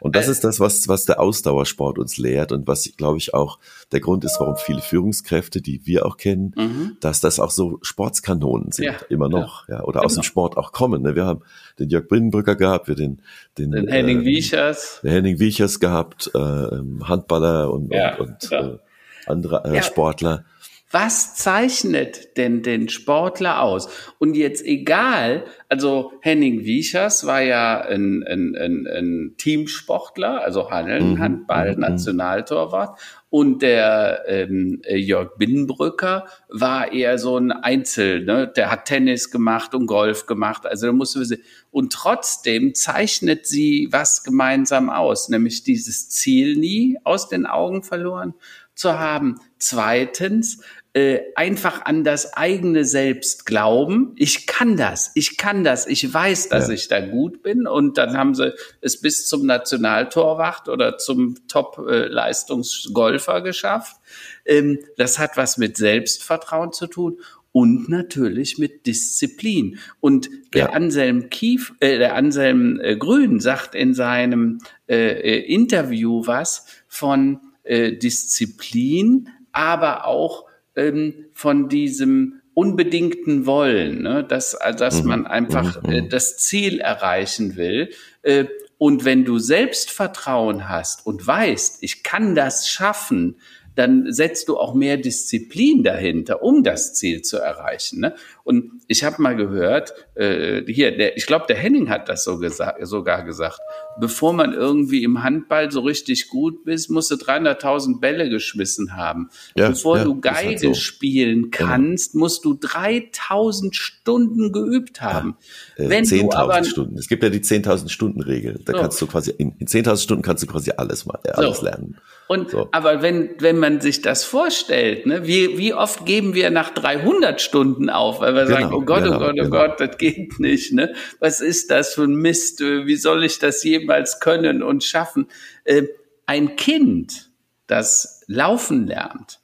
Und 0.00 0.16
das 0.16 0.28
äh. 0.28 0.30
ist 0.32 0.44
das, 0.44 0.58
was, 0.58 0.88
was 0.88 1.04
der 1.04 1.20
Ausdauersport 1.20 1.98
uns 1.98 2.16
lehrt 2.16 2.52
und 2.52 2.66
was, 2.66 2.90
glaube 2.96 3.18
ich, 3.18 3.34
auch 3.34 3.58
der 3.92 4.00
Grund 4.00 4.24
ist, 4.24 4.40
warum 4.40 4.56
viele 4.56 4.80
Führungskräfte, 4.80 5.60
die 5.60 5.86
wir 5.86 6.06
auch 6.06 6.16
kennen, 6.16 6.54
mhm. 6.56 6.96
dass 7.00 7.20
das 7.20 7.38
auch 7.38 7.50
so 7.50 7.78
Sportskanonen 7.82 8.72
sind, 8.72 8.86
ja, 8.86 8.94
immer 9.10 9.28
noch, 9.28 9.68
ja, 9.68 9.76
ja 9.76 9.82
oder 9.82 10.00
genau. 10.00 10.06
aus 10.06 10.14
dem 10.14 10.22
Sport 10.22 10.56
auch 10.56 10.72
kommen. 10.72 11.02
Ne? 11.02 11.14
Wir 11.14 11.26
haben 11.26 11.42
den 11.78 11.90
Jörg 11.90 12.08
Brinnenbrücker 12.08 12.56
gehabt, 12.56 12.88
wir 12.88 12.94
den, 12.94 13.20
den, 13.58 13.72
den 13.72 13.88
Henning 13.88 14.22
äh, 14.22 14.24
Wiechers, 14.24 15.00
den 15.02 15.10
Henning 15.10 15.38
Wiechers 15.38 15.78
gehabt, 15.78 16.30
äh, 16.34 16.38
Handballer 16.38 17.72
und, 17.72 17.92
ja, 17.92 18.16
und, 18.16 18.50
und 18.50 18.52
äh, 18.52 18.78
andere 19.26 19.64
äh, 19.64 19.82
Sportler 19.82 20.44
was 20.92 21.36
zeichnet 21.36 22.36
denn 22.36 22.62
den 22.62 22.88
Sportler 22.88 23.62
aus? 23.62 23.88
Und 24.18 24.34
jetzt 24.34 24.64
egal, 24.64 25.44
also 25.68 26.12
Henning 26.20 26.64
Wiechers 26.64 27.24
war 27.26 27.42
ja 27.42 27.80
ein, 27.80 28.24
ein, 28.26 28.56
ein, 28.56 28.86
ein 28.88 29.34
Teamsportler, 29.38 30.42
also 30.42 30.70
Handeln, 30.70 31.12
mhm. 31.12 31.18
Handball, 31.20 31.74
mhm. 31.74 31.80
Nationaltorwart. 31.80 32.98
Und 33.28 33.62
der 33.62 34.24
ähm, 34.26 34.82
Jörg 34.88 35.36
Binnenbrücker 35.38 36.26
war 36.48 36.90
eher 36.90 37.16
so 37.18 37.36
ein 37.36 37.52
Einzel, 37.52 38.24
ne? 38.24 38.48
der 38.48 38.72
hat 38.72 38.86
Tennis 38.86 39.30
gemacht 39.30 39.72
und 39.72 39.86
Golf 39.86 40.26
gemacht. 40.26 40.66
Also 40.66 40.88
da 40.88 40.92
musst 40.92 41.14
du 41.14 41.20
wissen. 41.20 41.38
Und 41.70 41.92
trotzdem 41.92 42.74
zeichnet 42.74 43.46
sie 43.46 43.86
was 43.92 44.24
gemeinsam 44.24 44.90
aus, 44.90 45.28
nämlich 45.28 45.62
dieses 45.62 46.08
Ziel 46.08 46.56
nie 46.56 46.98
aus 47.04 47.28
den 47.28 47.46
Augen 47.46 47.84
verloren 47.84 48.34
zu 48.74 48.98
haben. 48.98 49.36
Zweitens, 49.58 50.62
äh, 50.92 51.20
einfach 51.36 51.84
an 51.84 52.02
das 52.02 52.34
eigene 52.34 52.84
Selbst 52.84 53.46
glauben. 53.46 54.12
Ich 54.16 54.48
kann 54.48 54.76
das, 54.76 55.12
ich 55.14 55.36
kann 55.36 55.62
das, 55.62 55.86
ich 55.86 56.12
weiß, 56.12 56.48
dass 56.48 56.66
ja. 56.66 56.74
ich 56.74 56.88
da 56.88 57.00
gut 57.00 57.42
bin. 57.42 57.68
Und 57.68 57.96
dann 57.96 58.16
haben 58.16 58.34
sie 58.34 58.54
es 58.80 59.00
bis 59.00 59.26
zum 59.26 59.46
Nationaltorwart 59.46 60.68
oder 60.68 60.98
zum 60.98 61.36
Top-Leistungsgolfer 61.46 63.36
äh, 63.36 63.42
geschafft. 63.42 63.96
Ähm, 64.44 64.80
das 64.96 65.20
hat 65.20 65.36
was 65.36 65.58
mit 65.58 65.76
Selbstvertrauen 65.76 66.72
zu 66.72 66.88
tun 66.88 67.20
und 67.52 67.88
natürlich 67.88 68.58
mit 68.58 68.86
Disziplin. 68.86 69.78
Und 70.00 70.28
der 70.54 70.66
ja. 70.66 70.70
Anselm 70.70 71.30
Kief, 71.30 71.72
äh, 71.78 71.98
der 71.98 72.16
Anselm 72.16 72.80
äh, 72.80 72.96
Grün 72.96 73.38
sagt 73.38 73.76
in 73.76 73.94
seinem 73.94 74.58
äh, 74.88 74.96
äh 74.96 75.54
Interview 75.54 76.26
was 76.26 76.66
von 76.88 77.38
äh, 77.62 77.92
Disziplin, 77.92 79.28
aber 79.52 80.06
auch 80.06 80.49
ähm, 80.76 81.26
von 81.32 81.68
diesem 81.68 82.40
unbedingten 82.54 83.46
Wollen, 83.46 84.02
ne? 84.02 84.24
dass, 84.24 84.58
dass 84.76 85.02
mhm. 85.02 85.08
man 85.08 85.26
einfach 85.26 85.82
mhm. 85.82 85.90
äh, 85.90 86.08
das 86.08 86.36
Ziel 86.38 86.80
erreichen 86.80 87.56
will. 87.56 87.90
Äh, 88.22 88.46
und 88.76 89.04
wenn 89.04 89.24
du 89.24 89.38
Selbstvertrauen 89.38 90.68
hast 90.68 91.06
und 91.06 91.26
weißt, 91.26 91.82
ich 91.82 92.02
kann 92.02 92.34
das 92.34 92.68
schaffen, 92.68 93.36
dann 93.74 94.12
setzt 94.12 94.48
du 94.48 94.58
auch 94.58 94.74
mehr 94.74 94.96
Disziplin 94.96 95.82
dahinter, 95.82 96.42
um 96.42 96.62
das 96.62 96.94
Ziel 96.94 97.22
zu 97.22 97.38
erreichen. 97.38 98.00
Ne? 98.00 98.14
Und 98.44 98.82
ich 98.88 99.04
habe 99.04 99.20
mal 99.22 99.36
gehört, 99.36 99.92
äh, 100.14 100.62
hier, 100.66 100.96
der, 100.96 101.16
ich 101.16 101.26
glaube, 101.26 101.46
der 101.48 101.56
Henning 101.56 101.88
hat 101.88 102.08
das 102.08 102.24
so 102.24 102.38
gesagt, 102.38 102.84
sogar 102.86 103.24
gesagt, 103.24 103.60
bevor 104.00 104.32
man 104.32 104.52
irgendwie 104.52 105.04
im 105.04 105.22
Handball 105.22 105.70
so 105.70 105.80
richtig 105.80 106.28
gut 106.28 106.66
ist, 106.66 106.90
musst 106.90 107.10
du 107.10 107.16
300.000 107.16 108.00
Bälle 108.00 108.28
geschmissen 108.28 108.96
haben. 108.96 109.28
Ja, 109.54 109.68
bevor 109.68 109.98
ja, 109.98 110.04
du 110.04 110.14
halt 110.14 110.22
Geige 110.22 110.48
halt 110.48 110.60
so. 110.60 110.74
spielen 110.74 111.50
genau. 111.50 111.66
kannst, 111.66 112.12
genau. 112.12 112.24
musst 112.24 112.44
du 112.44 112.54
3.000 112.54 113.74
Stunden 113.74 114.52
geübt 114.52 115.00
haben. 115.00 115.36
Ja, 115.76 115.84
äh, 115.84 116.00
10.000 116.02 116.64
Stunden. 116.64 116.98
Es 116.98 117.08
gibt 117.08 117.22
ja 117.22 117.28
die 117.28 117.40
10.000 117.40 117.88
Stunden 117.88 118.22
Regel. 118.22 118.60
Da 118.64 118.72
so. 118.72 118.78
kannst 118.78 119.00
du 119.00 119.06
quasi, 119.06 119.32
in, 119.32 119.54
in 119.58 119.66
10.000 119.66 120.02
Stunden 120.02 120.22
kannst 120.22 120.42
du 120.42 120.46
quasi 120.46 120.72
alles 120.76 121.06
mal, 121.06 121.18
äh, 121.24 121.30
alles 121.30 121.58
so. 121.58 121.64
lernen. 121.64 121.98
Und, 122.30 122.50
so. 122.50 122.68
aber 122.70 123.02
wenn, 123.02 123.30
wenn 123.40 123.58
man 123.58 123.80
sich 123.80 124.02
das 124.02 124.22
vorstellt, 124.22 125.04
ne, 125.04 125.26
wie, 125.26 125.58
wie 125.58 125.74
oft 125.74 126.06
geben 126.06 126.34
wir 126.34 126.50
nach 126.50 126.70
300 126.70 127.40
Stunden 127.40 127.90
auf, 127.90 128.20
weil 128.34 128.48
wir 128.48 128.56
genau, 128.56 128.68
sagen, 128.68 128.74
oh 128.74 128.80
Gott, 128.84 129.02
oh 129.02 129.04
genau, 129.04 129.16
oh 129.16 129.18
Gott, 129.18 129.30
oh 129.30 129.44
genau. 129.44 129.50
Gott, 129.50 129.80
das 129.80 129.98
geht 129.98 130.40
nicht, 130.40 130.72
ne? 130.72 130.94
Was 131.18 131.40
ist 131.40 131.70
das 131.70 131.94
für 131.94 132.04
ein 132.04 132.14
Mist? 132.14 132.60
Wie 132.60 132.96
soll 132.96 133.24
ich 133.24 133.38
das 133.38 133.62
jemals 133.62 134.20
können 134.20 134.62
und 134.62 134.84
schaffen? 134.84 135.28
Äh, 135.64 135.84
ein 136.26 136.56
Kind, 136.56 137.30
das 137.66 138.24
laufen 138.26 138.86
lernt, 138.86 139.40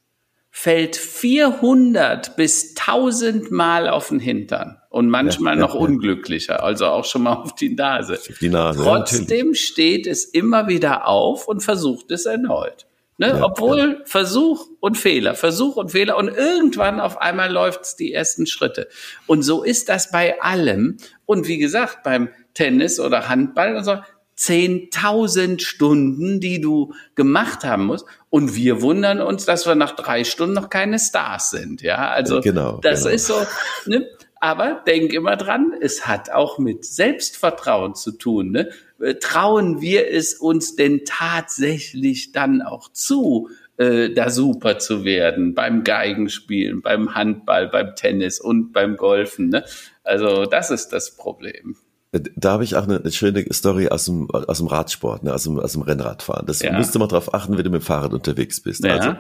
fällt 0.51 0.97
400 0.97 2.37
bis 2.37 2.77
1000 2.77 3.51
Mal 3.51 3.89
auf 3.89 4.09
den 4.09 4.21
Hintern 4.21 4.79
und 4.89 5.11
manchmal 5.11 5.57
ja, 5.57 5.61
noch 5.61 5.75
ja, 5.75 5.81
unglücklicher, 5.81 6.63
also 6.63 6.87
auch 6.87 7.05
schon 7.05 7.25
mal 7.25 7.35
auf 7.35 7.55
die 7.55 7.75
Nase. 7.75 8.19
Die 8.41 8.49
Nase 8.49 8.83
Trotzdem 8.83 9.55
steht 9.55 10.07
es 10.07 10.25
immer 10.25 10.69
wieder 10.69 11.07
auf 11.07 11.47
und 11.47 11.63
versucht 11.63 12.11
es 12.11 12.25
erneut. 12.25 12.87
Ne? 13.19 13.29
Ja, 13.29 13.45
Obwohl 13.45 14.03
Versuch 14.05 14.67
und 14.81 14.99
Fehler, 14.99 15.35
Versuch 15.35 15.77
und 15.77 15.91
Fehler 15.91 16.17
und 16.19 16.29
irgendwann 16.29 17.01
auf 17.01 17.19
einmal 17.19 17.51
läuft's 17.51 17.97
die 17.97 18.13
ersten 18.13 18.47
Schritte. 18.47 18.89
Und 19.27 19.43
so 19.43 19.63
ist 19.63 19.89
das 19.89 20.11
bei 20.11 20.41
allem. 20.43 20.99
Und 21.25 21.49
wie 21.49 21.59
gesagt, 21.59 22.03
beim 22.03 22.29
Tennis 22.53 23.01
oder 23.01 23.29
Handball 23.29 23.77
und 23.77 23.85
so, 23.85 23.99
10.000 24.39 25.61
Stunden, 25.63 26.41
die 26.41 26.61
du 26.61 26.93
gemacht 27.15 27.65
haben 27.65 27.87
musst. 27.87 28.07
Und 28.29 28.55
wir 28.55 28.83
wundern 28.83 29.23
uns, 29.23 29.47
dass 29.47 29.67
wir 29.67 29.75
nach 29.75 29.93
drei 29.93 30.25
Stunden 30.25 30.55
noch 30.55 30.69
keine 30.69 30.99
Stars 30.99 31.51
sind. 31.51 31.81
Ja, 31.81 32.11
also 32.11 32.43
genau, 32.43 32.81
das 32.83 33.05
genau. 33.05 33.15
ist 33.15 33.27
so. 33.27 33.47
Ne? 33.87 34.07
Aber 34.39 34.83
denk 34.87 35.13
immer 35.13 35.37
dran, 35.37 35.73
es 35.81 36.07
hat 36.07 36.31
auch 36.31 36.59
mit 36.59 36.85
Selbstvertrauen 36.85 37.95
zu 37.95 38.13
tun. 38.13 38.53
Ne? 38.53 38.69
Äh, 39.01 39.15
trauen 39.15 39.81
wir 39.81 40.11
es 40.11 40.35
uns 40.35 40.77
denn 40.77 41.03
tatsächlich 41.07 42.33
dann 42.33 42.61
auch 42.61 42.91
zu, 42.93 43.49
äh, 43.79 44.11
da 44.11 44.31
super 44.31 44.79
zu 44.79 45.05
werden 45.05 45.55
beim 45.55 45.85
Geigenspielen, 45.85 46.83
beim 46.83 47.15
Handball, 47.15 47.69
beim 47.69 47.95
Tennis 47.95 48.41
und 48.41 48.73
beim 48.73 48.97
Golfen. 48.97 49.49
Ne? 49.49 49.65
Also 50.05 50.45
das 50.45 50.71
ist 50.71 50.91
das 50.91 51.17
Problem. 51.17 51.77
Da 52.13 52.53
habe 52.53 52.65
ich 52.65 52.77
auch 52.77 52.85
eine, 52.85 52.99
eine, 52.99 53.13
schöne 53.13 53.45
Story 53.53 53.89
aus 53.89 54.07
dem, 54.07 54.31
aus 54.31 54.59
dem 54.59 54.69
Radsport, 54.69 55.25
ne, 55.25 55.35
aus, 55.35 55.45
dem, 55.45 55.59
aus 55.59 55.73
dem 55.73 55.83
Rennradfahren. 55.83 56.47
Das 56.47 56.63
ja. 56.63 56.73
musst 56.73 56.95
du 56.95 56.99
mal 56.99 57.09
drauf 57.09 57.35
achten, 57.35 57.57
wenn 57.57 57.65
du 57.65 57.71
mit 57.71 57.83
dem 57.83 57.85
Fahrrad 57.85 58.15
unterwegs 58.15 58.61
bist. 58.61 58.85
Ja. 58.85 58.97
Also, 58.97 59.17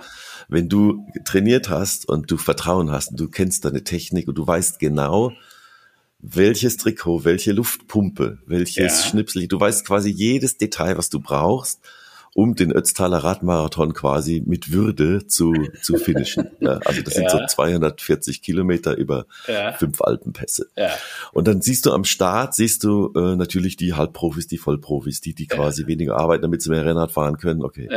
wenn 0.49 0.68
du 0.68 1.07
trainiert 1.24 1.68
hast 1.68 2.09
und 2.09 2.30
du 2.30 2.36
Vertrauen 2.36 2.90
hast 2.90 3.11
und 3.11 3.20
du 3.20 3.28
kennst 3.28 3.64
deine 3.64 3.84
Technik 3.84 4.28
und 4.28 4.36
du 4.36 4.47
weißt 4.47 4.78
genau, 4.78 5.32
welches 6.18 6.76
Trikot, 6.76 7.24
welche 7.24 7.53
Luftpumpe, 7.53 8.38
welches 8.47 8.76
ja. 8.76 9.11
Schnipsel, 9.11 9.49
du 9.49 9.61
weißt 9.61 9.86
quasi 9.86 10.11
jedes 10.11 10.59
Detail, 10.59 10.97
was 10.99 11.11
du 11.11 11.20
brauchst 11.20 11.80
um 12.36 12.55
den 12.55 12.70
Ötztaler 12.70 13.24
Radmarathon 13.24 13.94
quasi 13.94 14.42
mit 14.44 14.70
Würde 14.70 15.26
zu, 15.26 15.55
zu 15.82 15.97
finishen. 15.97 16.51
Ja, 16.61 16.80
also 16.84 17.03
das 17.03 17.14
sind 17.14 17.24
ja. 17.24 17.30
so 17.30 17.47
240 17.47 18.42
Kilometer 18.42 18.97
über 18.97 19.26
ja. 19.47 19.72
fünf 19.72 20.01
Alpenpässe. 20.03 20.68
Und 21.32 21.49
dann 21.49 21.62
siehst 21.62 21.86
du 21.86 21.92
am 21.92 22.05
Start, 22.05 22.55
siehst 22.55 22.84
du 22.84 23.12
äh, 23.14 23.36
natürlich 23.36 23.76
die 23.76 23.94
Halbprofis, 23.94 24.49
die 24.49 24.59
Vollprofis, 24.59 25.20
die, 25.20 25.34
die 25.34 25.47
quasi 25.47 25.86
weniger 25.86 26.16
arbeiten, 26.16 26.42
damit 26.42 26.61
sie 26.61 26.70
mehr 26.70 26.84
Rennrad 26.84 27.12
fahren 27.12 27.38
können. 27.38 27.62
Okay. 27.62 27.88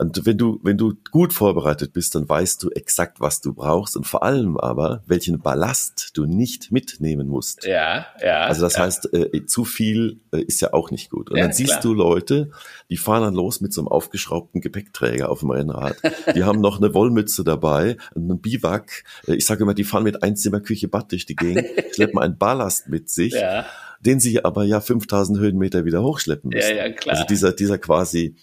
Und 0.00 0.24
wenn 0.24 0.38
du, 0.38 0.60
wenn 0.62 0.78
du 0.78 0.94
gut 1.10 1.32
vorbereitet 1.32 1.92
bist, 1.92 2.14
dann 2.14 2.28
weißt 2.28 2.62
du 2.62 2.70
exakt, 2.70 3.20
was 3.20 3.40
du 3.40 3.52
brauchst 3.52 3.96
und 3.96 4.06
vor 4.06 4.22
allem 4.22 4.56
aber, 4.56 5.02
welchen 5.06 5.40
Ballast 5.40 6.16
du 6.16 6.24
nicht 6.24 6.70
mitnehmen 6.70 7.26
musst. 7.26 7.64
Ja, 7.64 8.06
ja. 8.22 8.42
Also 8.42 8.62
das 8.62 8.74
ja. 8.74 8.82
heißt, 8.82 9.12
äh, 9.12 9.44
zu 9.46 9.64
viel 9.64 10.20
äh, 10.32 10.40
ist 10.40 10.60
ja 10.60 10.72
auch 10.72 10.92
nicht 10.92 11.10
gut. 11.10 11.30
Und 11.30 11.38
ja, 11.38 11.44
dann 11.44 11.52
siehst 11.52 11.70
klar. 11.70 11.82
du 11.82 11.94
Leute, 11.94 12.50
die 12.90 12.96
fahren 12.96 13.22
dann 13.22 13.34
los 13.34 13.60
mit 13.60 13.72
so 13.72 13.80
einem 13.80 13.88
aufgeschraubten 13.88 14.60
Gepäckträger 14.60 15.30
auf 15.30 15.40
dem 15.40 15.50
Rennrad. 15.50 15.96
Die 16.32 16.44
haben 16.44 16.60
noch 16.60 16.78
eine 16.78 16.94
Wollmütze 16.94 17.42
dabei, 17.42 17.96
einen 18.14 18.40
Biwak. 18.40 19.02
Äh, 19.26 19.34
ich 19.34 19.46
sage 19.46 19.64
immer, 19.64 19.74
die 19.74 19.84
fahren 19.84 20.04
mit 20.04 20.22
Einzimmerküche 20.22 20.86
Bad 20.86 21.10
durch 21.10 21.26
die 21.26 21.34
Gegend, 21.34 21.66
schleppen 21.92 22.20
einen 22.20 22.38
Ballast 22.38 22.88
mit 22.88 23.10
sich. 23.10 23.32
Ja 23.32 23.66
den 24.00 24.20
sie 24.20 24.44
aber 24.44 24.62
ja 24.62 24.80
5000 24.80 25.40
Höhenmeter 25.40 25.84
wieder 25.84 26.04
hochschleppen 26.04 26.50
müssen. 26.50 26.76
Ja, 26.76 26.86
ja, 26.86 26.92
klar. 26.92 27.16
Also 27.16 27.26
dieser, 27.26 27.52
dieser 27.52 27.78
quasi 27.78 28.36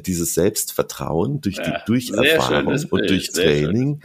dieses 0.00 0.34
Selbstvertrauen 0.34 1.40
durch 1.40 1.56
die, 1.56 1.70
ja, 1.70 1.82
durch 1.86 2.10
Erfahrung 2.10 2.78
und 2.90 3.10
durch 3.10 3.32
Training, 3.32 4.00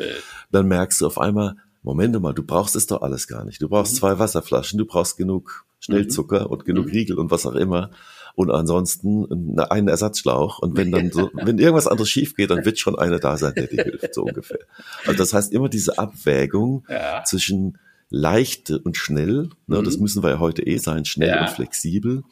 dann 0.51 0.67
merkst 0.67 1.01
du 1.01 1.07
auf 1.07 1.17
einmal, 1.17 1.55
Moment 1.83 2.19
mal, 2.21 2.33
du 2.33 2.43
brauchst 2.43 2.75
es 2.75 2.87
doch 2.87 3.01
alles 3.01 3.27
gar 3.27 3.45
nicht. 3.45 3.61
Du 3.61 3.69
brauchst 3.69 3.93
mhm. 3.93 3.97
zwei 3.97 4.19
Wasserflaschen, 4.19 4.77
du 4.77 4.85
brauchst 4.85 5.15
genug 5.17 5.65
Schnellzucker 5.79 6.41
mhm. 6.41 6.47
und 6.47 6.65
genug 6.65 6.87
mhm. 6.87 6.91
Riegel 6.91 7.17
und 7.17 7.31
was 7.31 7.45
auch 7.45 7.55
immer. 7.55 7.91
Und 8.35 8.51
ansonsten 8.51 9.57
einen 9.57 9.87
Ersatzschlauch. 9.87 10.59
Und 10.59 10.77
wenn 10.77 10.91
dann 10.91 11.11
so, 11.11 11.31
wenn 11.33 11.57
irgendwas 11.57 11.87
anderes 11.87 12.09
schief 12.09 12.35
geht, 12.35 12.51
dann 12.51 12.65
wird 12.65 12.77
schon 12.77 12.99
einer 12.99 13.19
da 13.19 13.37
sein, 13.37 13.53
der 13.55 13.67
dir 13.67 13.83
hilft, 13.83 14.13
so 14.13 14.23
ungefähr. 14.23 14.59
Also 15.05 15.17
das 15.17 15.33
heißt 15.33 15.51
immer 15.53 15.69
diese 15.69 15.97
Abwägung 15.97 16.85
ja. 16.89 17.23
zwischen 17.23 17.77
leicht 18.09 18.71
und 18.71 18.97
schnell, 18.97 19.49
ne, 19.67 19.79
mhm. 19.79 19.83
das 19.83 19.97
müssen 19.97 20.23
wir 20.23 20.29
ja 20.29 20.39
heute 20.39 20.65
eh 20.65 20.77
sein, 20.77 21.05
schnell 21.05 21.29
ja. 21.29 21.41
und 21.41 21.49
flexibel 21.49 22.23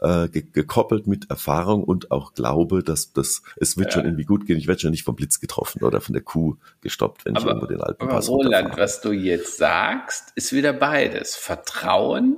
äh, 0.00 0.28
ge 0.28 0.44
gekoppelt 0.52 1.06
mit 1.06 1.30
Erfahrung 1.30 1.84
und 1.84 2.10
auch 2.10 2.34
Glaube, 2.34 2.82
dass 2.82 3.12
das 3.12 3.42
es 3.56 3.76
wird 3.76 3.88
ja. 3.88 3.92
schon 3.92 4.04
irgendwie 4.04 4.24
gut 4.24 4.46
gehen. 4.46 4.56
Ich 4.56 4.66
werde 4.66 4.80
schon 4.80 4.90
nicht 4.90 5.04
vom 5.04 5.16
Blitz 5.16 5.40
getroffen 5.40 5.84
oder 5.84 6.00
von 6.00 6.12
der 6.12 6.22
Kuh 6.22 6.56
gestoppt, 6.80 7.24
wenn 7.24 7.36
aber, 7.36 7.44
ich 7.44 7.48
irgendwo 7.48 7.66
den 7.66 7.80
Alpenpass 7.80 8.28
Aber 8.28 8.36
Roland, 8.36 8.76
was 8.76 9.00
du 9.00 9.12
jetzt 9.12 9.58
sagst, 9.58 10.32
ist 10.36 10.52
wieder 10.52 10.72
beides. 10.72 11.36
Vertrauen, 11.36 12.36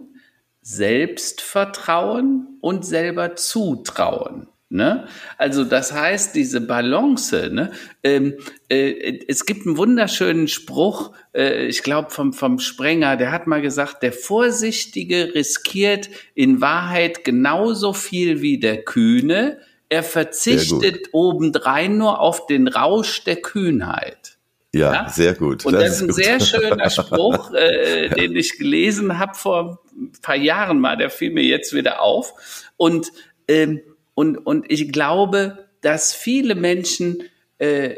Selbstvertrauen 0.60 2.58
und 2.60 2.84
selber 2.84 3.36
zutrauen. 3.36 4.48
Ne? 4.72 5.06
Also 5.36 5.64
das 5.64 5.92
heißt, 5.92 6.34
diese 6.34 6.62
Balance, 6.62 7.50
ne? 7.52 7.72
Ähm, 8.02 8.38
äh, 8.70 9.20
es 9.28 9.44
gibt 9.44 9.66
einen 9.66 9.76
wunderschönen 9.76 10.48
Spruch, 10.48 11.12
äh, 11.34 11.66
ich 11.66 11.82
glaube 11.82 12.10
vom, 12.10 12.32
vom 12.32 12.58
Sprenger, 12.58 13.18
der 13.18 13.32
hat 13.32 13.46
mal 13.46 13.60
gesagt, 13.60 14.02
der 14.02 14.14
Vorsichtige 14.14 15.34
riskiert 15.34 16.08
in 16.34 16.62
Wahrheit 16.62 17.22
genauso 17.22 17.92
viel 17.92 18.40
wie 18.40 18.58
der 18.58 18.82
Kühne, 18.82 19.58
er 19.90 20.02
verzichtet 20.02 21.10
obendrein 21.12 21.98
nur 21.98 22.20
auf 22.20 22.46
den 22.46 22.66
Rausch 22.66 23.24
der 23.24 23.36
Kühnheit. 23.36 24.38
Ja, 24.74 24.94
ja? 24.94 25.08
sehr 25.10 25.34
gut. 25.34 25.66
Und 25.66 25.74
das, 25.74 25.82
das 25.82 25.92
ist 25.96 26.00
ein 26.00 26.08
gut. 26.08 26.16
sehr 26.16 26.40
schöner 26.40 26.88
Spruch, 26.90 27.52
äh, 27.52 28.08
den 28.08 28.34
ich 28.34 28.56
gelesen 28.56 29.18
habe 29.18 29.34
vor 29.34 29.82
ein 29.94 30.12
paar 30.22 30.36
Jahren 30.36 30.80
mal, 30.80 30.96
der 30.96 31.10
fiel 31.10 31.30
mir 31.30 31.44
jetzt 31.44 31.74
wieder 31.74 32.00
auf. 32.00 32.32
Und 32.78 33.12
ähm, 33.48 33.82
und, 34.14 34.36
und 34.38 34.70
ich 34.70 34.92
glaube, 34.92 35.68
dass 35.80 36.14
viele 36.14 36.54
Menschen, 36.54 37.22
äh, 37.58 37.96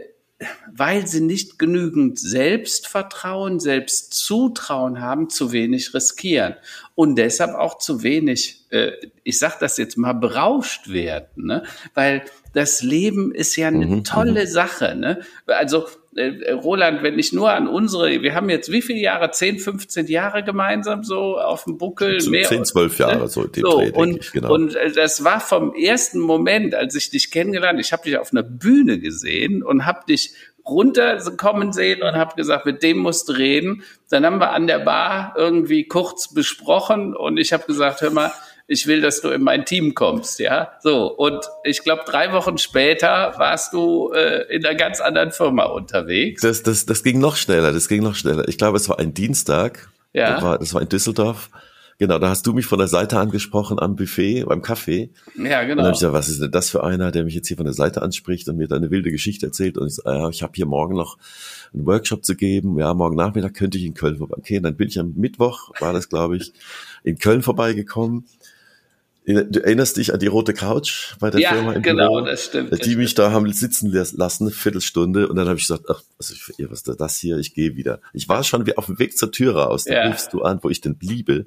weil 0.72 1.06
sie 1.06 1.20
nicht 1.20 1.58
genügend 1.58 2.18
Selbstvertrauen, 2.18 3.60
Selbstzutrauen 3.60 5.00
haben, 5.00 5.30
zu 5.30 5.52
wenig 5.52 5.94
riskieren 5.94 6.56
und 6.94 7.16
deshalb 7.16 7.54
auch 7.54 7.78
zu 7.78 8.02
wenig, 8.02 8.64
äh, 8.70 8.92
ich 9.22 9.38
sage 9.38 9.56
das 9.60 9.76
jetzt 9.76 9.96
mal, 9.96 10.12
berauscht 10.12 10.88
werden, 10.88 11.46
ne? 11.46 11.64
weil 11.94 12.24
das 12.52 12.82
Leben 12.82 13.32
ist 13.34 13.56
ja 13.56 13.68
eine 13.68 13.86
mhm, 13.86 14.04
tolle 14.04 14.42
mhm. 14.42 14.48
Sache. 14.48 14.94
Ne? 14.96 15.20
Also 15.46 15.86
Roland, 16.16 17.02
wenn 17.02 17.18
ich 17.18 17.32
nur 17.32 17.50
an 17.52 17.66
unsere, 17.66 18.22
wir 18.22 18.34
haben 18.34 18.48
jetzt 18.48 18.70
wie 18.70 18.82
viele 18.82 19.00
Jahre, 19.00 19.30
10, 19.30 19.58
15 19.58 20.06
Jahre 20.06 20.44
gemeinsam 20.44 21.02
so 21.02 21.38
auf 21.38 21.64
dem 21.64 21.76
Buckel? 21.76 22.20
So 22.20 22.30
mehr, 22.30 22.44
10, 22.44 22.64
12 22.64 22.98
Jahre 22.98 23.18
ne? 23.18 23.28
so. 23.28 23.42
so 23.42 23.48
Dreh, 23.48 23.90
und, 23.90 24.18
ich, 24.18 24.32
genau. 24.32 24.54
und 24.54 24.76
äh, 24.76 24.92
das 24.92 25.24
war 25.24 25.40
vom 25.40 25.74
ersten 25.74 26.20
Moment, 26.20 26.74
als 26.74 26.94
ich 26.94 27.10
dich 27.10 27.30
kennengelernt, 27.30 27.80
ich 27.80 27.92
habe 27.92 28.04
dich 28.04 28.16
auf 28.18 28.32
einer 28.32 28.44
Bühne 28.44 29.00
gesehen 29.00 29.62
und 29.62 29.86
habe 29.86 30.00
dich 30.08 30.34
runterkommen 30.64 31.72
sehen 31.72 32.02
und 32.02 32.14
habe 32.14 32.36
gesagt, 32.36 32.64
mit 32.64 32.82
dem 32.82 32.98
musst 32.98 33.28
du 33.28 33.32
reden. 33.32 33.82
Dann 34.08 34.24
haben 34.24 34.38
wir 34.38 34.52
an 34.52 34.66
der 34.66 34.78
Bar 34.78 35.34
irgendwie 35.36 35.84
kurz 35.86 36.32
besprochen 36.32 37.14
und 37.14 37.36
ich 37.36 37.52
habe 37.52 37.64
gesagt, 37.66 38.00
hör 38.00 38.10
mal, 38.10 38.32
ich 38.66 38.86
will, 38.86 39.00
dass 39.00 39.20
du 39.20 39.28
in 39.28 39.42
mein 39.42 39.64
Team 39.64 39.94
kommst, 39.94 40.38
ja. 40.38 40.72
So, 40.82 41.06
und 41.12 41.44
ich 41.64 41.82
glaube, 41.82 42.02
drei 42.06 42.32
Wochen 42.32 42.58
später 42.58 43.34
warst 43.36 43.72
du 43.72 44.10
äh, 44.12 44.54
in 44.54 44.64
einer 44.64 44.74
ganz 44.74 45.00
anderen 45.00 45.32
Firma 45.32 45.64
unterwegs. 45.64 46.40
Das, 46.40 46.62
das, 46.62 46.86
das 46.86 47.02
ging 47.02 47.18
noch 47.18 47.36
schneller, 47.36 47.72
das 47.72 47.88
ging 47.88 48.02
noch 48.02 48.14
schneller. 48.14 48.48
Ich 48.48 48.56
glaube, 48.56 48.76
es 48.76 48.88
war 48.88 48.98
ein 48.98 49.12
Dienstag. 49.12 49.90
Ja. 50.12 50.34
Das 50.34 50.42
war, 50.42 50.58
das 50.58 50.74
war 50.74 50.82
in 50.82 50.88
Düsseldorf. 50.88 51.50
Genau, 51.98 52.18
da 52.18 52.28
hast 52.28 52.46
du 52.46 52.52
mich 52.52 52.66
von 52.66 52.78
der 52.78 52.88
Seite 52.88 53.18
angesprochen 53.18 53.78
am 53.78 53.94
Buffet, 53.94 54.44
beim 54.44 54.62
Kaffee. 54.62 55.10
Ja, 55.36 55.62
genau. 55.62 55.72
Und 55.72 55.78
dann 55.78 55.86
hab 55.86 55.92
ich 55.92 56.00
gesagt, 56.00 56.14
was 56.14 56.28
ist 56.28 56.42
denn 56.42 56.50
das 56.50 56.70
für 56.70 56.82
einer, 56.82 57.12
der 57.12 57.22
mich 57.22 57.34
jetzt 57.34 57.46
hier 57.46 57.56
von 57.56 57.66
der 57.66 57.74
Seite 57.74 58.02
anspricht 58.02 58.48
und 58.48 58.56
mir 58.56 58.66
da 58.66 58.76
eine 58.76 58.90
wilde 58.90 59.12
Geschichte 59.12 59.46
erzählt. 59.46 59.78
Und 59.78 59.86
ich 59.86 59.94
sage, 59.94 60.18
ja, 60.18 60.28
ich 60.28 60.42
habe 60.42 60.52
hier 60.56 60.66
morgen 60.66 60.96
noch 60.96 61.18
einen 61.72 61.86
Workshop 61.86 62.24
zu 62.24 62.34
geben. 62.34 62.78
Ja, 62.78 62.94
morgen 62.94 63.14
Nachmittag 63.14 63.54
könnte 63.54 63.78
ich 63.78 63.84
in 63.84 63.94
Köln 63.94 64.18
vorbei. 64.18 64.34
Okay, 64.38 64.58
dann 64.58 64.76
bin 64.76 64.88
ich 64.88 64.98
am 64.98 65.12
Mittwoch, 65.14 65.70
war 65.78 65.92
das, 65.92 66.08
glaube 66.08 66.36
ich, 66.36 66.52
in 67.04 67.18
Köln 67.18 67.42
vorbeigekommen. 67.42 68.24
Du 69.26 69.64
erinnerst 69.64 69.96
dich 69.96 70.12
an 70.12 70.20
die 70.20 70.26
rote 70.26 70.52
Couch 70.52 71.14
bei 71.18 71.30
der 71.30 71.40
ja, 71.40 71.54
Firma 71.54 71.72
im 71.72 71.82
genau, 71.82 72.16
Büro, 72.16 72.26
das 72.26 72.44
stimmt. 72.44 72.72
Die 72.72 72.76
das 72.76 72.86
mich 72.88 73.10
stimmt. 73.10 73.18
da 73.26 73.32
haben 73.32 73.50
sitzen 73.52 73.90
lassen, 73.90 74.44
eine 74.44 74.50
Viertelstunde. 74.50 75.28
Und 75.28 75.36
dann 75.36 75.48
habe 75.48 75.56
ich 75.56 75.66
gesagt, 75.66 75.84
ach, 75.88 76.02
was 76.18 76.30
ist, 76.30 76.52
was 76.58 76.82
ist 76.82 77.00
das 77.00 77.16
hier? 77.16 77.38
Ich 77.38 77.54
gehe 77.54 77.74
wieder. 77.74 78.00
Ich 78.12 78.28
war 78.28 78.44
schon 78.44 78.66
wie 78.66 78.76
auf 78.76 78.86
dem 78.86 78.98
Weg 78.98 79.16
zur 79.16 79.32
Tür 79.32 79.56
raus. 79.56 79.84
Da 79.84 79.94
ja. 79.94 80.08
rufst 80.08 80.34
du 80.34 80.42
an, 80.42 80.58
wo 80.62 80.68
ich 80.68 80.82
denn 80.82 80.96
bliebe. 80.96 81.46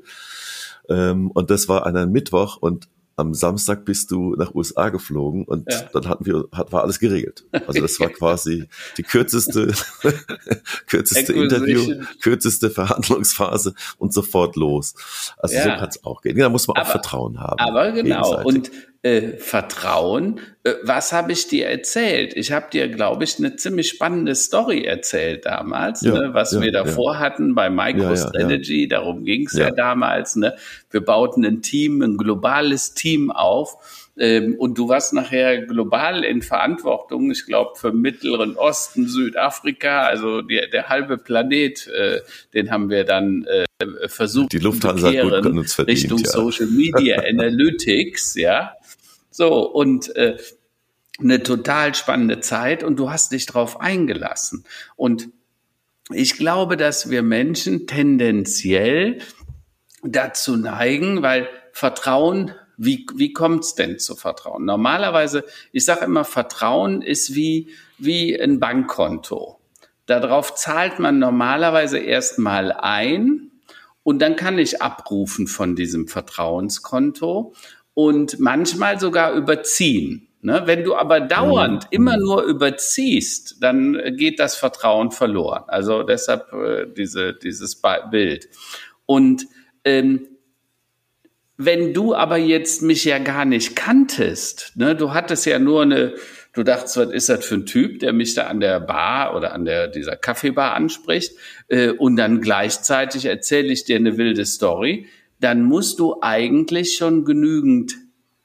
Ähm, 0.89 1.29
und 1.29 1.51
das 1.51 1.69
war 1.69 1.85
an 1.85 1.95
einem 1.95 2.11
Mittwoch. 2.11 2.57
Und 2.57 2.87
am 3.17 3.33
Samstag 3.33 3.83
bist 3.83 4.11
du 4.11 4.35
nach 4.35 4.53
USA 4.53 4.89
geflogen 4.89 5.43
und 5.43 5.69
ja. 5.71 5.81
dann 5.91 6.07
hatten 6.07 6.25
wir, 6.25 6.45
hat, 6.53 6.71
war 6.71 6.83
alles 6.83 6.99
geregelt. 6.99 7.45
Also 7.65 7.81
das 7.81 7.99
war 7.99 8.09
quasi 8.09 8.69
die 8.95 9.03
kürzeste, 9.03 9.73
kürzeste 10.87 11.33
Interview, 11.33 12.03
kürzeste 12.21 12.69
Verhandlungsphase 12.69 13.73
und 13.97 14.13
sofort 14.13 14.55
los. 14.55 14.93
Also 15.37 15.55
ja. 15.55 15.63
so 15.63 15.69
kann 15.69 15.89
es 15.89 16.03
auch 16.03 16.21
gehen. 16.21 16.37
Da 16.37 16.47
muss 16.49 16.67
man 16.67 16.77
aber, 16.77 16.85
auch 16.85 16.91
Vertrauen 16.91 17.39
haben. 17.39 17.59
Aber 17.59 17.91
genau. 17.91 18.43
Und 18.43 18.69
äh, 19.07 19.37
Vertrauen. 19.37 20.39
Äh, 20.63 20.73
was 20.83 21.13
habe 21.13 21.31
ich 21.31 21.47
dir 21.47 21.67
erzählt? 21.67 22.35
Ich 22.35 22.51
habe 22.51 22.67
dir, 22.71 22.89
glaube 22.89 23.23
ich, 23.23 23.37
eine 23.39 23.55
ziemlich 23.55 23.89
spannende 23.89 24.35
Story 24.35 24.83
erzählt 24.83 25.45
damals, 25.45 26.01
ja, 26.01 26.13
ne, 26.13 26.33
was 26.33 26.51
ja, 26.51 26.61
wir 26.61 26.71
davor 26.71 27.13
ja. 27.13 27.19
hatten 27.19 27.55
bei 27.55 27.69
MicroStrategy. 27.69 28.87
Darum 28.87 29.23
ging 29.23 29.47
es 29.47 29.53
ja. 29.53 29.71
damals. 29.71 30.35
Ne? 30.35 30.55
Wir 30.91 31.01
bauten 31.01 31.45
ein 31.45 31.61
Team, 31.61 32.01
ein 32.01 32.17
globales 32.17 32.93
Team 32.93 33.31
auf. 33.31 33.77
Ähm, 34.19 34.55
und 34.57 34.77
du 34.77 34.89
warst 34.89 35.13
nachher 35.13 35.61
global 35.61 36.23
in 36.23 36.41
Verantwortung, 36.41 37.29
ich 37.29 37.45
glaube, 37.45 37.75
für 37.75 37.93
Mittleren 37.93 38.55
Osten, 38.55 39.07
Südafrika, 39.07 40.01
also 40.01 40.41
die, 40.41 40.59
der 40.73 40.89
halbe 40.89 41.17
Planet, 41.17 41.87
äh, 41.87 42.21
den 42.53 42.71
haben 42.71 42.89
wir 42.89 43.03
dann 43.03 43.45
äh, 43.45 43.67
versucht 44.07 44.53
die 44.53 44.57
Lufthansa 44.57 45.09
hat 45.09 45.21
gut 45.21 45.45
uns 45.45 45.75
verdient, 45.75 45.99
Richtung. 45.99 46.17
Social 46.25 46.65
Media 46.65 47.21
Analytics, 47.29 48.35
ja. 48.35 48.73
So, 49.37 49.69
und 49.69 50.15
äh, 50.15 50.35
eine 51.19 51.43
total 51.43 51.93
spannende 51.93 52.39
Zeit 52.39 52.81
und 52.81 52.97
du 52.97 53.11
hast 53.11 53.33
dich 53.33 53.45
darauf 53.45 53.79
eingelassen. 53.79 54.65
Und 54.95 55.29
ich 56.09 56.37
glaube, 56.37 56.75
dass 56.75 57.11
wir 57.11 57.21
Menschen 57.21 57.85
tendenziell 57.85 59.19
dazu 60.01 60.57
neigen, 60.57 61.21
weil 61.21 61.47
Vertrauen, 61.71 62.55
wie, 62.77 63.05
wie 63.13 63.31
kommt 63.31 63.63
es 63.63 63.75
denn 63.75 63.99
zu 63.99 64.15
Vertrauen? 64.15 64.65
Normalerweise, 64.65 65.43
ich 65.71 65.85
sage 65.85 66.05
immer, 66.05 66.23
Vertrauen 66.23 67.03
ist 67.03 67.35
wie, 67.35 67.69
wie 67.99 68.41
ein 68.41 68.59
Bankkonto. 68.59 69.59
Darauf 70.07 70.55
zahlt 70.55 70.97
man 70.97 71.19
normalerweise 71.19 71.99
erstmal 71.99 72.71
ein 72.71 73.51
und 74.01 74.17
dann 74.17 74.35
kann 74.35 74.57
ich 74.57 74.81
abrufen 74.81 75.45
von 75.45 75.75
diesem 75.75 76.07
Vertrauenskonto 76.07 77.53
und 77.97 78.39
manchmal 78.39 78.99
sogar 78.99 79.33
überziehen. 79.33 80.27
Ne? 80.41 80.61
Wenn 80.65 80.83
du 80.83 80.95
aber 80.95 81.19
dauernd 81.19 81.85
mhm. 81.85 81.89
immer 81.89 82.17
nur 82.17 82.43
überziehst, 82.43 83.55
dann 83.59 83.99
geht 84.17 84.39
das 84.39 84.55
Vertrauen 84.55 85.09
verloren. 85.09 85.63
Also 85.65 86.03
deshalb 86.03 86.53
äh, 86.53 86.85
diese, 86.95 87.33
dieses 87.33 87.81
Bild. 88.11 88.49
Und 89.07 89.47
ähm, 89.83 90.27
wenn 91.57 91.95
du 91.95 92.13
aber 92.13 92.37
jetzt 92.37 92.83
mich 92.83 93.03
ja 93.03 93.17
gar 93.17 93.45
nicht 93.45 93.75
kanntest, 93.75 94.73
ne, 94.75 94.95
du 94.95 95.15
hattest 95.15 95.47
ja 95.47 95.57
nur 95.57 95.81
eine, 95.81 96.13
du 96.53 96.61
dachtest, 96.61 96.97
was 96.97 97.09
ist 97.09 97.29
das 97.29 97.43
für 97.43 97.55
ein 97.55 97.65
Typ, 97.65 97.97
der 97.97 98.13
mich 98.13 98.35
da 98.35 98.43
an 98.43 98.59
der 98.59 98.79
Bar 98.79 99.35
oder 99.35 99.53
an 99.53 99.65
der 99.65 99.87
dieser 99.87 100.15
Kaffeebar 100.15 100.75
anspricht, 100.75 101.35
äh, 101.67 101.89
und 101.89 102.15
dann 102.15 102.41
gleichzeitig 102.41 103.25
erzähle 103.25 103.69
ich 103.69 103.85
dir 103.85 103.95
eine 103.95 104.19
wilde 104.19 104.45
Story, 104.45 105.07
dann 105.39 105.63
musst 105.63 105.99
du 105.99 106.17
eigentlich 106.21 106.97
schon 106.97 107.25
genügend 107.25 107.95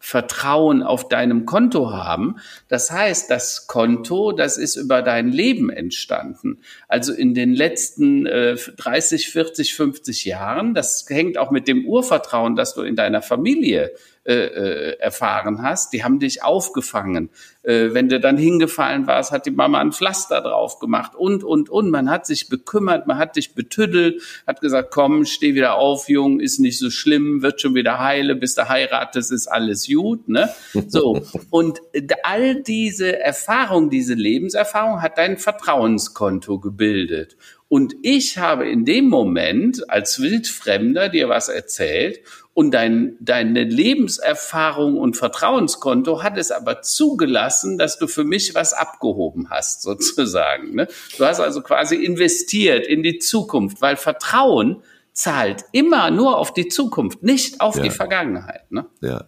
Vertrauen 0.04 0.82
auf 0.82 1.08
deinem 1.08 1.46
Konto 1.46 1.92
haben. 1.92 2.38
Das 2.66 2.90
heißt, 2.90 3.30
das 3.30 3.68
Konto, 3.68 4.32
das 4.32 4.58
ist 4.58 4.74
über 4.74 5.00
dein 5.00 5.28
Leben 5.28 5.70
entstanden. 5.70 6.58
Also 6.88 7.12
in 7.12 7.34
den 7.34 7.54
letzten 7.54 8.26
äh, 8.26 8.56
30, 8.56 9.28
40, 9.28 9.76
50 9.76 10.24
Jahren. 10.24 10.74
Das 10.74 11.06
hängt 11.08 11.38
auch 11.38 11.52
mit 11.52 11.68
dem 11.68 11.86
Urvertrauen, 11.86 12.56
das 12.56 12.74
du 12.74 12.82
in 12.82 12.96
deiner 12.96 13.22
Familie 13.22 13.92
äh, 14.24 14.34
äh, 14.34 14.98
erfahren 15.00 15.62
hast. 15.62 15.92
Die 15.92 16.04
haben 16.04 16.20
dich 16.20 16.44
aufgefangen. 16.44 17.28
Äh, 17.64 17.88
wenn 17.92 18.08
du 18.08 18.20
dann 18.20 18.36
hingefallen 18.36 19.08
warst, 19.08 19.32
hat 19.32 19.46
die 19.46 19.50
Mama 19.50 19.80
ein 19.80 19.90
Pflaster 19.90 20.40
drauf 20.40 20.78
gemacht 20.78 21.16
und, 21.16 21.42
und, 21.42 21.68
und. 21.68 21.90
Man 21.90 22.08
hat 22.08 22.26
sich 22.26 22.48
bekümmert, 22.48 23.08
man 23.08 23.18
hat 23.18 23.34
dich 23.34 23.56
betüddelt, 23.56 24.22
hat 24.46 24.60
gesagt, 24.60 24.92
komm, 24.92 25.24
steh 25.24 25.56
wieder 25.56 25.74
auf, 25.74 26.08
Jung, 26.08 26.38
ist 26.38 26.60
nicht 26.60 26.78
so 26.78 26.88
schlimm, 26.88 27.42
wird 27.42 27.60
schon 27.60 27.74
wieder 27.74 27.98
heile, 27.98 28.36
bis 28.36 28.54
du 28.54 28.68
heiratest, 28.68 29.32
ist 29.32 29.48
alles 29.48 29.88
gut, 29.88 30.28
ne? 30.28 30.48
So. 30.86 31.22
Und 31.50 31.80
all 32.22 32.62
diese 32.62 33.18
Erfahrung, 33.18 33.90
diese 33.90 34.14
Lebenserfahrung 34.14 35.02
hat 35.02 35.18
dein 35.18 35.36
Vertrauenskonto 35.36 36.60
gebildet. 36.60 37.36
Und 37.72 37.94
ich 38.02 38.36
habe 38.36 38.68
in 38.68 38.84
dem 38.84 39.08
Moment 39.08 39.88
als 39.90 40.20
Wildfremder 40.20 41.08
dir 41.08 41.30
was 41.30 41.48
erzählt 41.48 42.20
und 42.54 42.72
dein, 42.72 43.16
deine 43.20 43.64
Lebenserfahrung 43.64 44.98
und 44.98 45.16
Vertrauenskonto 45.16 46.22
hat 46.22 46.36
es 46.36 46.50
aber 46.50 46.82
zugelassen, 46.82 47.78
dass 47.78 47.98
du 47.98 48.06
für 48.06 48.24
mich 48.24 48.54
was 48.54 48.74
abgehoben 48.74 49.48
hast, 49.50 49.82
sozusagen. 49.82 50.74
Ne? 50.74 50.88
Du 51.16 51.24
hast 51.24 51.40
also 51.40 51.62
quasi 51.62 51.96
investiert 51.96 52.86
in 52.86 53.02
die 53.02 53.18
Zukunft, 53.18 53.80
weil 53.80 53.96
Vertrauen 53.96 54.82
zahlt 55.12 55.64
immer 55.72 56.10
nur 56.10 56.38
auf 56.38 56.52
die 56.52 56.68
Zukunft, 56.68 57.22
nicht 57.22 57.60
auf 57.60 57.76
ja. 57.76 57.82
die 57.82 57.90
Vergangenheit. 57.90 58.70
Ne? 58.70 58.86
Ja. 59.00 59.24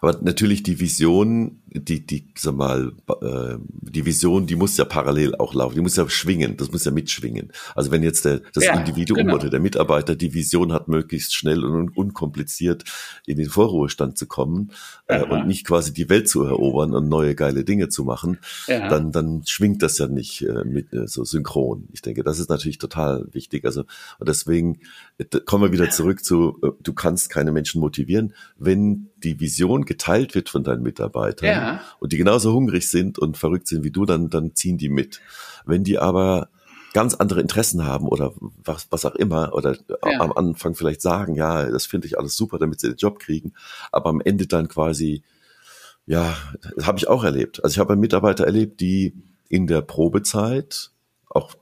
Aber 0.00 0.18
natürlich 0.20 0.62
die 0.62 0.80
Vision, 0.80 1.62
die, 1.74 2.06
die, 2.06 2.28
sag 2.36 2.54
mal, 2.54 2.92
äh, 3.20 3.56
die 3.80 4.06
Vision, 4.06 4.46
die 4.46 4.54
muss 4.54 4.76
ja 4.76 4.84
parallel 4.84 5.34
auch 5.34 5.54
laufen, 5.54 5.74
die 5.74 5.80
muss 5.80 5.96
ja 5.96 6.08
schwingen, 6.08 6.56
das 6.56 6.70
muss 6.70 6.84
ja 6.84 6.92
mitschwingen. 6.92 7.50
Also 7.74 7.90
wenn 7.90 8.04
jetzt 8.04 8.24
der, 8.24 8.42
das 8.52 8.64
ja, 8.64 8.78
Individuum 8.78 9.18
genau. 9.18 9.34
oder 9.34 9.50
der 9.50 9.58
Mitarbeiter 9.58 10.14
die 10.14 10.34
Vision 10.34 10.72
hat, 10.72 10.86
möglichst 10.86 11.34
schnell 11.34 11.64
und 11.64 11.96
unkompliziert 11.96 12.84
in 13.26 13.38
den 13.38 13.48
Vorruhestand 13.48 14.16
zu 14.16 14.26
kommen 14.26 14.70
äh, 15.08 15.22
und 15.24 15.48
nicht 15.48 15.66
quasi 15.66 15.92
die 15.92 16.08
Welt 16.08 16.28
zu 16.28 16.44
erobern 16.44 16.94
und 16.94 17.08
neue 17.08 17.34
geile 17.34 17.64
Dinge 17.64 17.88
zu 17.88 18.04
machen, 18.04 18.38
ja. 18.68 18.88
dann, 18.88 19.10
dann 19.10 19.42
schwingt 19.44 19.82
das 19.82 19.98
ja 19.98 20.06
nicht 20.06 20.42
äh, 20.42 20.64
mit 20.64 20.92
äh, 20.92 21.08
so 21.08 21.24
synchron. 21.24 21.88
Ich 21.92 22.02
denke, 22.02 22.22
das 22.22 22.38
ist 22.38 22.50
natürlich 22.50 22.78
total 22.78 23.26
wichtig. 23.32 23.64
Also 23.64 23.80
und 24.20 24.28
deswegen 24.28 24.78
äh, 25.18 25.24
kommen 25.44 25.64
wir 25.64 25.72
wieder 25.72 25.90
zurück 25.90 26.24
zu, 26.24 26.56
äh, 26.62 26.68
du 26.80 26.92
kannst 26.92 27.30
keine 27.30 27.50
Menschen 27.50 27.80
motivieren, 27.80 28.32
wenn 28.58 29.10
die 29.24 29.40
Vision 29.40 29.86
geteilt 29.86 30.36
wird 30.36 30.50
von 30.50 30.62
deinen 30.62 30.82
Mitarbeitern. 30.82 31.48
Ja 31.48 31.63
und 32.00 32.12
die 32.12 32.16
genauso 32.16 32.52
hungrig 32.52 32.88
sind 32.88 33.18
und 33.18 33.36
verrückt 33.36 33.68
sind 33.68 33.84
wie 33.84 33.90
du, 33.90 34.04
dann, 34.04 34.30
dann 34.30 34.54
ziehen 34.54 34.78
die 34.78 34.88
mit. 34.88 35.20
Wenn 35.66 35.84
die 35.84 35.98
aber 35.98 36.48
ganz 36.94 37.14
andere 37.14 37.40
Interessen 37.40 37.84
haben 37.84 38.06
oder 38.06 38.32
was, 38.62 38.86
was 38.90 39.04
auch 39.04 39.16
immer 39.16 39.52
oder 39.52 39.76
ja. 39.90 40.20
am 40.20 40.32
Anfang 40.32 40.74
vielleicht 40.74 41.02
sagen, 41.02 41.34
ja, 41.34 41.68
das 41.68 41.86
finde 41.86 42.06
ich 42.06 42.18
alles 42.18 42.36
super, 42.36 42.58
damit 42.58 42.80
sie 42.80 42.88
den 42.88 42.96
Job 42.96 43.18
kriegen, 43.18 43.52
aber 43.90 44.10
am 44.10 44.20
Ende 44.20 44.46
dann 44.46 44.68
quasi, 44.68 45.22
ja, 46.06 46.36
das 46.76 46.86
habe 46.86 46.98
ich 46.98 47.08
auch 47.08 47.24
erlebt. 47.24 47.62
Also 47.64 47.74
ich 47.74 47.78
habe 47.80 47.96
Mitarbeiter 47.96 48.44
erlebt, 48.44 48.80
die 48.80 49.12
in 49.48 49.66
der 49.66 49.82
Probezeit 49.82 50.92
auch 51.28 51.54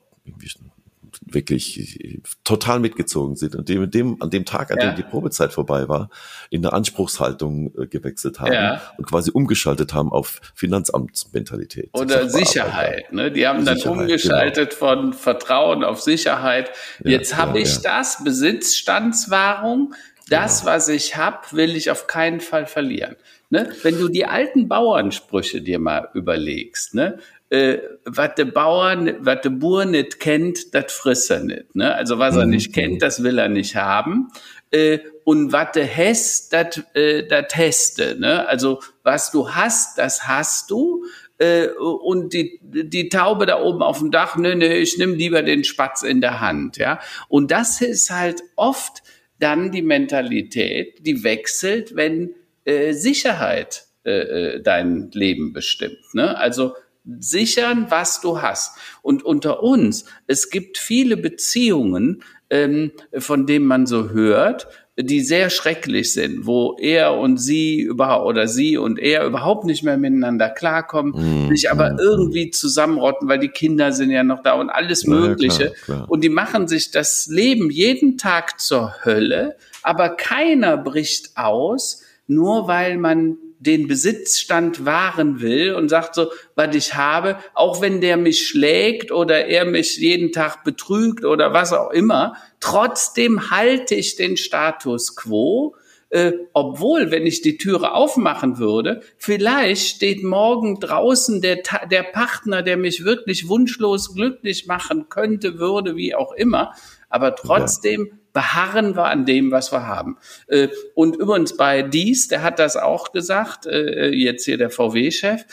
wirklich 1.26 2.20
total 2.44 2.80
mitgezogen 2.80 3.36
sind 3.36 3.54
und 3.54 3.68
dem, 3.68 3.90
dem 3.90 4.20
an 4.20 4.30
dem 4.30 4.44
Tag, 4.44 4.70
an 4.70 4.78
ja. 4.78 4.90
dem 4.90 4.96
die 4.96 5.02
Probezeit 5.02 5.52
vorbei 5.52 5.88
war, 5.88 6.10
in 6.50 6.62
der 6.62 6.72
Anspruchshaltung 6.72 7.72
äh, 7.78 7.86
gewechselt 7.86 8.40
haben 8.40 8.52
ja. 8.52 8.82
und 8.98 9.06
quasi 9.06 9.30
umgeschaltet 9.30 9.94
haben 9.94 10.10
auf 10.10 10.40
Finanzamtsmentalität. 10.54 11.90
Oder 11.92 12.28
Sicherheit. 12.28 13.12
Ne? 13.12 13.30
Die 13.30 13.46
haben 13.46 13.60
Sicherheit, 13.60 13.84
dann 13.84 13.92
umgeschaltet 13.92 14.70
genau. 14.70 14.78
von 14.78 15.12
Vertrauen 15.12 15.84
auf 15.84 16.00
Sicherheit. 16.00 16.70
Jetzt 17.04 17.32
ja, 17.32 17.36
habe 17.38 17.60
ich 17.60 17.78
das, 17.80 18.22
Besitzstandswahrung. 18.24 19.94
Das, 20.28 20.60
genau. 20.60 20.72
was 20.72 20.88
ich 20.88 21.16
habe, 21.16 21.38
will 21.52 21.76
ich 21.76 21.90
auf 21.90 22.06
keinen 22.06 22.40
Fall 22.40 22.66
verlieren. 22.66 23.16
Ne? 23.50 23.70
Wenn 23.82 23.98
du 23.98 24.08
die 24.08 24.24
alten 24.24 24.68
Bauernsprüche 24.68 25.60
dir 25.60 25.78
mal 25.78 26.08
überlegst, 26.14 26.94
ne? 26.94 27.18
Äh, 27.52 27.82
was 28.06 28.34
der 28.36 28.46
Bauer, 28.46 28.96
was 29.20 29.42
der 29.42 29.50
Bauer 29.50 29.84
nicht 29.84 30.20
kennt, 30.20 30.74
das 30.74 30.90
frisst 30.90 31.30
er 31.30 31.40
nicht. 31.40 31.74
Ne? 31.74 31.94
Also 31.94 32.18
was 32.18 32.34
er 32.34 32.46
mhm. 32.46 32.52
nicht 32.52 32.72
kennt, 32.72 33.02
das 33.02 33.22
will 33.22 33.38
er 33.38 33.50
nicht 33.50 33.76
haben. 33.76 34.28
Äh, 34.70 35.00
und 35.24 35.52
was 35.52 35.72
du 35.72 35.86
hast, 35.86 36.54
das 36.54 36.82
äh, 36.94 37.26
das 37.26 37.48
teste. 37.48 38.16
Ne? 38.18 38.48
Also 38.48 38.80
was 39.02 39.30
du 39.30 39.50
hast, 39.50 39.98
das 39.98 40.26
hast 40.26 40.70
du. 40.70 41.04
Äh, 41.36 41.66
und 41.76 42.32
die, 42.32 42.58
die 42.62 43.10
Taube 43.10 43.44
da 43.44 43.60
oben 43.60 43.82
auf 43.82 43.98
dem 43.98 44.10
Dach, 44.10 44.36
ne, 44.36 44.56
ne, 44.56 44.78
ich 44.78 44.96
nehme 44.96 45.14
lieber 45.14 45.42
den 45.42 45.62
Spatz 45.64 46.02
in 46.02 46.22
der 46.22 46.40
Hand. 46.40 46.78
Ja? 46.78 47.00
Und 47.28 47.50
das 47.50 47.82
ist 47.82 48.10
halt 48.10 48.42
oft 48.56 49.02
dann 49.40 49.72
die 49.72 49.82
Mentalität, 49.82 51.04
die 51.04 51.22
wechselt, 51.22 51.96
wenn 51.96 52.34
äh, 52.64 52.94
Sicherheit 52.94 53.84
äh, 54.06 54.10
äh 54.54 54.62
dein 54.62 55.10
Leben 55.12 55.52
bestimmt. 55.52 56.14
Ne? 56.14 56.34
Also 56.38 56.72
sichern, 57.04 57.86
was 57.88 58.20
du 58.20 58.42
hast. 58.42 58.78
Und 59.02 59.24
unter 59.24 59.62
uns, 59.62 60.04
es 60.26 60.50
gibt 60.50 60.78
viele 60.78 61.16
Beziehungen, 61.16 62.22
ähm, 62.50 62.92
von 63.18 63.46
denen 63.46 63.66
man 63.66 63.86
so 63.86 64.10
hört, 64.10 64.68
die 64.98 65.20
sehr 65.20 65.48
schrecklich 65.48 66.12
sind, 66.12 66.46
wo 66.46 66.76
er 66.78 67.14
und 67.14 67.38
sie 67.38 67.80
überhaupt 67.80 68.26
oder 68.26 68.46
sie 68.46 68.76
und 68.76 68.98
er 68.98 69.24
überhaupt 69.24 69.64
nicht 69.64 69.82
mehr 69.82 69.96
miteinander 69.96 70.50
klarkommen, 70.50 71.46
mm, 71.46 71.48
sich 71.48 71.70
aber 71.70 71.94
mm, 71.94 71.98
irgendwie 71.98 72.50
zusammenrotten, 72.50 73.26
weil 73.26 73.38
die 73.38 73.48
Kinder 73.48 73.92
sind 73.92 74.10
ja 74.10 74.22
noch 74.22 74.42
da 74.42 74.52
und 74.52 74.68
alles 74.68 75.06
Mögliche. 75.06 75.64
Ja, 75.64 75.70
klar, 75.70 75.84
klar. 75.84 76.10
Und 76.10 76.22
die 76.22 76.28
machen 76.28 76.68
sich 76.68 76.90
das 76.90 77.26
Leben 77.26 77.70
jeden 77.70 78.18
Tag 78.18 78.60
zur 78.60 78.94
Hölle, 79.02 79.56
aber 79.82 80.10
keiner 80.10 80.76
bricht 80.76 81.38
aus, 81.38 82.02
nur 82.26 82.68
weil 82.68 82.98
man 82.98 83.38
den 83.62 83.86
Besitzstand 83.86 84.84
wahren 84.84 85.40
will 85.40 85.74
und 85.74 85.88
sagt 85.88 86.16
so, 86.16 86.30
was 86.56 86.74
ich 86.74 86.94
habe, 86.94 87.36
auch 87.54 87.80
wenn 87.80 88.00
der 88.00 88.16
mich 88.16 88.46
schlägt 88.46 89.12
oder 89.12 89.46
er 89.46 89.64
mich 89.64 89.98
jeden 89.98 90.32
Tag 90.32 90.64
betrügt 90.64 91.24
oder 91.24 91.52
was 91.52 91.72
auch 91.72 91.90
immer, 91.90 92.34
trotzdem 92.58 93.50
halte 93.50 93.94
ich 93.94 94.16
den 94.16 94.36
Status 94.36 95.14
quo, 95.14 95.76
äh, 96.10 96.32
obwohl, 96.52 97.12
wenn 97.12 97.24
ich 97.24 97.40
die 97.40 97.56
Türe 97.56 97.92
aufmachen 97.94 98.58
würde, 98.58 99.02
vielleicht 99.16 99.86
steht 99.96 100.24
morgen 100.24 100.80
draußen 100.80 101.40
der, 101.40 101.62
der 101.88 102.02
Partner, 102.02 102.62
der 102.62 102.76
mich 102.76 103.04
wirklich 103.04 103.48
wunschlos 103.48 104.12
glücklich 104.12 104.66
machen 104.66 105.08
könnte, 105.08 105.58
würde, 105.58 105.96
wie 105.96 106.16
auch 106.16 106.32
immer, 106.32 106.74
aber 107.08 107.36
trotzdem 107.36 108.06
ja 108.06 108.21
beharren 108.32 108.96
wir 108.96 109.06
an 109.06 109.26
dem, 109.26 109.50
was 109.50 109.72
wir 109.72 109.86
haben. 109.86 110.16
Äh, 110.46 110.68
und 110.94 111.16
übrigens 111.16 111.56
bei 111.56 111.82
Dies, 111.82 112.28
der 112.28 112.42
hat 112.42 112.58
das 112.58 112.76
auch 112.76 113.12
gesagt, 113.12 113.66
äh, 113.66 114.10
jetzt 114.10 114.44
hier 114.44 114.58
der 114.58 114.70
VW-Chef, 114.70 115.44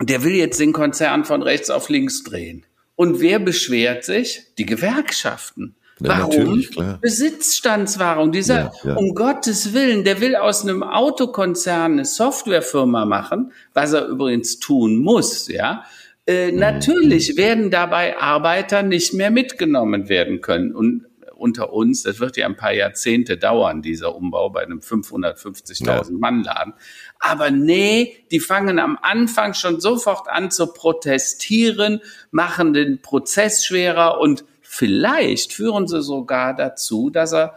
der 0.00 0.24
will 0.24 0.34
jetzt 0.34 0.58
den 0.58 0.72
Konzern 0.72 1.24
von 1.24 1.42
rechts 1.42 1.70
auf 1.70 1.88
links 1.88 2.22
drehen. 2.24 2.66
Und 2.96 3.20
wer 3.20 3.38
beschwert 3.38 4.04
sich? 4.04 4.42
Die 4.58 4.66
Gewerkschaften. 4.66 5.76
Ja, 6.00 6.28
Warum? 6.28 6.64
Besitzstandswahrung. 7.00 8.32
Dieser, 8.32 8.56
ja, 8.56 8.72
ja. 8.84 8.94
um 8.96 9.14
Gottes 9.14 9.72
Willen, 9.72 10.02
der 10.04 10.20
will 10.20 10.34
aus 10.34 10.62
einem 10.62 10.82
Autokonzern 10.82 11.92
eine 11.92 12.04
Softwarefirma 12.04 13.04
machen, 13.04 13.52
was 13.72 13.92
er 13.92 14.06
übrigens 14.06 14.58
tun 14.58 14.96
muss, 14.96 15.48
ja. 15.48 15.84
Äh, 16.26 16.52
mhm. 16.52 16.58
Natürlich 16.58 17.36
werden 17.36 17.70
dabei 17.70 18.18
Arbeiter 18.18 18.82
nicht 18.82 19.12
mehr 19.14 19.30
mitgenommen 19.30 20.08
werden 20.08 20.40
können. 20.40 20.74
Und 20.74 21.06
unter 21.42 21.72
uns, 21.72 22.04
das 22.04 22.20
wird 22.20 22.36
ja 22.36 22.46
ein 22.46 22.56
paar 22.56 22.72
Jahrzehnte 22.72 23.36
dauern, 23.36 23.82
dieser 23.82 24.14
Umbau 24.14 24.48
bei 24.48 24.62
einem 24.62 24.78
550.000 24.78 25.86
ja. 25.86 26.02
Mann 26.10 26.44
Laden. 26.44 26.74
Aber 27.18 27.50
nee, 27.50 28.24
die 28.30 28.40
fangen 28.40 28.78
am 28.78 28.98
Anfang 29.02 29.54
schon 29.54 29.80
sofort 29.80 30.28
an 30.28 30.50
zu 30.50 30.68
protestieren, 30.68 32.00
machen 32.30 32.72
den 32.72 33.02
Prozess 33.02 33.66
schwerer 33.66 34.20
und 34.20 34.44
vielleicht 34.60 35.52
führen 35.52 35.88
sie 35.88 36.02
sogar 36.02 36.54
dazu, 36.54 37.10
dass 37.10 37.32
er 37.32 37.54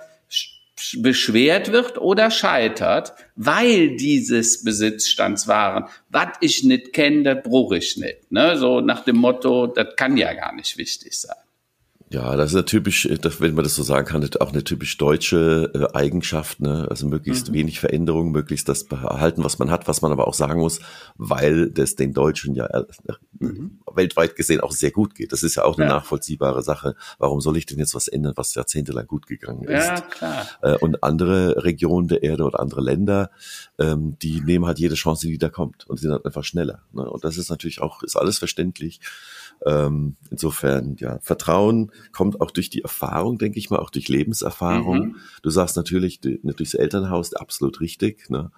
beschwert 0.98 1.72
wird 1.72 1.98
oder 1.98 2.30
scheitert, 2.32 3.14
weil 3.36 3.96
dieses 3.96 4.64
Besitzstandswaren, 4.64 5.86
was 6.10 6.30
ich 6.42 6.64
nicht 6.64 6.92
kenne, 6.92 7.24
das 7.36 7.44
bruch 7.44 7.72
ich 7.72 7.98
nicht. 7.98 8.32
Ne? 8.32 8.58
So 8.58 8.82
nach 8.82 9.06
dem 9.06 9.18
Motto, 9.18 9.68
das 9.68 9.96
kann 9.96 10.18
ja 10.18 10.34
gar 10.34 10.54
nicht 10.54 10.78
wichtig 10.78 11.18
sein. 11.18 11.38
Ja, 12.10 12.36
das 12.36 12.52
ist 12.52 12.56
ja 12.56 12.62
typisch, 12.62 13.08
äh, 13.08 13.18
wenn 13.40 13.56
man 13.56 13.64
das 13.64 13.76
so 13.76 13.82
sagen 13.82 14.06
kann, 14.06 14.28
auch 14.40 14.54
eine 14.54 14.64
typisch 14.64 14.98
deutsche 14.98 15.72
äh, 15.74 15.98
Eigenschaft, 15.98 16.60
ne? 16.60 16.86
Also 16.90 17.08
möglichst 17.08 17.50
mhm. 17.50 17.54
wenig 17.54 17.80
Veränderung, 17.80 18.32
möglichst 18.32 18.70
das 18.70 18.84
behalten, 18.84 19.44
was 19.44 19.58
man 19.58 19.72
hat, 19.72 19.88
was 19.88 20.04
man 20.04 20.12
aber 20.12 20.28
auch 20.28 20.36
sagen 20.36 20.60
muss, 20.60 20.80
weil 21.18 21.72
das 21.72 21.96
den 21.96 22.14
Deutschen 22.14 22.54
ja 22.54 22.66
äh, 22.68 22.84
mhm. 23.40 23.80
weltweit 23.92 24.36
gesehen 24.36 24.62
auch 24.62 24.72
sehr 24.72 24.92
gut 24.92 25.16
geht. 25.16 25.32
Das 25.32 25.42
ist 25.42 25.56
ja 25.56 25.64
auch 25.64 25.78
eine 25.78 25.88
ja. 25.88 25.96
nachvollziehbare 25.96 26.62
Sache. 26.62 26.96
Warum 27.18 27.42
soll 27.42 27.58
ich 27.58 27.66
denn 27.66 27.80
jetzt 27.80 27.96
was 27.96 28.08
ändern, 28.08 28.34
was 28.36 28.54
jahrzehntelang 28.54 29.08
gut 29.08 29.26
gegangen 29.26 29.64
ist? 29.64 29.88
Ja, 29.88 30.02
klar. 30.02 30.48
Und 30.82 31.04
andere 31.04 31.64
Regionen 31.64 32.08
der 32.08 32.22
Erde 32.22 32.44
oder 32.44 32.60
andere 32.60 32.82
Länder, 32.82 33.32
ähm, 33.80 34.18
die 34.22 34.42
nehmen 34.42 34.66
halt 34.66 34.80
jede 34.80 34.96
Chance, 34.96 35.28
die 35.28 35.38
da 35.38 35.50
kommt 35.50 35.88
und 35.90 36.00
sind 36.00 36.12
halt 36.12 36.26
einfach 36.26 36.44
schneller. 36.44 36.84
Ne? 36.94 37.10
Und 37.10 37.24
das 37.24 37.38
ist 37.38 37.50
natürlich 37.50 37.82
auch, 37.82 38.04
ist 38.04 38.16
alles 38.16 38.38
verständlich. 38.38 39.00
Ähm, 39.66 40.16
insofern, 40.30 40.96
ja, 41.00 41.20
Vertrauen 41.22 41.92
kommt 42.12 42.42
auch 42.42 42.52
durch 42.52 42.70
die 42.70 42.82
Erfahrung, 42.82 43.38
denke 43.38 43.58
ich 43.58 43.70
mal, 43.70 43.80
auch 43.80 43.90
durch 43.90 44.08
Lebenserfahrung. 44.08 45.00
Mhm. 45.00 45.16
Du 45.42 45.50
sagst 45.50 45.76
natürlich, 45.78 46.20
durchs 46.22 46.74
Elternhaus, 46.74 47.34
absolut 47.34 47.82
richtig. 47.82 48.30
Ne? 48.30 48.52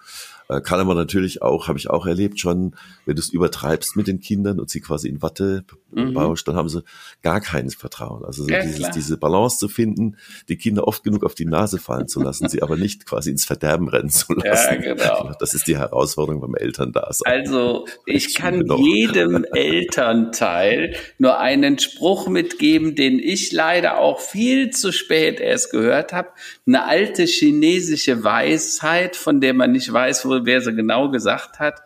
Äh, 0.49 0.61
kann 0.61 0.79
aber 0.79 0.95
natürlich 0.95 1.41
auch, 1.41 1.67
habe 1.67 1.77
ich 1.77 1.89
auch 1.89 2.05
erlebt 2.05 2.39
schon, 2.39 2.75
wenn 3.05 3.15
du 3.15 3.21
es 3.21 3.29
übertreibst 3.29 3.95
mit 3.95 4.07
den 4.07 4.19
Kindern 4.19 4.59
und 4.59 4.69
sie 4.69 4.79
quasi 4.79 5.09
in 5.09 5.21
Watte 5.21 5.65
mhm. 5.91 6.13
baust, 6.13 6.47
dann 6.47 6.55
haben 6.55 6.69
sie 6.69 6.83
gar 7.21 7.41
keines 7.41 7.75
Vertrauen. 7.75 8.23
Also 8.23 8.43
so 8.43 8.49
ja, 8.49 8.61
dieses, 8.61 8.89
diese 8.91 9.17
Balance 9.17 9.57
zu 9.57 9.67
finden, 9.67 10.17
die 10.47 10.57
Kinder 10.57 10.87
oft 10.87 11.03
genug 11.03 11.25
auf 11.25 11.35
die 11.35 11.45
Nase 11.45 11.79
fallen 11.79 12.07
zu 12.07 12.21
lassen, 12.21 12.47
sie 12.49 12.61
aber 12.61 12.77
nicht 12.77 13.05
quasi 13.05 13.31
ins 13.31 13.45
Verderben 13.45 13.89
rennen 13.89 14.09
zu 14.09 14.33
lassen. 14.33 14.83
Ja, 14.83 14.93
genau. 14.93 15.33
Das 15.39 15.53
ist 15.53 15.67
die 15.67 15.77
Herausforderung 15.77 16.39
beim 16.41 16.55
Elterndasein. 16.55 17.29
Also 17.29 17.85
ich 18.05 18.33
kann 18.33 18.65
jedem 18.77 19.45
Elternteil 19.53 20.95
nur 21.17 21.39
einen 21.39 21.77
Spruch 21.77 22.27
mitgeben, 22.29 22.95
den 22.95 23.19
ich 23.19 23.51
leider 23.51 23.99
auch 23.99 24.21
viel 24.21 24.69
zu 24.69 24.93
spät 24.93 25.41
erst 25.41 25.71
gehört 25.71 26.13
habe. 26.13 26.29
Eine 26.65 26.85
alte 26.85 27.25
chinesische 27.25 28.23
Weisheit, 28.23 29.15
von 29.15 29.41
der 29.41 29.53
man 29.53 29.73
nicht 29.73 29.91
weiß, 29.91 30.25
wo 30.25 30.36
wer 30.45 30.61
sie 30.61 30.73
genau 30.73 31.09
gesagt 31.09 31.59
hat. 31.59 31.81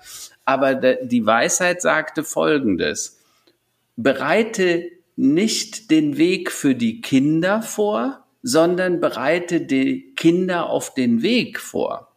Aber 0.46 0.76
die 0.76 1.26
Weisheit 1.26 1.82
sagte 1.82 2.24
Folgendes. 2.24 3.20
Bereite 3.96 4.90
nicht 5.16 5.92
den 5.92 6.18
Weg 6.18 6.52
für 6.52 6.76
die 6.76 7.02
Kinder 7.02 7.62
vor, 7.62 8.26
sondern 8.44 9.00
bereite 9.00 9.62
die 9.62 10.14
Kinder 10.16 10.70
auf 10.70 10.94
den 10.94 11.22
Weg 11.22 11.60
vor. 11.60 12.12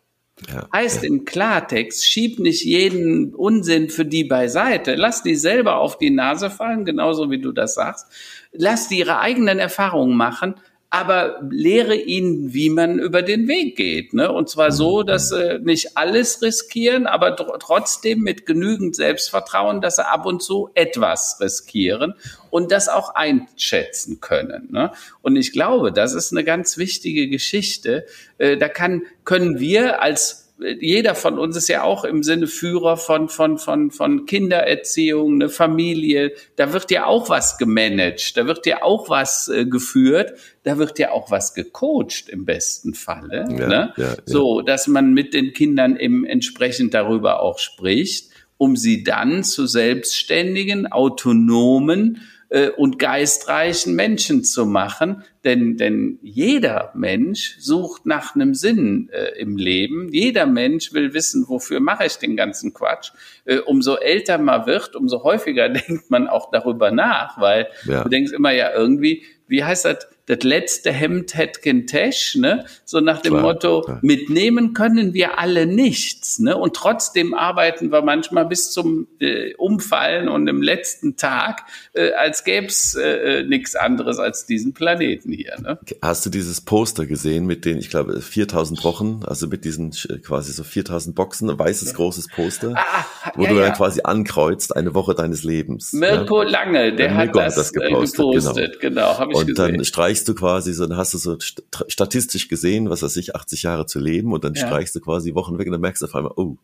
Ja, 0.49 0.69
heißt 0.73 1.03
ja. 1.03 1.09
im 1.09 1.25
Klartext, 1.25 2.07
schieb 2.07 2.39
nicht 2.39 2.65
jeden 2.65 3.35
Unsinn 3.35 3.89
für 3.89 4.05
die 4.05 4.25
beiseite. 4.25 4.95
Lass 4.97 5.23
die 5.23 5.37
selber 5.37 5.77
auf 5.77 5.97
die 5.99 6.11
Nase 6.11 6.51
fallen, 6.51 6.85
genauso 6.85 7.31
wie 7.31 7.41
du 7.41 7.53
das 7.53 7.75
sagst. 7.75 8.07
Lass 8.53 8.89
die 8.89 8.99
ihre 8.99 9.21
eigenen 9.21 9.59
Erfahrungen 9.59 10.17
machen, 10.17 10.57
aber 10.95 11.41
lehre 11.51 11.97
ihnen, 11.97 12.55
wie 12.55 12.71
man 12.71 13.01
über 13.01 13.23
den 13.23 13.49
Weg 13.49 13.75
geht. 13.75 14.15
Ne? 14.15 14.31
Und 14.31 14.49
zwar 14.49 14.71
so, 14.71 15.01
mhm. 15.01 15.07
dass 15.07 15.31
sie 15.31 15.59
nicht 15.59 15.97
alles 15.97 16.41
riskieren, 16.41 17.09
aber 17.09 17.35
trotzdem 17.35 18.21
mit 18.21 18.47
genügend 18.47 18.95
Selbstvertrauen, 18.95 19.81
dass 19.81 19.97
sie 19.97 20.07
ab 20.07 20.25
und 20.25 20.41
zu 20.41 20.71
etwas 20.75 21.39
riskieren 21.41 22.15
und 22.51 22.71
das 22.71 22.89
auch 22.89 23.17
einschätzen 23.17 24.21
können. 24.21 24.69
Ne? 24.71 24.93
Und 25.21 25.35
ich 25.35 25.51
glaube, 25.51 25.91
das 25.91 26.15
ist 26.15 26.31
eine 26.31 26.45
ganz 26.45 26.79
wichtige 26.79 27.29
Geschichte. 27.29 28.07
Äh, 28.39 28.57
da 28.57 28.69
kann, 28.69 29.03
können 29.25 29.59
wir 29.59 30.01
als 30.01 30.44
jeder 30.59 31.15
von 31.15 31.39
uns 31.39 31.57
ist 31.57 31.69
ja 31.69 31.83
auch 31.83 32.05
im 32.05 32.23
Sinne 32.23 32.47
Führer 32.47 32.97
von, 32.97 33.29
von, 33.29 33.59
von, 33.59 33.91
von 33.91 34.25
Kindererziehung, 34.25 35.35
eine 35.35 35.49
Familie. 35.49 36.33
Da 36.57 36.73
wird 36.73 36.91
ja 36.91 37.07
auch 37.07 37.29
was 37.29 37.59
gemanagt, 37.59 38.37
da 38.37 38.47
wird 38.47 38.65
ja 38.67 38.83
auch 38.83 39.11
was 39.11 39.49
äh, 39.49 39.67
geführt, 39.67 40.35
da 40.63 40.79
wird 40.79 40.99
ja 40.99 41.11
auch 41.11 41.31
was 41.31 41.55
gecoacht 41.55 42.29
im 42.29 42.45
besten 42.45 42.95
Falle. 42.95 43.45
Ja, 43.51 43.69
ne? 43.69 43.93
ja, 43.97 44.05
ja. 44.05 44.15
So, 44.27 44.61
dass 44.61 44.87
man 44.87 45.13
mit 45.13 45.35
den 45.35 45.53
Kindern 45.53 45.97
eben 45.97 46.25
entsprechend 46.25 46.95
darüber 46.95 47.41
auch 47.41 47.59
spricht, 47.59 48.31
um 48.57 48.77
sie 48.77 49.03
dann 49.03 49.43
zu 49.43 49.67
selbstständigen, 49.67 50.87
autonomen, 50.91 52.21
äh, 52.55 52.71
und 52.71 53.01
geistreichen 53.01 53.97
Menschen 53.97 54.45
zu 54.45 54.65
machen. 54.65 55.25
Denn, 55.43 55.77
denn 55.77 56.21
jeder 56.23 56.93
Mensch 56.95 57.57
sucht 57.59 58.07
nach 58.07 58.37
einem 58.37 58.55
Sinn 58.55 59.11
äh, 59.13 59.37
im 59.41 59.57
Leben. 59.57 60.09
Jeder 60.13 60.47
Mensch 60.47 60.93
will 60.93 61.15
wissen, 61.15 61.47
wofür 61.49 61.81
mache 61.81 62.07
ich 62.07 62.17
den 62.17 62.37
ganzen 62.37 62.73
Quatsch. 62.73 63.11
Äh, 63.45 63.59
umso 63.59 63.97
älter 63.97 64.39
man 64.39 64.67
wird, 64.67 64.95
umso 64.95 65.25
häufiger 65.25 65.69
denkt 65.89 66.11
man 66.11 66.29
auch 66.29 66.53
darüber 66.53 66.93
nach, 66.93 67.41
weil 67.41 67.67
ja. 67.87 68.05
du 68.05 68.09
denkst 68.09 68.31
immer 68.31 68.53
ja 68.53 68.73
irgendwie, 68.73 69.25
wie 69.49 69.65
heißt 69.65 69.87
das? 69.87 70.07
Das 70.27 70.43
letzte 70.43 70.91
Hemd 70.91 71.35
hätte 71.37 71.61
kein 71.61 71.87
Tasch, 71.87 72.37
ne? 72.37 72.65
So 72.85 73.01
nach 73.01 73.21
dem 73.21 73.35
klar, 73.35 73.43
Motto, 73.43 73.83
klar. 73.83 73.99
mitnehmen 74.03 74.73
können 74.73 75.13
wir 75.13 75.39
alle 75.39 75.67
nichts, 75.67 76.39
ne? 76.39 76.57
Und 76.57 76.75
trotzdem 76.75 77.35
arbeiten 77.35 77.93
wir 77.93 78.03
manchmal 78.03 78.47
bis 78.47 78.71
zum 78.71 79.07
äh, 79.21 79.55
Umfallen 79.55 80.29
und 80.29 80.49
im 80.49 80.63
letzten 80.63 81.17
Tag, 81.17 81.65
äh, 81.93 82.13
als 82.13 82.45
gäb's 82.45 82.95
äh, 82.95 83.41
äh 83.41 83.43
nichts 83.45 83.77
anderes 83.77 84.19
als 84.19 84.47
diesen 84.47 84.73
Planeten 84.73 85.31
hier, 85.33 85.61
ne? 85.61 85.79
Hast 86.01 86.25
du 86.25 86.31
dieses 86.31 86.63
Poster 86.63 87.05
gesehen 87.05 87.45
mit 87.45 87.67
den, 87.67 87.77
ich 87.77 87.91
glaube, 87.91 88.23
4000 88.23 88.83
Wochen, 88.85 89.21
also 89.27 89.47
mit 89.47 89.67
diesen 89.67 89.93
äh, 90.09 90.19
quasi 90.19 90.53
so 90.53 90.65
4000 90.65 91.15
Boxen, 91.15 91.51
ein 91.51 91.59
weißes 91.59 91.91
ja. 91.91 91.97
großes 91.97 92.29
Poster, 92.29 92.75
ah, 92.77 93.05
wo 93.35 93.43
ja, 93.43 93.51
du 93.51 93.57
ja. 93.57 93.67
dann 93.67 93.75
quasi 93.75 94.01
ankreuzt, 94.05 94.75
eine 94.75 94.95
Woche 94.95 95.15
deines 95.15 95.45
Lebens. 95.45 95.93
Mirko 95.93 96.43
Lange, 96.43 96.95
der, 96.95 97.15
hat, 97.15 97.37
das, 97.37 97.57
das 97.57 97.73
gepostet, 97.75 98.17
gepostet 98.19 98.81
genau. 98.81 98.95
genau 98.95 99.19
habe 99.19 99.33
ich 99.33 99.39
und 99.39 99.47
gesehen. 99.49 99.73
dann 99.73 99.85
streichst 100.15 100.29
du 100.29 100.35
quasi 100.35 100.73
so, 100.73 100.87
dann 100.87 100.97
hast 100.97 101.15
du 101.15 101.19
so 101.19 101.37
statistisch 101.41 102.49
gesehen, 102.49 102.89
was 102.89 103.03
weiß 103.03 103.17
ich, 103.17 103.35
80 103.35 103.65
Jahre 103.65 103.87
zu 103.87 103.99
leben 103.99 104.33
und 104.33 104.45
dann 104.45 104.55
ja. 104.55 104.67
streichst 104.67 104.95
du 104.95 105.01
quasi 105.01 105.35
Wochen 105.35 105.59
weg 105.59 105.67
und 105.67 105.73
dann 105.73 105.81
merkst 105.81 106.03
du 106.03 106.07
auf 106.07 106.15
einmal, 106.15 106.33
oh, 106.37 106.57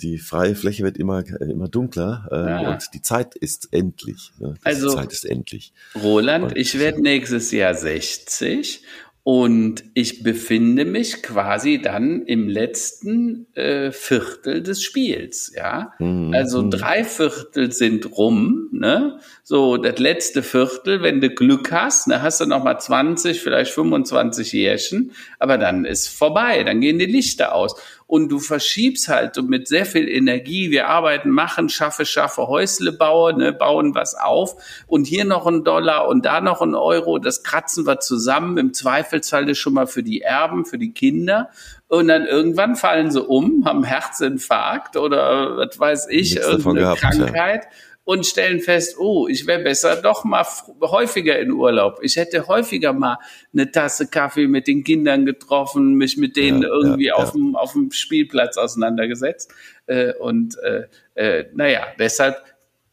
die 0.00 0.18
freie 0.18 0.54
Fläche 0.54 0.84
wird 0.84 0.96
immer, 0.96 1.24
immer 1.40 1.66
dunkler 1.66 2.28
äh, 2.30 2.36
ja. 2.36 2.72
und 2.72 2.94
die 2.94 3.02
Zeit 3.02 3.34
ist 3.34 3.72
endlich. 3.72 4.30
Ne? 4.38 4.54
Also, 4.62 4.94
Zeit 4.94 5.12
ist 5.12 5.24
endlich. 5.24 5.72
Roland, 6.00 6.44
und, 6.44 6.56
ich 6.56 6.78
werde 6.78 7.02
nächstes 7.02 7.50
Jahr 7.50 7.74
60 7.74 8.82
und 9.24 9.84
ich 9.94 10.24
befinde 10.24 10.84
mich 10.84 11.22
quasi 11.22 11.80
dann 11.80 12.22
im 12.22 12.48
letzten 12.48 13.46
äh, 13.54 13.92
Viertel 13.92 14.64
des 14.64 14.82
Spiels, 14.82 15.52
ja. 15.56 15.92
Mhm. 16.00 16.34
Also 16.34 16.68
drei 16.68 17.04
Viertel 17.04 17.70
sind 17.70 18.18
rum, 18.18 18.68
ne? 18.72 19.20
So, 19.44 19.76
das 19.76 20.00
letzte 20.00 20.42
Viertel, 20.42 21.02
wenn 21.02 21.20
du 21.20 21.30
Glück 21.30 21.70
hast, 21.70 22.08
ne, 22.08 22.20
hast 22.20 22.40
du 22.40 22.46
noch 22.46 22.64
mal 22.64 22.78
20, 22.78 23.40
vielleicht 23.40 23.72
25 23.72 24.52
Jährchen, 24.52 25.12
aber 25.38 25.56
dann 25.56 25.84
ist 25.84 26.08
vorbei, 26.08 26.64
dann 26.64 26.80
gehen 26.80 26.98
die 26.98 27.06
Lichter 27.06 27.54
aus 27.54 27.76
und 28.12 28.28
du 28.28 28.40
verschiebst 28.40 29.08
halt 29.08 29.36
so 29.36 29.42
mit 29.42 29.68
sehr 29.68 29.86
viel 29.86 30.06
Energie. 30.06 30.70
Wir 30.70 30.86
arbeiten, 30.88 31.30
machen, 31.30 31.70
schaffe, 31.70 32.04
schaffe, 32.04 32.46
Häusle 32.46 32.92
bauen, 32.92 33.38
ne, 33.38 33.54
bauen 33.54 33.94
was 33.94 34.14
auf 34.14 34.54
und 34.86 35.06
hier 35.06 35.24
noch 35.24 35.46
ein 35.46 35.64
Dollar 35.64 36.06
und 36.08 36.26
da 36.26 36.42
noch 36.42 36.60
ein 36.60 36.74
Euro. 36.74 37.18
Das 37.18 37.42
kratzen 37.42 37.86
wir 37.86 38.00
zusammen. 38.00 38.58
Im 38.58 38.74
Zweifelsfall 38.74 39.48
ist 39.48 39.60
schon 39.60 39.72
mal 39.72 39.86
für 39.86 40.02
die 40.02 40.20
Erben, 40.20 40.66
für 40.66 40.76
die 40.76 40.92
Kinder. 40.92 41.48
Und 41.88 42.08
dann 42.08 42.26
irgendwann 42.26 42.76
fallen 42.76 43.10
sie 43.10 43.22
um, 43.22 43.64
haben 43.64 43.82
Herzinfarkt 43.82 44.98
oder 44.98 45.56
was 45.56 45.80
weiß 45.80 46.08
ich, 46.10 46.34
Nichts 46.34 46.46
irgendeine 46.46 46.80
gehabt, 46.80 47.00
Krankheit. 47.00 47.64
Ja 47.64 47.70
und 48.04 48.26
stellen 48.26 48.60
fest, 48.60 48.96
oh, 48.98 49.28
ich 49.28 49.46
wäre 49.46 49.62
besser 49.62 49.96
doch 49.96 50.24
mal 50.24 50.44
häufiger 50.80 51.38
in 51.38 51.52
Urlaub. 51.52 52.00
Ich 52.02 52.16
hätte 52.16 52.48
häufiger 52.48 52.92
mal 52.92 53.18
eine 53.52 53.70
Tasse 53.70 54.08
Kaffee 54.08 54.48
mit 54.48 54.66
den 54.66 54.82
Kindern 54.82 55.24
getroffen, 55.24 55.94
mich 55.94 56.16
mit 56.16 56.36
denen 56.36 56.62
ja, 56.62 56.68
irgendwie 56.68 57.06
ja, 57.06 57.14
auf, 57.14 57.32
Dem, 57.32 57.54
auf 57.54 57.72
dem 57.72 57.92
Spielplatz 57.92 58.56
auseinandergesetzt. 58.56 59.52
Äh, 59.86 60.14
und 60.14 60.58
äh, 60.58 60.86
äh, 61.14 61.46
naja, 61.54 61.86
deshalb, 61.98 62.36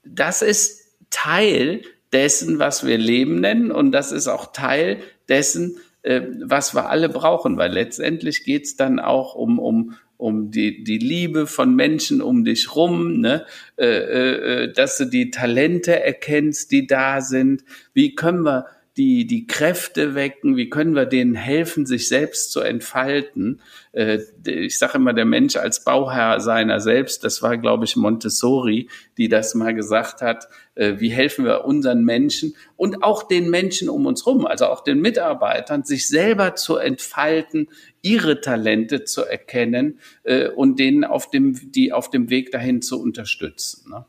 das 0.05 0.41
ist 0.41 0.95
Teil 1.10 1.82
dessen, 2.14 2.60
was 2.60 2.86
wir 2.86 2.97
Leben 2.97 3.39
nennen 3.39 3.72
und 3.72 3.91
das 3.91 4.12
ist 4.12 4.28
auch 4.28 4.51
Teil 4.51 4.99
dessen, 5.28 5.78
äh, 6.03 6.22
was 6.43 6.76
wir 6.76 6.89
alle 6.89 7.10
brauchen, 7.10 7.57
weil 7.57 7.72
letztendlich 7.72 8.43
geht's 8.43 8.76
dann 8.76 8.99
auch 8.99 9.36
um, 9.36 9.60
um, 9.60 9.95
um 10.20 10.51
die, 10.51 10.84
die 10.84 10.97
Liebe 10.97 11.47
von 11.47 11.74
Menschen 11.76 12.22
um 12.22 12.43
dich 12.43 12.76
rum, 12.76 13.22
ne? 13.22 13.45
Äh, 13.78 13.86
äh, 13.86 14.63
äh, 14.63 14.74
dass 14.74 14.97
du 14.97 15.05
die 15.05 15.32
Talente 15.32 16.03
erkennst, 16.03 16.72
die 16.72 16.86
da 16.88 17.22
sind. 17.22 17.63
Wie 17.93 18.15
können 18.15 18.43
wir 18.43 18.65
die, 18.99 19.26
die 19.26 19.47
Kräfte 19.47 20.13
wecken, 20.13 20.57
wie 20.57 20.70
können 20.70 20.93
wir 20.93 21.05
denen 21.05 21.34
helfen, 21.34 21.86
sich 21.86 22.09
selbst 22.09 22.51
zu 22.51 22.59
entfalten. 22.59 23.61
Äh, 23.93 24.20
ich 24.45 24.78
sage 24.78 24.97
immer, 24.97 25.13
der 25.13 25.24
Mensch 25.24 25.55
als 25.55 25.86
Bauherr 25.86 26.41
seiner 26.41 26.82
selbst, 26.82 27.24
das 27.24 27.41
war, 27.41 27.57
glaube 27.57 27.86
ich, 27.86 27.95
Montessori, 27.95 28.89
die 29.17 29.30
das 29.30 29.55
mal 29.55 29.74
gesagt 29.74 30.22
hat, 30.22 30.49
äh, 30.76 30.95
wie 30.97 31.11
helfen 31.11 31.45
wir 31.45 31.63
unseren 31.63 32.03
Menschen 32.03 32.57
und 32.76 33.01
auch 33.01 33.24
den 33.24 33.49
Menschen 33.49 33.88
um 33.88 34.05
uns 34.05 34.26
rum, 34.26 34.45
also 34.45 34.65
auch 34.65 34.84
den 34.84 34.99
Mitarbeitern, 34.99 35.84
sich 35.84 36.09
selber 36.09 36.55
zu 36.55 36.76
entfalten, 36.76 37.70
ihre 38.01 38.41
Talente 38.41 39.03
zu 39.03 39.23
erkennen 39.23 39.99
äh, 40.23 40.49
und 40.49 40.79
denen 40.79 41.03
auf 41.03 41.29
dem, 41.29 41.71
die 41.71 41.91
auf 41.91 42.09
dem 42.09 42.29
Weg 42.29 42.51
dahin 42.51 42.81
zu 42.81 43.01
unterstützen. 43.01 43.89
Ne? 43.89 44.05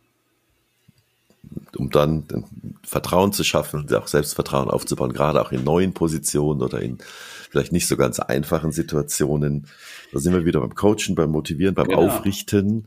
um 1.77 1.91
dann 1.91 2.25
Vertrauen 2.83 3.33
zu 3.33 3.45
schaffen 3.45 3.81
und 3.81 3.95
auch 3.95 4.07
Selbstvertrauen 4.07 4.71
aufzubauen, 4.71 5.13
gerade 5.13 5.41
auch 5.41 5.53
in 5.53 5.65
neuen 5.65 5.95
Positionen 5.95 6.63
oder 6.63 6.81
in 6.81 6.99
vielleicht 7.51 7.73
nicht 7.73 7.89
so 7.89 7.97
ganz 7.97 8.21
einfachen 8.21 8.73
Situationen. 8.73 9.67
Da 10.13 10.21
sind 10.21 10.33
wir 10.33 10.45
wieder 10.45 10.61
beim 10.61 10.75
Coachen, 10.75 11.15
beim 11.15 11.31
Motivieren, 11.31 11.75
beim 11.75 11.89
genau. 11.89 12.07
Aufrichten. 12.07 12.87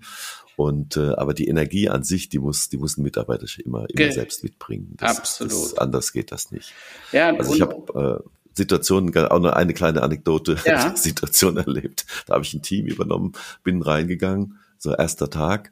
Und 0.55 0.97
äh, 0.97 1.13
aber 1.15 1.33
die 1.33 1.47
Energie 1.47 1.89
an 1.89 2.03
sich, 2.03 2.29
die 2.29 2.39
muss, 2.39 2.69
die 2.69 2.77
muss 2.77 2.97
ein 2.97 3.03
Mitarbeiter 3.03 3.47
immer, 3.65 3.87
immer 3.89 4.11
selbst 4.11 4.43
mitbringen. 4.43 4.93
Das, 4.97 5.17
Absolut. 5.17 5.51
Das, 5.51 5.77
anders 5.77 6.13
geht 6.13 6.31
das 6.31 6.51
nicht. 6.51 6.73
Ja, 7.11 7.35
also 7.35 7.55
ich 7.55 7.61
habe 7.61 8.21
äh, 8.23 8.29
Situationen, 8.53 9.15
auch 9.27 9.39
nur 9.39 9.55
eine 9.55 9.73
kleine 9.73 10.03
Anekdote, 10.03 10.57
ja. 10.65 10.95
Situation 10.95 11.57
erlebt. 11.57 12.05
Da 12.27 12.35
habe 12.35 12.43
ich 12.43 12.53
ein 12.53 12.61
Team 12.61 12.87
übernommen, 12.87 13.33
bin 13.63 13.81
reingegangen, 13.81 14.59
so 14.77 14.93
erster 14.93 15.29
Tag 15.29 15.71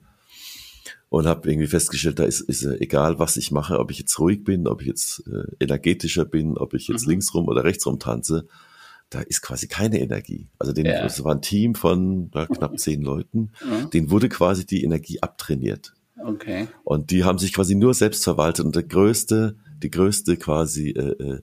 und 1.12 1.28
habe 1.28 1.50
irgendwie 1.50 1.68
festgestellt, 1.68 2.20
da 2.20 2.24
ist, 2.24 2.40
ist 2.40 2.64
egal, 2.64 3.20
was 3.20 3.36
ich 3.36 3.52
mache, 3.52 3.80
ob 3.80 3.92
ich 3.92 4.00
jetzt 4.00 4.18
ruhig 4.18 4.46
bin, 4.46 4.66
ob 4.66 4.82
ich 4.82 4.88
jetzt 4.88 5.24
äh, 5.28 5.44
energetischer 5.60 6.24
bin, 6.24 6.58
ob 6.58 6.74
ich 6.74 6.88
jetzt 6.88 7.04
mhm. 7.04 7.12
linksrum 7.12 7.48
oder 7.50 7.66
rechtsrum 7.66 8.00
tanze, 8.00 8.48
da 9.10 9.20
ist 9.20 9.42
quasi 9.42 9.68
keine 9.68 10.00
Energie. 10.00 10.48
Also 10.58 10.72
den, 10.72 10.86
ja. 10.86 11.04
das 11.04 11.22
war 11.26 11.36
ein 11.36 11.42
Team 11.42 11.76
von 11.76 12.32
ja, 12.34 12.46
knapp 12.46 12.80
zehn 12.80 13.02
Leuten, 13.02 13.52
mhm. 13.62 13.90
denen 13.90 14.10
wurde 14.10 14.30
quasi 14.30 14.66
die 14.66 14.86
Energie 14.86 15.22
abtrainiert. 15.22 15.94
Okay. 16.24 16.70
Und 16.86 17.12
die 17.12 17.26
haben 17.26 17.40
sich 17.40 17.52
quasi 17.52 17.76
nur 17.76 17.94
selbst 17.94 18.24
verwaltet 18.24 18.66
und 18.66 18.74
der 18.74 18.84
größte, 18.84 19.58
die 19.84 19.92
größte 19.92 20.38
quasi 20.38 20.92
äh, 20.92 21.12
äh, 21.22 21.42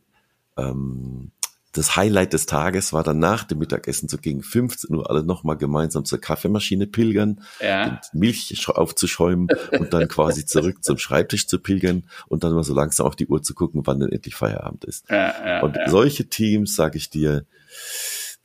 ähm, 0.58 1.32
das 1.72 1.96
Highlight 1.96 2.32
des 2.32 2.46
Tages 2.46 2.92
war 2.92 3.04
dann 3.04 3.18
nach 3.18 3.44
dem 3.44 3.58
Mittagessen 3.58 4.08
so 4.08 4.16
gegen 4.18 4.42
15 4.42 4.94
Uhr 4.94 5.08
alle 5.08 5.22
nochmal 5.22 5.56
gemeinsam 5.56 6.04
zur 6.04 6.20
Kaffeemaschine 6.20 6.86
pilgern, 6.86 7.42
ja. 7.60 8.00
Milch 8.12 8.68
aufzuschäumen 8.68 9.48
und 9.78 9.92
dann 9.92 10.08
quasi 10.08 10.44
zurück 10.46 10.82
zum 10.82 10.98
Schreibtisch 10.98 11.46
zu 11.46 11.58
pilgern 11.58 12.04
und 12.26 12.42
dann 12.42 12.54
mal 12.54 12.64
so 12.64 12.74
langsam 12.74 13.06
auf 13.06 13.16
die 13.16 13.26
Uhr 13.26 13.42
zu 13.42 13.54
gucken, 13.54 13.82
wann 13.84 14.00
denn 14.00 14.10
endlich 14.10 14.34
Feierabend 14.34 14.84
ist. 14.86 15.08
Ja, 15.10 15.34
ja, 15.46 15.62
und 15.62 15.76
solche 15.86 16.28
Teams, 16.28 16.74
sage 16.74 16.96
ich 16.96 17.10
dir, 17.10 17.44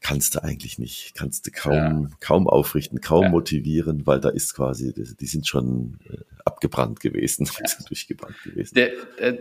kannst 0.04 0.36
du 0.36 0.44
eigentlich 0.44 0.78
nicht, 0.78 1.16
kannst 1.16 1.48
du 1.48 1.52
kaum, 1.52 1.74
ja. 1.74 2.08
kaum 2.20 2.48
aufrichten, 2.48 3.00
kaum 3.00 3.24
ja. 3.24 3.30
motivieren, 3.30 4.06
weil 4.06 4.20
da 4.20 4.30
ist 4.30 4.54
quasi, 4.54 4.94
die 4.94 5.26
sind 5.26 5.48
schon 5.48 5.98
äh, 6.10 6.18
abgebrannt 6.44 7.00
gewesen, 7.00 7.50
ja. 7.58 7.86
durchgebrannt 7.88 8.36
gewesen. 8.44 8.78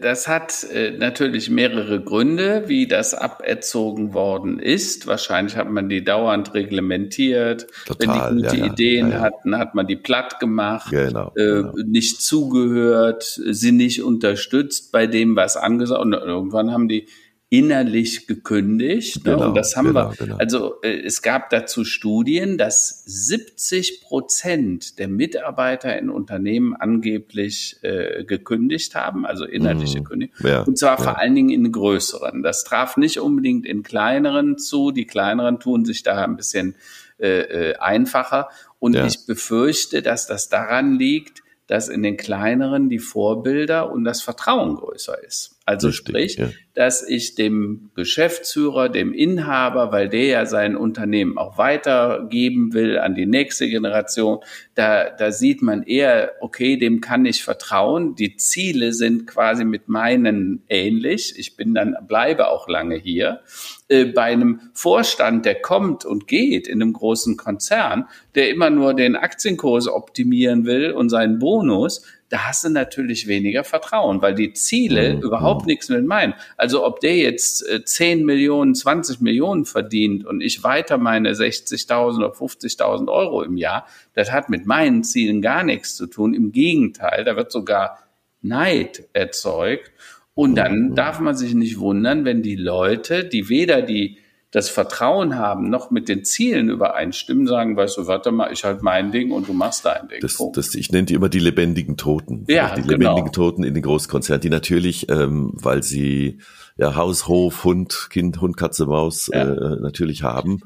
Das 0.00 0.28
hat 0.28 0.64
äh, 0.72 0.92
natürlich 0.92 1.50
mehrere 1.50 2.00
Gründe, 2.00 2.68
wie 2.68 2.86
das 2.86 3.12
aberzogen 3.12 4.14
worden 4.14 4.60
ist. 4.60 5.08
Wahrscheinlich 5.08 5.56
hat 5.56 5.68
man 5.68 5.88
die 5.88 6.04
dauernd 6.04 6.54
reglementiert. 6.54 7.66
Total, 7.84 8.30
Wenn 8.30 8.36
die 8.36 8.42
gute 8.42 8.56
Ideen 8.56 9.20
hatten, 9.20 9.58
hat 9.58 9.74
man 9.74 9.88
die 9.88 9.96
platt 9.96 10.38
gemacht, 10.38 10.92
genau, 10.92 11.32
äh, 11.34 11.62
genau. 11.62 11.72
nicht 11.84 12.22
zugehört, 12.22 13.24
sie 13.24 13.72
nicht 13.72 14.00
unterstützt 14.02 14.92
bei 14.92 15.08
dem, 15.08 15.34
was 15.34 15.56
angesagt. 15.56 16.00
Und 16.00 16.12
irgendwann 16.12 16.70
haben 16.70 16.86
die 16.86 17.08
innerlich 17.52 18.26
gekündigt. 18.26 19.26
Ne? 19.26 19.34
Genau, 19.34 19.48
und 19.48 19.54
das 19.54 19.76
haben 19.76 19.88
genau, 19.88 20.10
wir, 20.10 20.16
genau. 20.16 20.36
also 20.38 20.80
äh, 20.80 21.02
es 21.02 21.20
gab 21.20 21.50
dazu 21.50 21.84
Studien, 21.84 22.56
dass 22.56 23.04
70 23.04 24.00
Prozent 24.00 24.98
der 24.98 25.06
Mitarbeiter 25.08 25.98
in 25.98 26.08
Unternehmen 26.08 26.74
angeblich 26.74 27.76
äh, 27.82 28.24
gekündigt 28.24 28.94
haben, 28.94 29.26
also 29.26 29.44
innerliche 29.44 30.00
mm, 30.00 30.04
Kündigung. 30.04 30.34
Ja, 30.42 30.62
und 30.62 30.78
zwar 30.78 30.96
ja. 30.96 31.04
vor 31.04 31.18
allen 31.18 31.34
Dingen 31.34 31.50
in 31.50 31.70
größeren. 31.70 32.42
Das 32.42 32.64
traf 32.64 32.96
nicht 32.96 33.20
unbedingt 33.20 33.66
in 33.66 33.82
kleineren 33.82 34.56
zu. 34.56 34.90
Die 34.90 35.06
kleineren 35.06 35.60
tun 35.60 35.84
sich 35.84 36.02
da 36.02 36.24
ein 36.24 36.36
bisschen 36.36 36.74
äh, 37.18 37.72
äh 37.72 37.76
einfacher. 37.76 38.48
Und 38.78 38.94
ja. 38.94 39.04
ich 39.04 39.26
befürchte, 39.26 40.00
dass 40.00 40.26
das 40.26 40.48
daran 40.48 40.98
liegt, 40.98 41.42
dass 41.66 41.88
in 41.88 42.02
den 42.02 42.16
kleineren 42.16 42.88
die 42.88 42.98
Vorbilder 42.98 43.92
und 43.92 44.04
das 44.04 44.22
Vertrauen 44.22 44.76
größer 44.76 45.22
ist. 45.22 45.58
Also 45.64 45.88
Richtig, 45.88 46.08
sprich, 46.08 46.36
ja. 46.38 46.48
dass 46.74 47.08
ich 47.08 47.36
dem 47.36 47.90
Geschäftsführer, 47.94 48.88
dem 48.88 49.12
Inhaber, 49.12 49.92
weil 49.92 50.08
der 50.08 50.24
ja 50.24 50.46
sein 50.46 50.76
Unternehmen 50.76 51.38
auch 51.38 51.56
weitergeben 51.56 52.72
will 52.72 52.98
an 52.98 53.14
die 53.14 53.26
nächste 53.26 53.68
Generation, 53.68 54.38
da, 54.74 55.10
da 55.10 55.30
sieht 55.30 55.62
man 55.62 55.84
eher, 55.84 56.32
okay, 56.40 56.76
dem 56.76 57.00
kann 57.00 57.26
ich 57.26 57.44
vertrauen. 57.44 58.16
Die 58.16 58.36
Ziele 58.36 58.92
sind 58.92 59.28
quasi 59.28 59.64
mit 59.64 59.88
meinen 59.88 60.64
ähnlich. 60.68 61.34
Ich 61.38 61.56
bin 61.56 61.74
dann, 61.74 61.96
bleibe 62.08 62.48
auch 62.48 62.66
lange 62.66 62.96
hier. 62.96 63.40
Äh, 63.86 64.06
bei 64.06 64.24
einem 64.24 64.60
Vorstand, 64.74 65.44
der 65.44 65.60
kommt 65.60 66.04
und 66.04 66.26
geht 66.26 66.66
in 66.66 66.82
einem 66.82 66.92
großen 66.92 67.36
Konzern, 67.36 68.08
der 68.34 68.50
immer 68.50 68.70
nur 68.70 68.94
den 68.94 69.14
Aktienkurs 69.14 69.86
optimieren 69.86 70.66
will 70.66 70.90
und 70.90 71.08
seinen 71.08 71.38
Bonus, 71.38 72.04
da 72.32 72.46
hast 72.46 72.64
du 72.64 72.70
natürlich 72.70 73.26
weniger 73.26 73.62
Vertrauen, 73.62 74.22
weil 74.22 74.34
die 74.34 74.54
Ziele 74.54 75.16
mhm. 75.16 75.20
überhaupt 75.20 75.66
nichts 75.66 75.90
mit 75.90 76.06
meinen. 76.06 76.32
Also 76.56 76.82
ob 76.82 77.00
der 77.00 77.14
jetzt 77.14 77.62
10 77.84 78.20
äh, 78.20 78.24
Millionen, 78.24 78.74
20 78.74 79.20
Millionen 79.20 79.66
verdient 79.66 80.24
und 80.24 80.40
ich 80.40 80.64
weiter 80.64 80.96
meine 80.96 81.32
60.000 81.32 82.16
oder 82.16 82.32
50.000 82.32 83.12
Euro 83.12 83.42
im 83.42 83.58
Jahr, 83.58 83.86
das 84.14 84.32
hat 84.32 84.48
mit 84.48 84.64
meinen 84.64 85.04
Zielen 85.04 85.42
gar 85.42 85.62
nichts 85.62 85.94
zu 85.94 86.06
tun. 86.06 86.32
Im 86.32 86.52
Gegenteil, 86.52 87.24
da 87.24 87.36
wird 87.36 87.52
sogar 87.52 87.98
Neid 88.40 89.04
erzeugt. 89.12 89.92
Und 90.32 90.54
dann 90.54 90.88
mhm. 90.88 90.94
darf 90.94 91.20
man 91.20 91.36
sich 91.36 91.52
nicht 91.52 91.80
wundern, 91.80 92.24
wenn 92.24 92.42
die 92.42 92.56
Leute, 92.56 93.26
die 93.26 93.50
weder 93.50 93.82
die 93.82 94.16
das 94.52 94.68
Vertrauen 94.68 95.36
haben, 95.36 95.70
noch 95.70 95.90
mit 95.90 96.10
den 96.10 96.24
Zielen 96.24 96.68
übereinstimmen, 96.68 97.46
sagen, 97.46 97.74
weißt 97.74 97.96
du, 97.96 98.06
warte 98.06 98.30
mal, 98.32 98.52
ich 98.52 98.64
halt 98.64 98.82
mein 98.82 99.10
Ding 99.10 99.32
und 99.32 99.48
du 99.48 99.54
machst 99.54 99.86
dein 99.86 100.08
Ding. 100.08 100.20
Das, 100.20 100.38
das, 100.52 100.74
ich 100.74 100.92
nenne 100.92 101.06
die 101.06 101.14
immer 101.14 101.30
die 101.30 101.38
lebendigen 101.38 101.96
Toten. 101.96 102.44
Ja, 102.48 102.74
die 102.74 102.82
genau. 102.82 102.92
lebendigen 102.92 103.32
Toten 103.32 103.64
in 103.64 103.72
den 103.72 103.82
Großkonzernen, 103.82 104.42
die 104.42 104.50
natürlich, 104.50 105.08
ähm, 105.08 105.52
weil 105.54 105.82
sie 105.82 106.38
ja, 106.76 106.94
Haus, 106.96 107.28
Hof, 107.28 107.64
Hund, 107.64 108.08
Kind, 108.10 108.40
Hund, 108.40 108.56
Katze, 108.56 108.86
Maus 108.86 109.30
ja. 109.32 109.42
äh, 109.42 109.80
natürlich 109.80 110.22
haben 110.22 110.60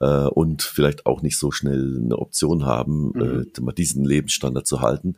äh, 0.00 0.26
und 0.26 0.62
vielleicht 0.62 1.06
auch 1.06 1.22
nicht 1.22 1.38
so 1.38 1.50
schnell 1.50 2.00
eine 2.02 2.18
Option 2.18 2.64
haben, 2.64 3.12
mhm. 3.14 3.46
äh, 3.68 3.72
diesen 3.74 4.04
Lebensstandard 4.04 4.66
zu 4.66 4.80
halten, 4.80 5.16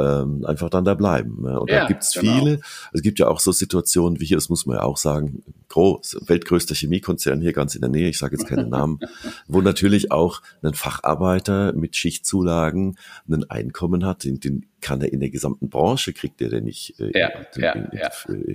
ähm, 0.00 0.44
einfach 0.44 0.70
dann 0.70 0.84
da 0.84 0.94
bleiben. 0.94 1.42
Ne? 1.42 1.60
Und 1.60 1.70
ja, 1.70 1.80
da 1.80 1.86
gibt's 1.86 2.14
genau. 2.14 2.38
viele, 2.38 2.60
es 2.92 3.02
gibt 3.02 3.18
ja 3.18 3.28
auch 3.28 3.40
so 3.40 3.52
Situationen 3.52 4.20
wie 4.20 4.26
hier, 4.26 4.36
das 4.36 4.48
muss 4.48 4.66
man 4.66 4.76
ja 4.76 4.82
auch 4.82 4.96
sagen, 4.96 5.42
groß, 5.68 6.22
weltgrößter 6.26 6.74
Chemiekonzern 6.74 7.40
hier 7.40 7.52
ganz 7.52 7.74
in 7.74 7.80
der 7.80 7.90
Nähe, 7.90 8.08
ich 8.08 8.18
sage 8.18 8.36
jetzt 8.36 8.48
keinen 8.48 8.68
Namen, 8.70 9.00
wo 9.46 9.60
natürlich 9.60 10.10
auch 10.10 10.42
ein 10.62 10.74
Facharbeiter 10.74 11.72
mit 11.72 11.96
Schichtzulagen 11.96 12.96
ein 13.28 13.48
Einkommen 13.50 14.04
hat, 14.04 14.24
den, 14.24 14.40
den 14.40 14.66
kann 14.80 15.00
er 15.00 15.12
in 15.12 15.20
der 15.20 15.30
gesamten 15.30 15.68
Branche, 15.68 16.12
kriegt 16.12 16.40
er 16.40 16.48
denn 16.48 16.64
nicht 16.64 16.98
äh, 16.98 17.18
ja, 17.18 17.28
in, 17.28 17.62
ja, 17.62 17.72
in, 17.72 17.88
ja. 17.92 18.10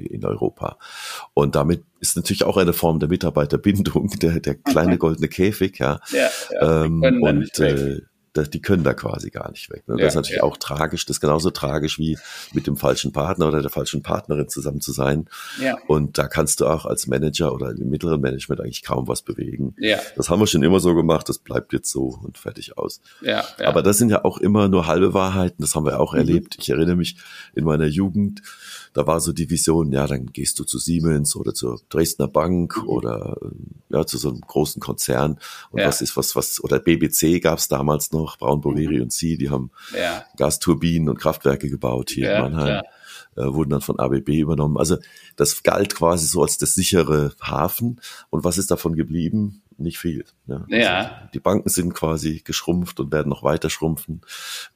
in, 0.10 0.26
Europa. 0.26 0.78
Und 1.34 1.56
damit 1.56 1.84
ist 2.00 2.16
natürlich 2.16 2.44
auch 2.44 2.58
eine 2.58 2.74
Form 2.74 3.00
der 3.00 3.10
Mitarbeiterbindung, 3.10 4.10
der, 4.22 4.40
der 4.40 4.56
kleine 4.56 4.98
goldene 5.00 5.28
Käfig, 5.28 5.80
ja. 5.80 6.00
ja, 6.12 6.30
ja 6.52 6.84
ähm, 6.86 7.02
und 7.22 7.60
äh, 7.60 8.02
das, 8.36 8.50
die 8.50 8.62
können 8.62 8.84
da 8.84 8.94
quasi 8.94 9.30
gar 9.30 9.50
nicht 9.50 9.70
weg. 9.70 9.88
Ne? 9.88 9.96
Das 9.98 10.10
ist 10.10 10.16
natürlich 10.16 10.38
ja. 10.38 10.44
auch 10.44 10.58
tragisch. 10.58 11.06
Das 11.06 11.18
ist 11.18 11.22
genauso 11.22 11.52
tragisch 11.52 11.98
wie 11.98 12.18
mit 12.52 12.68
dem 12.68 12.76
falschen 12.76 13.14
Partner 13.14 13.48
oder 13.48 13.62
der 13.62 13.72
falschen 13.72 14.04
Partnerin 14.04 14.50
zusammen 14.50 14.82
zu 14.82 14.92
sein. 14.92 15.28
Ja. 15.60 15.78
Und 15.88 16.18
da 16.18 16.28
kannst 16.28 16.60
du 16.60 16.68
auch 16.68 16.86
als 16.86 17.08
Manager 17.08 17.54
oder 17.54 17.72
im 17.72 17.90
mittleren 17.90 18.20
Management 18.20 18.60
eigentlich 18.60 18.84
kaum 18.84 19.08
was 19.08 19.22
bewegen. 19.22 19.74
Ja. 19.80 20.00
Das 20.18 20.30
haben 20.30 20.42
wir 20.42 20.48
schon 20.48 20.64
immer 20.64 20.82
so 20.82 20.94
gemacht. 20.96 21.30
Das 21.30 21.40
bleibt 21.40 21.72
jetzt 21.72 21.90
so 21.90 22.20
und 22.24 22.38
fertig 22.38 22.78
aus. 22.78 23.00
Ja, 23.22 23.46
ja. 23.58 23.68
Aber 23.68 23.82
das 23.82 23.98
sind 23.98 24.10
ja 24.10 24.26
auch 24.26 24.38
immer 24.38 24.68
nur 24.68 24.86
halbe 24.86 25.14
Wahrheiten. 25.14 25.62
Das 25.62 25.74
haben 25.74 25.86
wir 25.86 26.00
auch 26.02 26.14
mhm. 26.14 26.20
erlebt. 26.20 26.58
Ich 26.60 26.70
erinnere 26.70 26.98
mich 26.98 27.16
in 27.54 27.64
meiner 27.64 27.88
Jugend, 27.88 28.42
da 28.96 29.06
war 29.06 29.20
so 29.20 29.34
die 29.34 29.50
Vision, 29.50 29.92
ja, 29.92 30.08
dann 30.08 30.28
gehst 30.28 30.58
du 30.58 30.64
zu 30.64 30.80
Siemens 30.80 31.36
oder 31.36 31.54
zur 31.54 31.82
Dresdner 31.90 32.30
Bank 32.30 32.78
mhm. 32.82 32.88
oder 32.88 33.38
ja, 33.90 34.06
zu 34.06 34.18
so 34.18 34.30
einem 34.30 34.40
großen 34.40 34.82
Konzern. 34.82 35.38
Und 35.70 35.82
ja. 35.82 35.88
was 35.88 36.02
ist 36.02 36.16
was, 36.16 36.36
was, 36.38 36.64
oder 36.64 36.80
BBC 36.80 37.42
gab 37.42 37.60
es 37.60 37.68
damals 37.68 38.14
noch, 38.14 38.38
Braun 38.38 38.62
Boveri 38.62 38.96
mhm. 38.96 39.04
und 39.04 39.12
Sie, 39.12 39.38
die 39.38 39.50
haben 39.50 39.70
ja. 39.96 40.24
Gasturbinen 40.38 41.10
und 41.10 41.20
Kraftwerke 41.20 41.70
gebaut 41.70 42.10
hier 42.10 42.30
ja, 42.30 42.38
in 42.38 42.54
Mannheim. 42.54 42.84
äh, 43.36 43.44
wurden 43.44 43.72
dann 43.72 43.82
von 43.82 44.00
ABB 44.00 44.30
übernommen. 44.30 44.78
Also 44.78 44.98
das 45.36 45.62
galt 45.62 45.94
quasi 45.94 46.26
so 46.26 46.42
als 46.42 46.58
das 46.58 46.74
sichere 46.74 47.34
Hafen. 47.42 48.00
Und 48.30 48.46
was 48.46 48.58
ist 48.58 48.72
davon 48.72 48.96
geblieben? 48.96 49.62
Nicht 49.78 49.98
viel. 49.98 50.24
Ja. 50.48 50.66
ja. 50.70 50.98
Also 50.98 51.12
die 51.34 51.40
Banken 51.42 51.68
sind 51.68 51.94
quasi 51.94 52.42
geschrumpft 52.46 53.02
und 53.02 53.12
werden 53.12 53.28
noch 53.28 53.44
weiter 53.44 53.70
schrumpfen. 53.70 54.22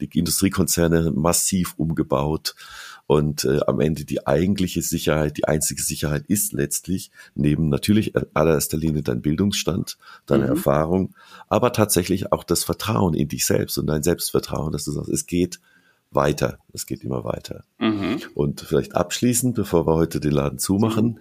Die 0.01 0.09
Industriekonzerne 0.20 1.11
massiv 1.11 1.74
umgebaut. 1.78 2.55
Und 3.10 3.43
äh, 3.43 3.62
am 3.66 3.80
Ende 3.80 4.05
die 4.05 4.28
eigentliche 4.28 4.84
Sicherheit, 4.84 5.38
die 5.38 5.45
einzige 5.45 5.82
Sicherheit 5.82 6.26
ist 6.28 6.53
letztlich 6.53 7.10
neben 7.34 7.68
natürlich 7.68 8.14
allererster 8.36 8.78
Linie 8.78 9.01
dein 9.01 9.24
Bildungsstand, 9.24 9.97
deine 10.28 10.43
mhm. 10.43 10.49
Erfahrung, 10.51 11.16
aber 11.47 11.74
tatsächlich 11.74 12.32
auch 12.32 12.43
das 12.43 12.64
Vertrauen 12.64 13.16
in 13.16 13.28
dich 13.28 13.47
selbst 13.47 13.80
und 13.80 13.88
dein 13.88 14.03
Selbstvertrauen, 14.03 14.72
dass 14.72 14.86
du 14.86 14.91
sagst, 14.91 15.10
es 15.10 15.26
geht 15.26 15.60
weiter, 16.12 16.60
es 16.72 16.86
geht 16.86 17.03
immer 17.03 17.24
weiter. 17.24 17.64
Mhm. 17.80 18.22
Und 18.36 18.62
vielleicht 18.62 18.95
abschließend, 18.95 19.55
bevor 19.55 19.88
wir 19.88 19.95
heute 19.95 20.20
den 20.20 20.34
Laden 20.34 20.60
zumachen, 20.60 21.05
mhm. 21.05 21.20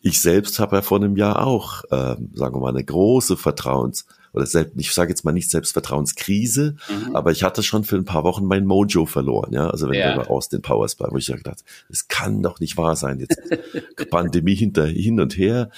ich 0.00 0.22
selbst 0.22 0.58
habe 0.60 0.76
ja 0.76 0.82
vor 0.82 0.96
einem 0.96 1.18
Jahr 1.18 1.46
auch, 1.46 1.84
äh, 1.90 2.16
sagen 2.32 2.54
wir 2.54 2.60
mal, 2.60 2.70
eine 2.70 2.84
große 2.84 3.34
Vertrauens- 3.34 4.06
oder 4.38 4.46
selbst, 4.46 4.74
ich 4.76 4.92
sage 4.92 5.10
jetzt 5.10 5.24
mal 5.24 5.32
nicht 5.32 5.50
Selbstvertrauenskrise, 5.50 6.76
mhm. 6.88 7.16
aber 7.16 7.32
ich 7.32 7.42
hatte 7.42 7.64
schon 7.64 7.82
für 7.82 7.96
ein 7.96 8.04
paar 8.04 8.22
Wochen 8.22 8.44
mein 8.44 8.66
Mojo 8.66 9.04
verloren, 9.04 9.52
ja. 9.52 9.68
Also 9.68 9.88
wenn 9.88 9.98
ja. 9.98 10.14
wir 10.14 10.22
bei 10.22 10.30
Austin 10.30 10.62
Powers 10.62 10.94
bei, 10.94 11.08
wo 11.10 11.16
ich 11.16 11.26
ja 11.26 11.36
gedacht, 11.36 11.64
es 11.88 12.06
kann 12.06 12.40
doch 12.40 12.60
nicht 12.60 12.76
wahr 12.76 12.94
sein, 12.94 13.18
jetzt 13.18 13.40
Pandemie 14.10 14.54
hinter, 14.54 14.86
hin 14.86 15.20
und 15.20 15.36
her, 15.36 15.70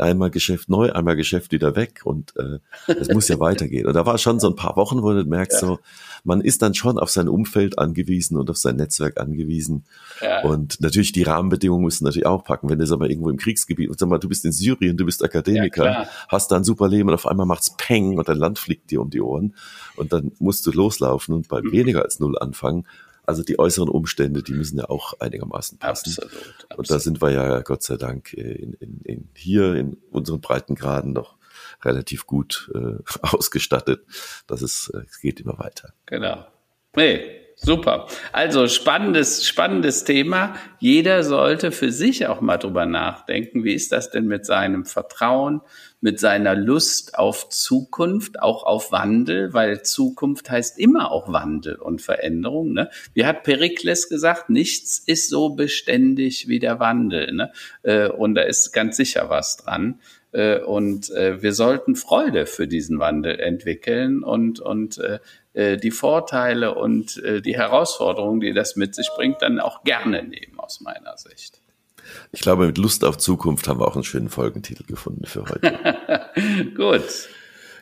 einmal 0.00 0.30
Geschäft 0.30 0.68
neu, 0.68 0.92
einmal 0.92 1.16
Geschäft 1.16 1.52
wieder 1.52 1.76
weg 1.76 2.00
und 2.04 2.34
äh, 2.36 2.58
es 2.86 3.08
muss 3.08 3.28
ja 3.28 3.38
weitergehen. 3.40 3.86
Und 3.86 3.94
da 3.94 4.06
war 4.06 4.18
schon 4.18 4.40
so 4.40 4.48
ein 4.48 4.56
paar 4.56 4.76
Wochen, 4.76 5.02
wo 5.02 5.12
du 5.12 5.24
merkst, 5.24 5.62
ja. 5.62 5.68
so, 5.68 5.78
man 6.24 6.40
ist 6.40 6.62
dann 6.62 6.74
schon 6.74 6.98
auf 6.98 7.10
sein 7.10 7.28
Umfeld 7.28 7.78
angewiesen 7.78 8.36
und 8.36 8.50
auf 8.50 8.56
sein 8.56 8.76
Netzwerk 8.76 9.20
angewiesen. 9.20 9.84
Ja. 10.20 10.42
Und 10.42 10.80
natürlich 10.80 11.12
die 11.12 11.22
Rahmenbedingungen 11.22 11.84
müssen 11.84 12.04
natürlich 12.04 12.26
auch 12.26 12.44
packen. 12.44 12.68
Wenn 12.68 12.78
du 12.78 12.86
sag 12.86 12.98
mal 12.98 13.10
irgendwo 13.10 13.30
im 13.30 13.36
Kriegsgebiet, 13.36 13.90
und 13.90 13.98
sag 13.98 14.08
mal, 14.08 14.18
du 14.18 14.28
bist 14.28 14.44
in 14.44 14.52
Syrien, 14.52 14.96
du 14.96 15.04
bist 15.04 15.24
Akademiker, 15.24 15.84
ja, 15.84 16.08
hast 16.28 16.50
da 16.50 16.56
ein 16.56 16.64
super 16.64 16.88
Leben 16.88 17.08
und 17.08 17.14
auf 17.14 17.26
einmal 17.26 17.46
macht's 17.46 17.76
Peng 17.76 18.18
und 18.18 18.28
dein 18.28 18.38
Land 18.38 18.58
fliegt 18.58 18.90
dir 18.90 19.00
um 19.00 19.10
die 19.10 19.20
Ohren 19.20 19.54
und 19.96 20.12
dann 20.12 20.32
musst 20.38 20.66
du 20.66 20.70
loslaufen 20.70 21.34
und 21.34 21.48
bei 21.48 21.60
mhm. 21.60 21.72
weniger 21.72 22.02
als 22.02 22.20
null 22.20 22.38
anfangen. 22.38 22.86
Also 23.24 23.42
die 23.42 23.58
äußeren 23.58 23.88
Umstände, 23.88 24.42
die 24.42 24.52
müssen 24.52 24.78
ja 24.78 24.90
auch 24.90 25.18
einigermaßen 25.20 25.78
passen. 25.78 26.10
Absolut, 26.10 26.32
absolut. 26.32 26.78
Und 26.78 26.90
da 26.90 26.98
sind 26.98 27.22
wir 27.22 27.30
ja 27.30 27.60
Gott 27.60 27.82
sei 27.82 27.96
Dank 27.96 28.32
in, 28.32 28.74
in, 28.74 29.00
in 29.04 29.28
hier 29.34 29.74
in 29.74 29.96
unseren 30.10 30.40
Breitengraden 30.40 31.12
noch 31.12 31.36
relativ 31.82 32.26
gut 32.26 32.70
äh, 32.74 32.96
ausgestattet. 33.22 34.04
Das 34.46 34.62
ist, 34.62 34.90
äh, 34.94 35.02
es 35.08 35.20
geht 35.20 35.40
immer 35.40 35.58
weiter. 35.58 35.92
Genau. 36.06 36.46
Nee, 36.96 37.41
Super. 37.64 38.08
Also 38.32 38.66
spannendes, 38.66 39.46
spannendes 39.46 40.02
Thema. 40.02 40.56
Jeder 40.80 41.22
sollte 41.22 41.70
für 41.70 41.92
sich 41.92 42.26
auch 42.26 42.40
mal 42.40 42.56
drüber 42.56 42.86
nachdenken. 42.86 43.62
Wie 43.62 43.72
ist 43.72 43.92
das 43.92 44.10
denn 44.10 44.26
mit 44.26 44.44
seinem 44.44 44.84
Vertrauen, 44.84 45.60
mit 46.00 46.18
seiner 46.18 46.56
Lust 46.56 47.16
auf 47.16 47.50
Zukunft, 47.50 48.42
auch 48.42 48.64
auf 48.64 48.90
Wandel? 48.90 49.52
Weil 49.52 49.82
Zukunft 49.82 50.50
heißt 50.50 50.76
immer 50.80 51.12
auch 51.12 51.32
Wandel 51.32 51.76
und 51.76 52.02
Veränderung. 52.02 52.72
Ne? 52.72 52.90
Wie 53.14 53.26
hat 53.26 53.44
Perikles 53.44 54.08
gesagt? 54.08 54.50
Nichts 54.50 54.98
ist 54.98 55.30
so 55.30 55.50
beständig 55.50 56.48
wie 56.48 56.58
der 56.58 56.80
Wandel. 56.80 57.32
Ne? 57.32 57.52
Äh, 57.84 58.08
und 58.08 58.34
da 58.34 58.42
ist 58.42 58.72
ganz 58.72 58.96
sicher 58.96 59.30
was 59.30 59.56
dran. 59.58 60.00
Äh, 60.32 60.58
und 60.58 61.10
äh, 61.12 61.42
wir 61.42 61.52
sollten 61.52 61.94
Freude 61.94 62.46
für 62.46 62.66
diesen 62.66 62.98
Wandel 62.98 63.38
entwickeln 63.38 64.24
und, 64.24 64.58
und 64.58 65.00
äh, 65.54 65.76
die 65.76 65.90
Vorteile 65.90 66.74
und 66.74 67.20
die 67.22 67.56
Herausforderungen, 67.56 68.40
die 68.40 68.52
das 68.52 68.76
mit 68.76 68.94
sich 68.94 69.10
bringt, 69.16 69.42
dann 69.42 69.60
auch 69.60 69.84
gerne 69.84 70.22
nehmen, 70.22 70.58
aus 70.58 70.80
meiner 70.80 71.16
Sicht. 71.16 71.60
Ich 72.32 72.40
glaube, 72.40 72.66
mit 72.66 72.78
Lust 72.78 73.04
auf 73.04 73.18
Zukunft 73.18 73.68
haben 73.68 73.80
wir 73.80 73.86
auch 73.86 73.94
einen 73.94 74.04
schönen 74.04 74.28
Folgentitel 74.28 74.84
gefunden 74.84 75.26
für 75.26 75.44
heute. 75.44 75.78
Gut. 76.76 77.28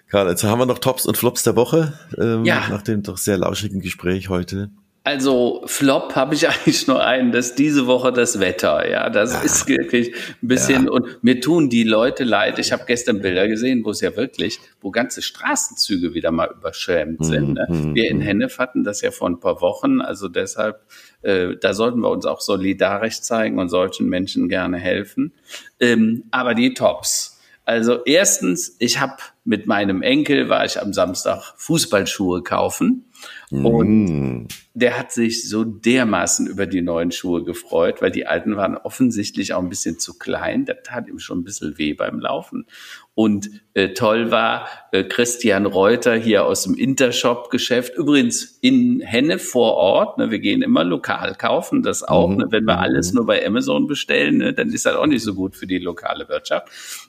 Karl, 0.09 0.29
jetzt 0.29 0.43
haben 0.43 0.59
wir 0.59 0.67
noch 0.67 0.81
Tops 0.81 1.07
und 1.07 1.17
Flops 1.17 1.45
der 1.45 1.55
Woche, 1.55 1.99
ähm, 2.19 2.45
ja. 2.45 2.69
nach 2.69 2.83
dem 2.83 3.03
doch 3.03 3.17
sehr 3.17 3.39
lauschigen 3.39 3.81
Gespräch 3.81 4.29
heute. 4.29 4.71
Also 5.03 5.63
Flop 5.65 6.15
habe 6.15 6.35
ich 6.35 6.47
eigentlich 6.49 6.87
nur 6.87 7.03
einen, 7.03 7.33
dass 7.33 7.55
diese 7.55 7.87
Woche 7.87 8.13
das 8.13 8.39
Wetter, 8.39 8.89
ja, 8.89 9.09
das 9.09 9.33
ja. 9.33 9.41
ist 9.41 9.67
wirklich 9.67 10.15
ein 10.43 10.49
bisschen 10.49 10.85
ja. 10.85 10.91
und 10.91 11.23
mir 11.25 11.41
tun 11.41 11.71
die 11.71 11.85
Leute 11.85 12.25
leid. 12.25 12.59
Ich 12.59 12.71
habe 12.71 12.85
gestern 12.87 13.21
Bilder 13.21 13.49
gesehen, 13.49 13.83
wo 13.85 13.91
es 13.91 14.03
ja 14.03 14.15
wirklich, 14.15 14.61
wo 14.81 14.91
ganze 14.91 15.23
Straßenzüge 15.23 16.13
wieder 16.13 16.31
mal 16.31 16.51
überschwemmt 16.51 17.25
sind. 17.25 17.55
Ne? 17.55 17.67
Mhm. 17.69 17.95
Wir 17.95 18.11
in 18.11 18.19
mhm. 18.19 18.23
Hennef 18.23 18.59
hatten 18.59 18.85
das 18.85 19.01
ja 19.01 19.11
vor 19.11 19.31
ein 19.31 19.41
paar 19.41 19.63
Wochen, 19.63 20.03
also 20.03 20.29
deshalb, 20.29 20.83
äh, 21.23 21.57
da 21.59 21.73
sollten 21.73 22.01
wir 22.01 22.11
uns 22.11 22.27
auch 22.27 22.41
solidarisch 22.41 23.23
zeigen 23.23 23.59
und 23.59 23.71
solchen 23.71 24.07
Menschen 24.07 24.51
gerne 24.51 24.77
helfen. 24.77 25.33
Ähm, 25.79 26.25
aber 26.31 26.55
die 26.55 26.75
Tops. 26.75 27.39
Also 27.65 28.05
erstens, 28.05 28.77
ich 28.81 29.01
habe 29.01 29.17
mit 29.45 29.67
meinem 29.67 30.03
Enkel 30.03 30.49
war 30.49 30.65
ich 30.65 30.81
am 30.81 30.93
Samstag 30.93 31.55
Fußballschuhe 31.57 32.43
kaufen 32.43 33.05
und 33.51 34.45
mm. 34.45 34.49
der 34.75 34.97
hat 34.97 35.11
sich 35.11 35.49
so 35.49 35.65
dermaßen 35.65 36.47
über 36.47 36.67
die 36.67 36.83
neuen 36.83 37.11
Schuhe 37.11 37.43
gefreut, 37.43 38.01
weil 38.01 38.13
die 38.13 38.27
alten 38.27 38.57
waren 38.57 38.77
offensichtlich 38.77 39.53
auch 39.55 39.63
ein 39.63 39.69
bisschen 39.69 39.99
zu 39.99 40.19
klein. 40.19 40.65
Das 40.65 40.79
tat 40.85 41.09
ihm 41.09 41.19
schon 41.19 41.41
ein 41.41 41.45
bisschen 41.45 41.77
weh 41.77 41.95
beim 41.95 42.21
Laufen. 42.21 42.67
Und 43.15 43.51
äh, 43.75 43.89
toll 43.93 44.31
war 44.31 44.69
äh, 44.93 45.03
Christian 45.05 45.67
Reuter 45.67 46.15
hier 46.15 46.47
aus 46.47 46.63
dem 46.63 46.75
Intershop-Geschäft. 46.75 47.95
Übrigens 47.97 48.59
in 48.63 49.01
Henne 49.01 49.39
vor 49.39 49.75
Ort. 49.75 50.17
Ne, 50.17 50.31
wir 50.31 50.39
gehen 50.39 50.63
immer 50.63 50.85
lokal 50.85 51.35
kaufen, 51.35 51.83
das 51.83 52.05
auch. 52.05 52.29
Mhm. 52.29 52.37
Ne, 52.37 52.47
wenn 52.51 52.65
wir 52.65 52.79
alles 52.79 53.11
mhm. 53.11 53.17
nur 53.17 53.27
bei 53.27 53.45
Amazon 53.45 53.89
bestellen, 53.89 54.39
ne, 54.39 54.55
dann 54.55 54.71
ist 54.71 54.87
das 54.87 54.95
auch 54.95 55.07
nicht 55.07 55.25
so 55.25 55.35
gut 55.35 55.57
für 55.57 55.67
die 55.67 55.79
lokale 55.79 56.29
Wirtschaft. 56.29 56.69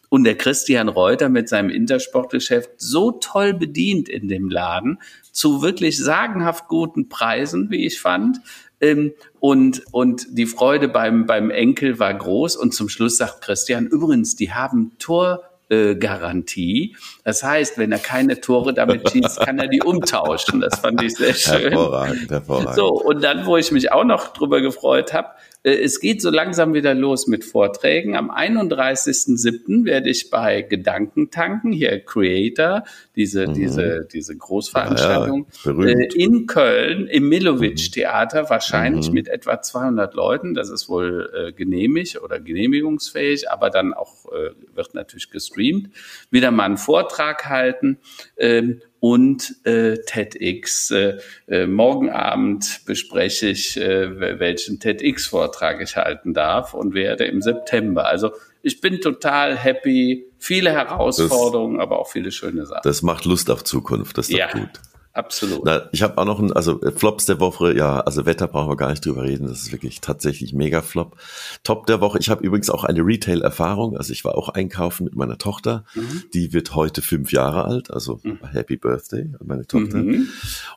Und 0.09 0.25
der 0.25 0.35
Christian 0.35 0.89
Reuter 0.89 1.29
mit 1.29 1.47
seinem 1.47 1.69
Intersportgeschäft 1.69 2.71
so 2.77 3.11
toll 3.11 3.53
bedient 3.53 4.09
in 4.09 4.27
dem 4.27 4.49
Laden 4.49 4.97
zu 5.31 5.61
wirklich 5.61 5.97
sagenhaft 6.31 6.67
guten 6.67 7.09
Preisen, 7.09 7.69
wie 7.69 7.85
ich 7.85 7.99
fand. 7.99 8.41
Ähm, 8.79 9.13
und, 9.39 9.83
und 9.91 10.25
die 10.29 10.45
Freude 10.45 10.87
beim, 10.87 11.25
beim 11.25 11.51
Enkel 11.51 11.99
war 11.99 12.13
groß. 12.13 12.55
Und 12.55 12.73
zum 12.73 12.89
Schluss 12.89 13.17
sagt 13.17 13.41
Christian, 13.41 13.87
übrigens, 13.87 14.35
die 14.35 14.53
haben 14.53 14.91
Tor, 14.97 15.43
Garantie. 15.71 16.97
Das 17.23 17.43
heißt, 17.43 17.77
wenn 17.77 17.93
er 17.93 17.99
keine 17.99 18.41
Tore 18.41 18.73
damit 18.73 19.09
schießt, 19.09 19.39
kann 19.39 19.57
er 19.57 19.69
die 19.69 19.81
umtauschen. 19.81 20.59
Das 20.59 20.79
fand 20.79 21.01
ich 21.01 21.15
sehr 21.15 21.33
schön. 21.33 21.71
Hervorragend, 21.71 22.29
hervorragend. 22.29 22.75
So, 22.75 22.87
und 22.89 23.23
dann, 23.23 23.45
wo 23.45 23.55
ich 23.55 23.71
mich 23.71 23.89
auch 23.89 24.03
noch 24.03 24.33
drüber 24.33 24.59
gefreut 24.59 25.13
habe, 25.13 25.29
äh, 25.63 25.71
es 25.71 26.01
geht 26.01 26.21
so 26.21 26.29
langsam 26.29 26.73
wieder 26.73 26.93
los 26.93 27.27
mit 27.27 27.45
Vorträgen. 27.45 28.17
Am 28.17 28.29
31.07. 28.31 29.85
werde 29.85 30.09
ich 30.09 30.29
bei 30.29 30.61
Gedankentanken, 30.61 31.71
hier 31.71 32.03
Creator, 32.03 32.83
diese, 33.21 33.47
mhm. 33.47 33.53
diese, 33.53 34.07
diese 34.11 34.35
Großveranstaltung, 34.35 35.45
ja, 35.63 35.71
äh, 35.85 36.09
in 36.15 36.47
Köln 36.47 37.05
im 37.05 37.29
Milovic-Theater, 37.29 38.49
wahrscheinlich 38.49 39.09
mhm. 39.09 39.13
mit 39.13 39.27
etwa 39.27 39.61
200 39.61 40.15
Leuten. 40.15 40.55
Das 40.55 40.71
ist 40.71 40.89
wohl 40.89 41.29
äh, 41.35 41.53
genehmigt 41.53 42.19
oder 42.19 42.39
genehmigungsfähig, 42.39 43.51
aber 43.51 43.69
dann 43.69 43.93
auch 43.93 44.25
äh, 44.31 44.51
wird 44.75 44.95
natürlich 44.95 45.29
gestreamt. 45.29 45.89
Wieder 46.31 46.49
mal 46.49 46.63
einen 46.65 46.77
Vortrag 46.77 47.47
halten. 47.47 47.99
Ähm, 48.37 48.81
und 48.99 49.55
äh, 49.65 49.97
TEDx. 50.05 50.91
Äh, 50.91 51.17
äh, 51.47 51.65
morgen 51.65 52.11
Abend 52.11 52.81
bespreche 52.85 53.47
ich, 53.47 53.75
äh, 53.75 54.39
welchen 54.39 54.79
TEDx-Vortrag 54.79 55.81
ich 55.81 55.95
halten 55.95 56.35
darf 56.35 56.75
und 56.75 56.93
werde 56.93 57.25
im 57.25 57.41
September. 57.41 58.05
Also 58.07 58.31
ich 58.63 58.81
bin 58.81 59.01
total 59.01 59.57
happy. 59.57 60.25
Viele 60.37 60.71
Herausforderungen, 60.71 61.77
das, 61.77 61.83
aber 61.83 61.99
auch 61.99 62.07
viele 62.07 62.31
schöne 62.31 62.65
Sachen. 62.65 62.81
Das 62.83 63.01
macht 63.01 63.25
Lust 63.25 63.49
auf 63.51 63.63
Zukunft. 63.63 64.17
Das 64.17 64.29
ist 64.29 64.37
ja. 64.37 64.47
doch 64.47 64.53
gut. 64.53 64.69
Absolut. 65.13 65.65
Na, 65.65 65.89
ich 65.91 66.03
habe 66.03 66.17
auch 66.17 66.25
noch 66.25 66.39
ein, 66.39 66.53
also 66.53 66.81
äh, 66.81 66.91
Flops 66.91 67.25
der 67.25 67.39
Woche, 67.39 67.75
ja, 67.75 67.99
also 67.99 68.25
Wetter 68.25 68.47
brauchen 68.47 68.69
wir 68.69 68.77
gar 68.77 68.89
nicht 68.89 69.05
drüber 69.05 69.23
reden, 69.23 69.47
das 69.47 69.63
ist 69.63 69.71
wirklich 69.73 69.99
tatsächlich 69.99 70.53
mega 70.53 70.81
Flop. 70.81 71.17
Top 71.63 71.85
der 71.85 71.99
Woche, 71.99 72.17
ich 72.19 72.29
habe 72.29 72.43
übrigens 72.43 72.69
auch 72.69 72.85
eine 72.85 73.01
Retail-Erfahrung, 73.01 73.97
also 73.97 74.13
ich 74.13 74.23
war 74.23 74.35
auch 74.35 74.49
einkaufen 74.49 75.03
mit 75.03 75.15
meiner 75.15 75.37
Tochter, 75.37 75.83
mhm. 75.95 76.23
die 76.33 76.53
wird 76.53 76.75
heute 76.75 77.01
fünf 77.01 77.33
Jahre 77.33 77.65
alt, 77.65 77.91
also 77.91 78.21
mhm. 78.23 78.39
Happy 78.51 78.77
Birthday 78.77 79.23
an 79.39 79.47
meine 79.47 79.67
Tochter. 79.67 79.97
Mhm. 79.97 80.29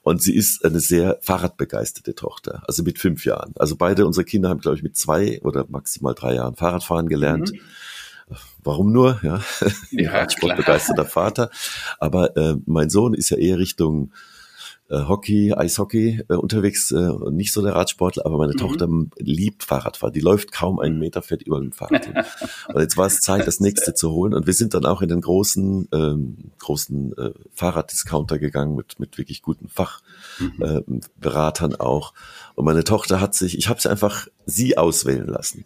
Und 0.03 0.21
sie 0.21 0.35
ist 0.35 0.65
eine 0.65 0.81
sehr 0.81 1.19
Fahrradbegeisterte 1.21 2.17
Tochter, 2.17 2.63
also 2.67 2.83
mit 2.83 2.99
fünf 2.99 3.25
Jahren. 3.25 3.53
Also 3.57 3.77
beide 3.77 4.05
unsere 4.05 4.25
Kinder 4.25 4.49
haben, 4.49 4.61
glaube 4.61 4.77
ich, 4.77 4.83
mit 4.83 4.97
zwei 4.97 5.41
oder 5.43 5.65
maximal 5.69 6.15
drei 6.15 6.35
Jahren 6.35 6.57
Fahrradfahren 6.57 7.09
gelernt. 7.09 7.53
Mhm. 8.29 8.37
Warum 8.63 8.93
nur? 8.93 9.21
Ja, 9.23 9.41
ja 9.91 10.31
Sportbegeisterter 10.31 11.05
Vater. 11.05 11.51
Aber 11.99 12.37
äh, 12.37 12.57
mein 12.67 12.91
Sohn 12.91 13.15
ist 13.15 13.31
ja 13.31 13.37
eher 13.37 13.59
Richtung 13.59 14.13
äh, 14.91 15.05
Hockey, 15.09 15.55
Eishockey 15.55 16.23
äh, 16.29 16.35
unterwegs 16.35 16.91
äh, 16.91 17.09
und 17.09 17.37
nicht 17.37 17.55
so 17.55 17.63
der 17.63 17.75
Radsportler, 17.75 18.27
aber 18.27 18.37
meine 18.37 18.53
mhm. 18.53 18.59
Tochter 18.59 18.87
liebt 19.17 19.63
Fahrradfahren. 19.63 20.13
Die 20.13 20.21
läuft 20.21 20.53
kaum 20.53 20.79
einen 20.79 20.99
Meter, 20.99 21.23
fährt 21.23 21.43
über 21.43 21.59
dem 21.59 21.73
Fahrrad 21.73 22.05
hin. 22.05 22.23
Und 22.69 22.81
jetzt 22.81 22.99
war 22.99 23.07
es 23.07 23.21
Zeit, 23.21 23.47
das 23.47 23.61
nächste 23.61 23.95
zu 23.95 24.11
holen. 24.11 24.35
Und 24.35 24.47
wir 24.47 24.53
sind 24.53 24.75
dann 24.75 24.85
auch 24.85 25.01
in 25.01 25.09
den 25.09 25.23
großen, 25.23 25.89
ähm, 25.93 26.37
großen 26.59 27.17
äh, 27.17 27.31
Fahrraddiscounter 27.55 28.39
gegangen 28.39 28.77
mit, 28.77 29.01
mit 29.01 29.17
wirklich 29.17 29.41
guten 29.43 29.69
Fachberatern 29.69 31.71
mhm. 31.71 31.77
äh, 31.77 31.81
auch. 31.81 32.13
Und 32.55 32.67
meine 32.67 32.85
Tochter 32.85 33.21
hat 33.21 33.35
sich, 33.35 33.57
ich 33.57 33.69
habe 33.69 33.81
sie 33.81 33.91
einfach 33.91 34.29
sie 34.45 34.77
auswählen 34.77 35.27
lassen. 35.27 35.65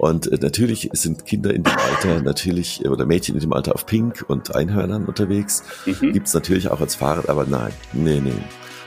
Und 0.00 0.32
äh, 0.32 0.38
natürlich 0.40 0.88
sind 0.94 1.26
Kinder 1.26 1.52
in 1.52 1.62
dem 1.62 1.76
Alter 1.76 2.22
natürlich, 2.22 2.82
äh, 2.82 2.88
oder 2.88 3.04
Mädchen 3.04 3.34
in 3.34 3.42
dem 3.42 3.52
Alter 3.52 3.74
auf 3.74 3.84
Pink 3.84 4.24
und 4.28 4.54
Einhörnern 4.54 5.04
unterwegs. 5.04 5.62
Mhm. 5.84 6.14
Gibt's 6.14 6.32
natürlich 6.32 6.70
auch 6.70 6.80
als 6.80 6.94
Fahrrad, 6.94 7.28
aber 7.28 7.44
nein, 7.44 7.70
nee, 7.92 8.18
nee. 8.18 8.32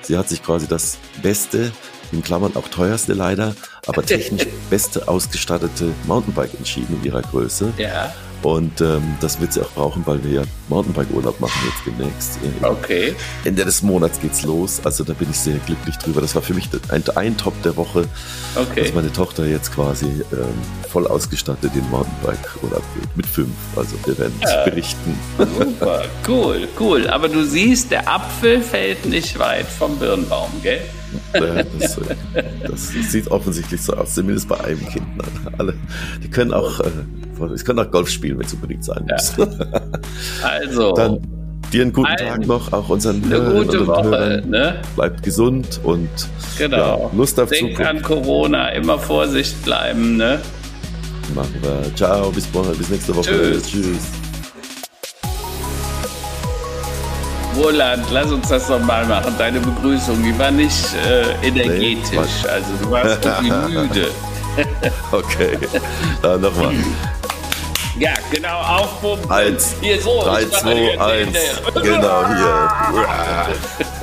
Sie 0.02 0.18
hat 0.18 0.28
sich 0.28 0.42
quasi 0.42 0.68
das 0.68 0.98
Beste, 1.22 1.72
in 2.12 2.24
Klammern 2.24 2.56
auch 2.56 2.68
teuerste 2.68 3.14
leider, 3.14 3.56
aber 3.86 4.04
technisch 4.04 4.48
beste 4.72 5.08
ausgestattete 5.08 5.94
Mountainbike 6.08 6.56
entschieden 6.56 6.98
in 7.00 7.06
ihrer 7.06 7.22
Größe. 7.22 7.74
Ja. 7.78 8.12
Und 8.44 8.82
ähm, 8.82 9.16
das 9.22 9.40
wird 9.40 9.54
sie 9.54 9.62
auch 9.62 9.72
brauchen, 9.72 10.06
weil 10.06 10.24
wir 10.24 10.32
ja 10.32 10.44
Mountainbike-Urlaub 10.68 11.40
machen 11.40 11.60
jetzt 11.66 11.86
demnächst. 11.86 12.40
Okay. 12.62 13.16
Ende 13.46 13.64
des 13.64 13.82
Monats 13.82 14.20
geht's 14.20 14.44
los. 14.44 14.82
Also 14.84 15.04
da 15.06 15.14
bin 15.14 15.30
ich 15.30 15.38
sehr 15.38 15.58
glücklich 15.66 15.98
drüber. 15.98 16.20
Das 16.20 16.36
war 16.36 16.42
für 16.42 16.54
mich 16.54 16.70
ein, 16.90 17.04
ein 17.16 17.38
Top 17.38 17.62
der 17.64 17.78
Woche, 17.78 18.06
okay. 18.56 18.82
dass 18.82 18.94
meine 18.94 19.12
Tochter 19.14 19.46
jetzt 19.46 19.74
quasi 19.74 20.06
ähm, 20.06 20.48
voll 20.90 21.08
ausgestattet 21.08 21.72
den 21.74 21.90
Mountainbike-Urlaub 21.90 22.84
geht. 22.96 23.18
Mit 23.18 23.26
fünf. 23.26 23.56
Also 23.76 23.96
wir 24.06 24.18
werden 24.18 24.36
ja. 24.42 24.66
berichten. 24.66 25.18
Super, 25.38 26.04
cool, 26.28 26.68
cool. 26.80 27.08
Aber 27.08 27.30
du 27.30 27.46
siehst, 27.46 27.92
der 27.92 28.10
Apfel 28.14 28.62
fällt 28.62 29.06
nicht 29.06 29.40
weit 29.40 29.68
vom 29.68 29.98
Birnbaum, 29.98 30.52
gell? 30.62 30.82
Das, 31.34 32.00
das, 32.68 32.90
sieht 32.90 33.28
offensichtlich 33.30 33.82
so 33.82 33.94
aus, 33.94 34.16
zumindest 34.16 34.48
bei 34.48 34.60
einem 34.60 34.86
Kind. 34.88 35.06
Alle, 35.58 35.76
die 36.24 36.30
können 36.30 36.54
auch, 36.54 36.80
äh, 36.80 36.90
die 37.48 37.64
können 37.64 37.80
auch 37.80 37.92
Golf 37.92 38.10
spielen, 38.10 38.40
wenn 38.40 38.46
es 38.46 38.54
unbedingt 38.54 38.84
sein 38.84 39.06
muss. 39.10 39.38
Ja. 39.38 39.48
Also. 40.44 40.94
Dann 40.94 41.20
dir 41.74 41.82
einen 41.82 41.94
guten 41.94 42.08
ein, 42.08 42.18
Tag 42.18 42.46
noch, 42.46 42.72
auch 42.72 42.90
unseren 42.90 43.24
eine 43.24 43.36
Hörern 43.36 43.66
gute 43.66 43.88
Woche, 43.88 44.04
Hörern. 44.04 44.50
Ne? 44.50 44.82
Bleibt 44.96 45.24
gesund 45.24 45.80
und 45.84 46.10
genau. 46.58 47.12
Ja, 47.12 47.18
Lust 47.18 47.40
auf 47.40 47.50
Denk 47.50 47.72
Zukunft. 47.72 47.92
an 47.92 48.02
Corona, 48.02 48.70
immer 48.70 49.00
Vorsicht 49.00 49.64
bleiben. 49.64 50.18
Ne? 50.18 50.40
Machen 51.34 51.56
wir. 51.62 51.96
Ciao, 51.96 52.32
bis, 52.32 52.46
bis 52.48 52.90
nächste 52.90 53.16
Woche. 53.16 53.24
Tschüss. 53.24 53.72
Tschüss. 53.72 54.10
Roland, 57.56 58.04
lass 58.12 58.32
uns 58.32 58.50
das 58.50 58.68
doch 58.68 58.80
mal 58.80 59.06
machen. 59.06 59.34
Deine 59.38 59.60
Begrüßung, 59.60 60.22
die 60.24 60.38
war 60.40 60.52
nicht 60.52 60.86
äh, 61.08 61.48
energetisch. 61.48 62.10
Nee, 62.12 62.50
also 62.50 62.68
du 62.82 62.92
warst 62.92 63.26
irgendwie 63.26 63.78
müde. 63.80 64.08
okay, 65.12 65.58
dann 66.22 66.42
nochmal. 66.42 66.74
Ja, 68.00 68.14
genau, 68.32 68.60
aufpumpen. 68.60 69.30
Eins, 69.30 69.76
hier 69.80 70.02
so. 70.02 70.24
Drei, 70.24 70.46
zwei, 70.46 71.00
eins. 71.00 71.38
Genau, 71.76 72.26
hier. 72.28 72.70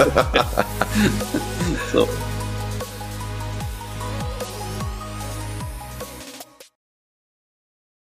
so. 1.93 2.09